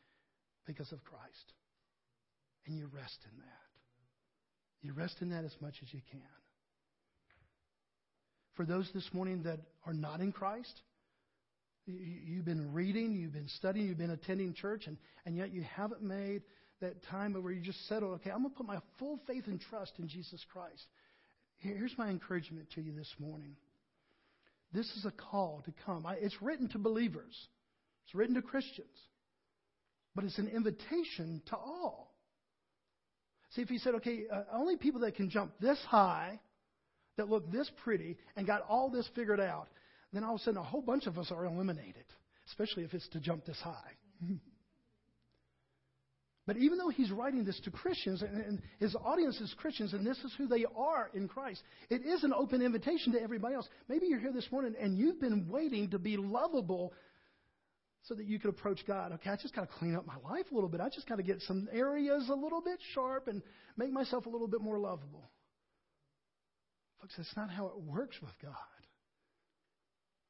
because 0.66 0.92
of 0.92 1.04
Christ. 1.04 1.54
And 2.66 2.76
you 2.76 2.90
rest 2.94 3.20
in 3.32 3.38
that. 3.40 3.67
You 4.82 4.94
rest 4.94 5.18
in 5.22 5.30
that 5.32 5.44
as 5.44 5.56
much 5.62 5.76
as 5.82 5.94
you 5.94 6.02
can. 6.12 6.22
For 8.56 8.66
those 8.66 8.90
this 8.94 9.08
morning 9.14 9.44
that 9.44 9.60
are 9.86 9.94
not 9.94 10.20
in 10.20 10.32
Christ, 10.32 10.82
you've 11.86 12.46
been 12.46 12.74
reading, 12.74 13.16
you've 13.16 13.34
been 13.34 13.50
studying, 13.50 13.88
you've 13.88 13.98
been 13.98 14.12
attending 14.12 14.54
church, 14.54 14.88
and, 14.88 14.98
and 15.26 15.38
yet 15.38 15.54
you 15.54 15.62
haven't 15.62 16.02
made 16.02 16.42
that 16.82 17.04
time 17.06 17.34
where 17.34 17.54
you 17.54 17.62
just 17.62 17.88
settle, 17.88 18.14
okay, 18.14 18.30
I'm 18.30 18.42
going 18.42 18.52
to 18.52 18.58
put 18.58 18.68
my 18.68 18.80
full 19.00 19.20
faith 19.28 19.46
and 19.48 19.60
trust 19.60 19.94
in 20.00 20.08
Jesus 20.08 20.44
Christ. 20.52 20.86
Here's 21.58 21.98
my 21.98 22.10
encouragement 22.10 22.68
to 22.76 22.82
you 22.82 22.94
this 22.94 23.12
morning. 23.20 23.56
This 24.74 24.86
is 24.98 25.06
a 25.06 25.12
call 25.12 25.64
to 25.66 25.74
come. 25.86 26.06
It's 26.20 26.42
written 26.42 26.68
to 26.70 26.78
believers, 26.78 27.36
it's 28.06 28.16
written 28.16 28.36
to 28.36 28.42
Christians, 28.42 28.88
but 30.14 30.24
it's 30.24 30.38
an 30.38 30.50
invitation 30.50 31.42
to 31.48 31.56
all. 31.56 32.07
See, 33.52 33.62
if 33.62 33.70
he 33.70 33.78
said, 33.78 33.96
okay, 33.96 34.24
uh, 34.32 34.44
only 34.54 34.76
people 34.78 35.02
that 35.02 35.16
can 35.16 35.30
jump 35.30 35.54
this 35.60 35.80
high, 35.88 36.40
that 37.18 37.30
look 37.30 37.52
this 37.52 37.70
pretty, 37.84 38.18
and 38.36 38.46
got 38.46 38.62
all 38.68 38.90
this 38.90 39.10
figured 39.16 39.40
out, 39.40 39.68
then 40.14 40.24
all 40.24 40.36
of 40.36 40.42
a 40.42 40.44
sudden 40.44 40.60
a 40.60 40.64
whole 40.64 40.82
bunch 40.82 41.08
of 41.08 41.18
us 41.18 41.32
are 41.32 41.46
eliminated, 41.46 42.06
especially 42.48 42.84
if 42.84 42.94
it's 42.94 43.08
to 43.10 43.20
jump 43.20 43.46
this 43.46 43.60
high. 43.60 43.92
but 46.46 46.58
even 46.58 46.78
though 46.78 46.90
he's 46.90 47.12
writing 47.12 47.44
this 47.44 47.60
to 47.62 47.72
Christians, 47.72 48.22
and, 48.22 48.42
and 48.42 48.62
his 48.80 48.96
audience 48.96 49.40
is 49.42 49.54
Christians, 49.58 49.94
and 49.94 50.06
this 50.06 50.18
is 50.20 50.34
who 50.38 50.48
they 50.48 50.66
are 50.76 51.10
in 51.14 51.28
Christ, 51.28 51.64
it 51.90 52.06
is 52.06 52.24
an 52.24 52.34
open 52.34 52.62
invitation 52.62 53.14
to 53.14 53.22
everybody 53.22 53.56
else. 53.56 53.68
Maybe 53.90 54.08
you're 54.08 54.20
here 54.20 54.34
this 54.34 54.52
morning 54.52 54.76
and 54.80 54.98
you've 54.98 55.20
been 55.20 55.48
waiting 55.50 55.90
to 55.92 56.00
be 56.00 56.18
lovable 56.18 56.94
so 58.08 58.16
that 58.16 58.26
you 58.26 58.40
could 58.40 58.50
approach 58.50 58.80
God. 58.88 59.12
Okay, 59.14 59.30
I 59.30 59.36
just 59.36 59.56
got 59.56 59.62
to 59.62 59.78
clean 59.80 59.96
up 59.96 60.06
my 60.06 60.16
life 60.24 60.46
a 60.52 60.56
little 60.56 60.70
bit. 60.70 60.80
I 60.80 60.90
just 60.90 61.08
got 61.08 61.18
to 61.18 61.24
get 61.24 61.42
some 61.42 61.68
areas 61.72 62.30
a 62.30 62.36
little 62.36 62.62
bit 62.62 62.80
sharp 62.94 63.28
and 63.28 63.42
make 63.76 63.92
myself 63.92 64.26
a 64.26 64.30
little 64.30 64.48
bit 64.48 64.62
more 64.62 64.80
lovable. 64.80 65.30
Folks, 67.02 67.16
that's 67.18 67.36
not 67.36 67.50
how 67.50 67.68
it 67.68 67.80
works 67.80 68.16
with 68.22 68.32
God. 68.42 68.54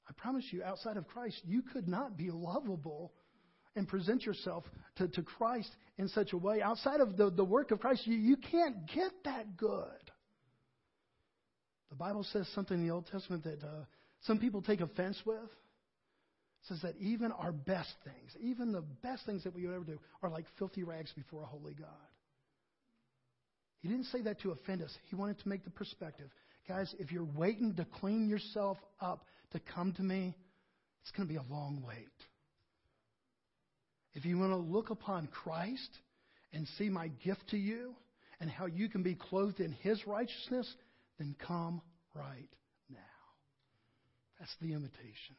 I 0.09 0.13
promise 0.13 0.45
you, 0.51 0.63
outside 0.63 0.97
of 0.97 1.07
Christ, 1.07 1.41
you 1.45 1.61
could 1.61 1.87
not 1.87 2.17
be 2.17 2.31
lovable 2.31 3.13
and 3.75 3.87
present 3.87 4.23
yourself 4.23 4.63
to, 4.95 5.07
to 5.09 5.21
Christ 5.21 5.69
in 5.97 6.07
such 6.07 6.33
a 6.33 6.37
way. 6.37 6.61
Outside 6.61 6.99
of 6.99 7.15
the, 7.15 7.29
the 7.29 7.43
work 7.43 7.71
of 7.71 7.79
Christ, 7.79 8.07
you, 8.07 8.15
you 8.15 8.37
can't 8.37 8.87
get 8.93 9.11
that 9.25 9.55
good. 9.55 9.77
The 11.89 11.95
Bible 11.95 12.25
says 12.31 12.47
something 12.55 12.79
in 12.79 12.87
the 12.87 12.93
Old 12.93 13.07
Testament 13.07 13.43
that 13.43 13.63
uh, 13.63 13.85
some 14.21 14.39
people 14.39 14.61
take 14.61 14.81
offense 14.81 15.17
with 15.25 15.49
says 16.63 16.81
that 16.81 16.95
even 16.99 17.31
our 17.31 17.51
best 17.51 17.93
things, 18.03 18.35
even 18.41 18.71
the 18.71 18.83
best 19.03 19.25
things 19.25 19.43
that 19.43 19.53
we 19.53 19.65
would 19.65 19.75
ever 19.75 19.83
do, 19.85 19.99
are 20.21 20.29
like 20.29 20.45
filthy 20.57 20.83
rags 20.83 21.11
before 21.13 21.43
a 21.43 21.45
holy 21.45 21.73
God. 21.73 21.87
He 23.79 23.87
didn't 23.87 24.05
say 24.05 24.21
that 24.23 24.41
to 24.41 24.51
offend 24.51 24.81
us. 24.81 24.93
He 25.09 25.15
wanted 25.15 25.39
to 25.39 25.47
make 25.49 25.63
the 25.63 25.69
perspective. 25.69 26.29
Guys, 26.67 26.93
if 26.99 27.11
you're 27.11 27.27
waiting 27.35 27.75
to 27.75 27.85
clean 27.85 28.27
yourself 28.27 28.77
up 28.99 29.25
to 29.51 29.59
come 29.73 29.93
to 29.93 30.01
me, 30.03 30.35
it's 31.01 31.11
going 31.11 31.27
to 31.27 31.33
be 31.33 31.39
a 31.39 31.53
long 31.53 31.83
wait. 31.87 32.09
if 34.13 34.25
you 34.25 34.37
want 34.37 34.51
to 34.51 34.57
look 34.57 34.89
upon 34.89 35.27
Christ 35.27 35.89
and 36.51 36.67
see 36.77 36.89
my 36.89 37.09
gift 37.23 37.47
to 37.51 37.57
you 37.57 37.93
and 38.41 38.49
how 38.49 38.65
you 38.65 38.89
can 38.89 39.03
be 39.03 39.15
clothed 39.15 39.59
in 39.59 39.71
his 39.71 40.05
righteousness, 40.07 40.67
then 41.19 41.35
come 41.47 41.81
right 42.15 42.49
now. 42.89 42.97
That's 44.39 44.53
the 44.59 44.73
invitation. 44.73 45.35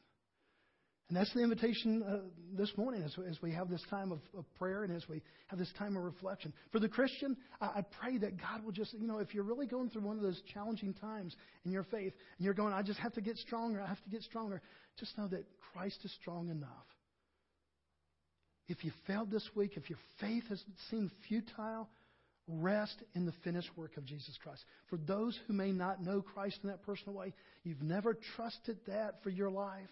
And 1.09 1.17
that's 1.17 1.33
the 1.33 1.41
invitation 1.41 2.03
uh, 2.03 2.19
this 2.55 2.71
morning 2.77 3.03
as, 3.03 3.17
as, 3.31 3.41
we 3.41 3.51
have 3.53 3.71
this 3.71 3.83
time 3.89 4.13
of, 4.13 4.21
of, 4.37 4.45
prayer 4.59 4.85
and 4.85 4.95
as 4.95 5.09
we 5.09 5.23
have 5.47 5.59
this 5.59 5.73
time 5.79 5.97
of 5.97 6.05
reflection. 6.05 6.53
For 6.71 6.81
the 6.81 6.89
Christian, 6.89 7.35
I, 7.63 7.67
I, 7.67 7.83
pray 7.99 8.19
that 8.19 8.39
God 8.39 8.63
will 8.63 8.73
just, 8.73 8.93
you 8.93 9.07
know, 9.07 9.19
if 9.19 9.33
you're 9.33 9.45
really 9.45 9.67
going 9.67 9.89
through 9.89 10.03
one 10.03 10.17
of 10.17 10.23
those 10.23 10.41
challenging 10.53 10.93
times 10.93 11.35
in 11.65 11.73
your 11.73 11.85
faith 11.85 12.13
and 12.37 12.45
you're 12.45 12.53
going, 12.53 12.75
I 12.75 12.83
just 12.83 12.99
have 13.01 13.15
to 13.15 13.23
get 13.23 13.39
stronger, 13.39 13.81
I 13.81 13.87
have 13.87 14.03
to 14.03 14.11
get 14.11 14.23
stronger, 14.23 14.61
just 15.01 15.17
know 15.17 15.29
that 15.29 15.47
Christ 15.73 15.99
is 16.05 16.13
strong 16.21 16.51
enough. 16.51 16.69
If 18.69 18.85
you 18.85 18.93
failed 19.07 19.31
this 19.31 19.49
week, 19.55 19.79
if 19.79 19.89
your 19.89 19.99
faith 20.21 20.45
has 20.51 20.63
seemed 20.91 21.11
futile, 21.27 21.89
rest 22.47 23.03
in 23.15 23.25
the 23.25 23.33
finished 23.45 23.71
work 23.77 23.97
of 23.97 24.05
Jesus 24.05 24.37
Christ. 24.43 24.63
For 24.89 24.99
those 24.99 25.39
who 25.47 25.55
may 25.55 25.73
not 25.73 26.03
know 26.03 26.21
Christ 26.21 26.59
in 26.63 26.69
that 26.69 26.83
personal 26.83 27.15
way, 27.15 27.33
you've 27.65 27.83
never 27.83 28.15
trusted 28.37 28.79
that 28.87 29.23
for 29.23 29.31
your 29.31 29.51
life 29.51 29.89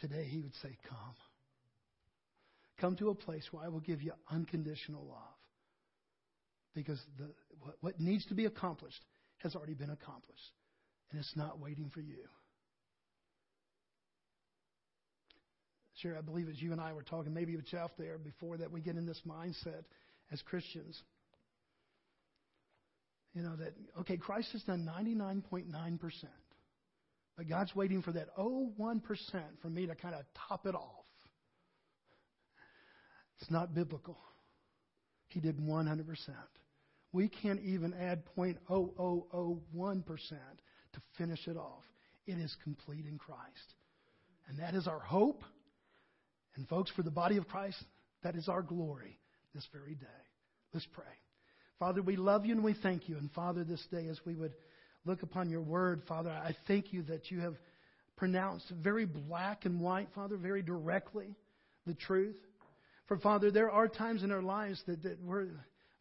Today, 0.00 0.24
he 0.24 0.40
would 0.40 0.54
say, 0.62 0.76
Come. 0.88 1.14
Come 2.80 2.96
to 2.96 3.10
a 3.10 3.14
place 3.14 3.46
where 3.50 3.62
I 3.62 3.68
will 3.68 3.80
give 3.80 4.02
you 4.02 4.12
unconditional 4.30 5.04
love. 5.06 5.18
Because 6.74 7.00
the, 7.18 7.30
what, 7.60 7.74
what 7.80 8.00
needs 8.00 8.24
to 8.26 8.34
be 8.34 8.46
accomplished 8.46 9.00
has 9.38 9.54
already 9.54 9.74
been 9.74 9.90
accomplished, 9.90 10.52
and 11.10 11.20
it's 11.20 11.36
not 11.36 11.60
waiting 11.60 11.90
for 11.92 12.00
you. 12.00 12.24
Sure, 16.00 16.16
I 16.16 16.22
believe 16.22 16.48
as 16.48 16.60
you 16.60 16.72
and 16.72 16.80
I 16.80 16.94
were 16.94 17.02
talking, 17.02 17.34
maybe 17.34 17.56
with 17.56 17.66
Jeff 17.66 17.90
there 17.98 18.16
before 18.16 18.56
that, 18.56 18.70
we 18.70 18.80
get 18.80 18.96
in 18.96 19.04
this 19.04 19.20
mindset 19.26 19.84
as 20.32 20.40
Christians. 20.42 20.98
You 23.34 23.42
know, 23.42 23.56
that, 23.56 23.74
okay, 24.00 24.16
Christ 24.16 24.48
has 24.52 24.62
done 24.62 24.88
99.9%. 24.98 26.00
But 27.40 27.48
God's 27.48 27.74
waiting 27.74 28.02
for 28.02 28.12
that 28.12 28.36
0.1% 28.36 29.00
for 29.62 29.70
me 29.70 29.86
to 29.86 29.94
kind 29.94 30.14
of 30.14 30.26
top 30.46 30.66
it 30.66 30.74
off. 30.74 31.06
It's 33.40 33.50
not 33.50 33.74
biblical. 33.74 34.18
He 35.28 35.40
did 35.40 35.56
100%. 35.56 36.04
We 37.14 37.30
can't 37.30 37.60
even 37.62 37.94
add 37.94 38.24
0.0001% 38.36 40.04
to 40.18 41.00
finish 41.16 41.48
it 41.48 41.56
off. 41.56 41.82
It 42.26 42.36
is 42.36 42.54
complete 42.62 43.06
in 43.06 43.16
Christ. 43.16 43.40
And 44.46 44.58
that 44.58 44.74
is 44.74 44.86
our 44.86 45.00
hope. 45.00 45.42
And 46.56 46.68
folks, 46.68 46.90
for 46.90 47.02
the 47.02 47.10
body 47.10 47.38
of 47.38 47.48
Christ, 47.48 47.82
that 48.22 48.36
is 48.36 48.50
our 48.50 48.60
glory 48.60 49.18
this 49.54 49.66
very 49.72 49.94
day. 49.94 50.06
Let's 50.74 50.86
pray. 50.92 51.04
Father, 51.78 52.02
we 52.02 52.16
love 52.16 52.44
you 52.44 52.54
and 52.54 52.62
we 52.62 52.74
thank 52.82 53.08
you. 53.08 53.16
And 53.16 53.32
Father, 53.32 53.64
this 53.64 53.82
day 53.90 54.08
as 54.08 54.20
we 54.26 54.34
would 54.34 54.52
look 55.04 55.22
upon 55.22 55.50
your 55.50 55.62
word, 55.62 56.02
Father, 56.06 56.30
I 56.30 56.54
thank 56.66 56.92
you 56.92 57.02
that 57.04 57.30
you 57.30 57.40
have 57.40 57.54
pronounced 58.16 58.70
very 58.82 59.06
black 59.06 59.64
and 59.64 59.80
white, 59.80 60.08
Father, 60.14 60.36
very 60.36 60.62
directly 60.62 61.34
the 61.86 61.94
truth. 61.94 62.36
For, 63.06 63.16
Father, 63.18 63.50
there 63.50 63.70
are 63.70 63.88
times 63.88 64.22
in 64.22 64.30
our 64.30 64.42
lives 64.42 64.82
that, 64.86 65.02
that 65.02 65.22
we're, 65.22 65.48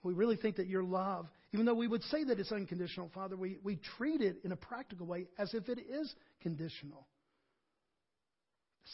we 0.04 0.14
really 0.14 0.36
think 0.36 0.58
that 0.58 0.68
your 0.68 0.84
love, 0.84 1.28
even 1.54 1.66
though 1.66 1.74
we 1.74 1.88
would 1.88 2.04
say 2.04 2.24
that 2.26 2.40
it's 2.40 2.52
unconditional, 2.52 3.10
Father, 3.14 3.36
we, 3.36 3.58
we 3.64 3.80
treat 3.98 4.22
it 4.22 4.38
in 4.44 4.52
a 4.52 4.56
practical 4.56 5.08
way 5.08 5.28
as 5.38 5.54
if 5.54 5.70
it 5.70 5.80
is 5.80 6.14
conditional. 6.42 7.08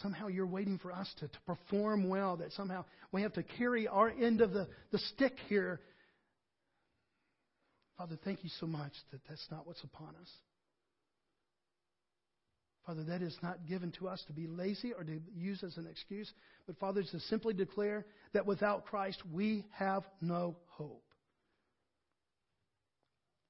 Somehow 0.01 0.27
you're 0.27 0.45
waiting 0.45 0.77
for 0.77 0.91
us 0.91 1.11
to, 1.19 1.27
to 1.27 1.39
perform 1.45 2.07
well, 2.07 2.37
that 2.37 2.51
somehow 2.53 2.85
we 3.11 3.21
have 3.23 3.33
to 3.33 3.43
carry 3.43 3.87
our 3.87 4.09
end 4.09 4.41
of 4.41 4.51
the, 4.51 4.67
the 4.91 4.99
stick 4.99 5.33
here 5.47 5.81
Father, 7.97 8.17
thank 8.23 8.43
you 8.43 8.49
so 8.59 8.67
much 8.67 8.91
that 9.11 9.21
that's 9.27 9.45
not 9.49 9.65
what's 9.65 9.83
upon 9.83 10.09
us. 10.21 10.29
Father, 12.85 13.03
that 13.05 13.21
is 13.21 13.35
not 13.41 13.65
given 13.67 13.91
to 13.93 14.07
us 14.07 14.23
to 14.27 14.33
be 14.33 14.47
lazy 14.47 14.93
or 14.93 15.03
to 15.03 15.19
use 15.35 15.63
as 15.63 15.77
an 15.77 15.87
excuse, 15.89 16.31
but 16.67 16.77
Father, 16.77 17.01
to 17.01 17.19
simply 17.21 17.53
declare 17.53 18.05
that 18.33 18.45
without 18.45 18.85
Christ 18.85 19.21
we 19.33 19.65
have 19.71 20.03
no 20.21 20.55
hope. 20.67 21.01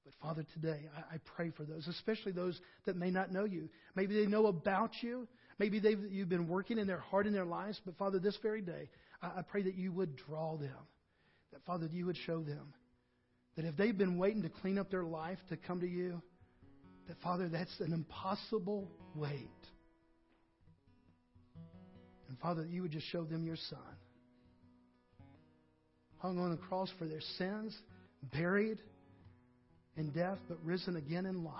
But 0.04 0.14
Father, 0.22 0.46
today 0.54 0.88
I, 0.96 1.16
I 1.16 1.18
pray 1.36 1.50
for 1.50 1.64
those, 1.64 1.86
especially 1.88 2.32
those 2.32 2.58
that 2.86 2.96
may 2.96 3.10
not 3.10 3.32
know 3.32 3.44
you. 3.44 3.68
Maybe 3.94 4.14
they 4.14 4.26
know 4.26 4.46
about 4.46 4.92
you. 5.02 5.28
Maybe 5.58 5.82
you've 6.10 6.28
been 6.28 6.48
working 6.48 6.78
in 6.78 6.86
their 6.86 7.00
heart 7.00 7.26
and 7.26 7.34
their 7.34 7.44
lives. 7.44 7.80
But 7.84 7.96
Father, 7.98 8.18
this 8.18 8.38
very 8.42 8.62
day, 8.62 8.88
I, 9.20 9.38
I 9.38 9.42
pray 9.42 9.62
that 9.62 9.74
you 9.74 9.92
would 9.92 10.16
draw 10.16 10.56
them. 10.56 10.70
That 11.52 11.64
Father, 11.66 11.88
you 11.92 12.06
would 12.06 12.16
show 12.24 12.42
them 12.42 12.72
that 13.56 13.64
if 13.64 13.76
they've 13.76 13.96
been 13.96 14.18
waiting 14.18 14.42
to 14.42 14.48
clean 14.48 14.78
up 14.78 14.90
their 14.90 15.04
life 15.04 15.38
to 15.48 15.56
come 15.56 15.80
to 15.80 15.88
you, 15.88 16.20
that 17.08 17.16
Father, 17.22 17.48
that's 17.48 17.80
an 17.80 17.92
impossible 17.92 18.88
wait. 19.14 19.48
And 22.28 22.38
Father, 22.38 22.62
that 22.62 22.70
you 22.70 22.82
would 22.82 22.90
just 22.90 23.06
show 23.06 23.24
them 23.24 23.46
your 23.46 23.56
Son. 23.56 23.78
Hung 26.18 26.38
on 26.38 26.50
the 26.50 26.56
cross 26.56 26.90
for 26.98 27.06
their 27.06 27.20
sins, 27.38 27.76
buried 28.32 28.78
in 29.96 30.10
death, 30.10 30.38
but 30.48 30.58
risen 30.64 30.96
again 30.96 31.24
in 31.26 31.44
life. 31.44 31.54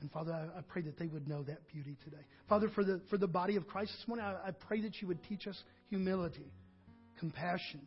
And 0.00 0.10
Father, 0.10 0.32
I, 0.32 0.58
I, 0.58 0.62
pray 0.62 0.82
that 0.82 0.98
they 0.98 1.06
would 1.06 1.28
know 1.28 1.42
that 1.42 1.66
beauty 1.72 1.96
today. 2.04 2.22
Father, 2.48 2.68
for 2.74 2.84
the, 2.84 3.00
for 3.10 3.18
the 3.18 3.26
body 3.26 3.56
of 3.56 3.66
Christ 3.66 3.92
this 3.98 4.06
morning, 4.06 4.24
I, 4.24 4.48
I 4.48 4.50
pray 4.52 4.80
that 4.82 5.02
you 5.02 5.08
would 5.08 5.18
teach 5.28 5.46
us 5.46 5.60
humility, 5.88 6.52
compassion, 7.18 7.80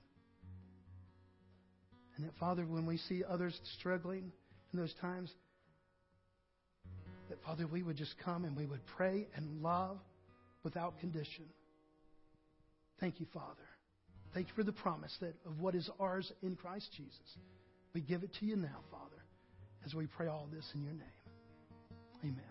and 2.22 2.30
that, 2.30 2.38
Father, 2.40 2.68
when 2.68 2.86
we 2.86 2.98
see 2.98 3.24
others 3.28 3.60
struggling 3.80 4.32
in 4.72 4.80
those 4.80 4.94
times, 5.02 5.32
that, 7.30 7.42
Father, 7.44 7.66
we 7.66 7.82
would 7.82 7.98
just 7.98 8.14
come 8.24 8.46
and 8.46 8.56
we 8.56 8.68
would 8.68 8.86
pray 8.96 9.28
and 9.36 9.64
love 9.64 9.98
without 10.64 11.00
condition. 11.00 11.46
Thank 13.00 13.20
you, 13.20 13.26
Father. 13.34 13.68
Thank 14.36 14.50
you 14.50 14.54
for 14.54 14.64
the 14.64 14.72
promise 14.72 15.16
that 15.20 15.34
of 15.48 15.60
what 15.60 15.74
is 15.74 15.90
ours 16.00 16.32
in 16.44 16.56
Christ 16.56 16.90
Jesus. 16.96 17.38
We 17.96 18.02
give 18.02 18.22
it 18.22 18.30
to 18.40 18.46
you 18.46 18.56
now, 18.56 18.82
Father, 18.92 19.24
as 19.84 19.96
we 19.96 20.06
pray 20.06 20.28
all 20.28 20.48
this 20.54 20.70
in 20.76 20.84
your 20.84 20.94
name. 20.94 21.02
Amen. 22.24 22.51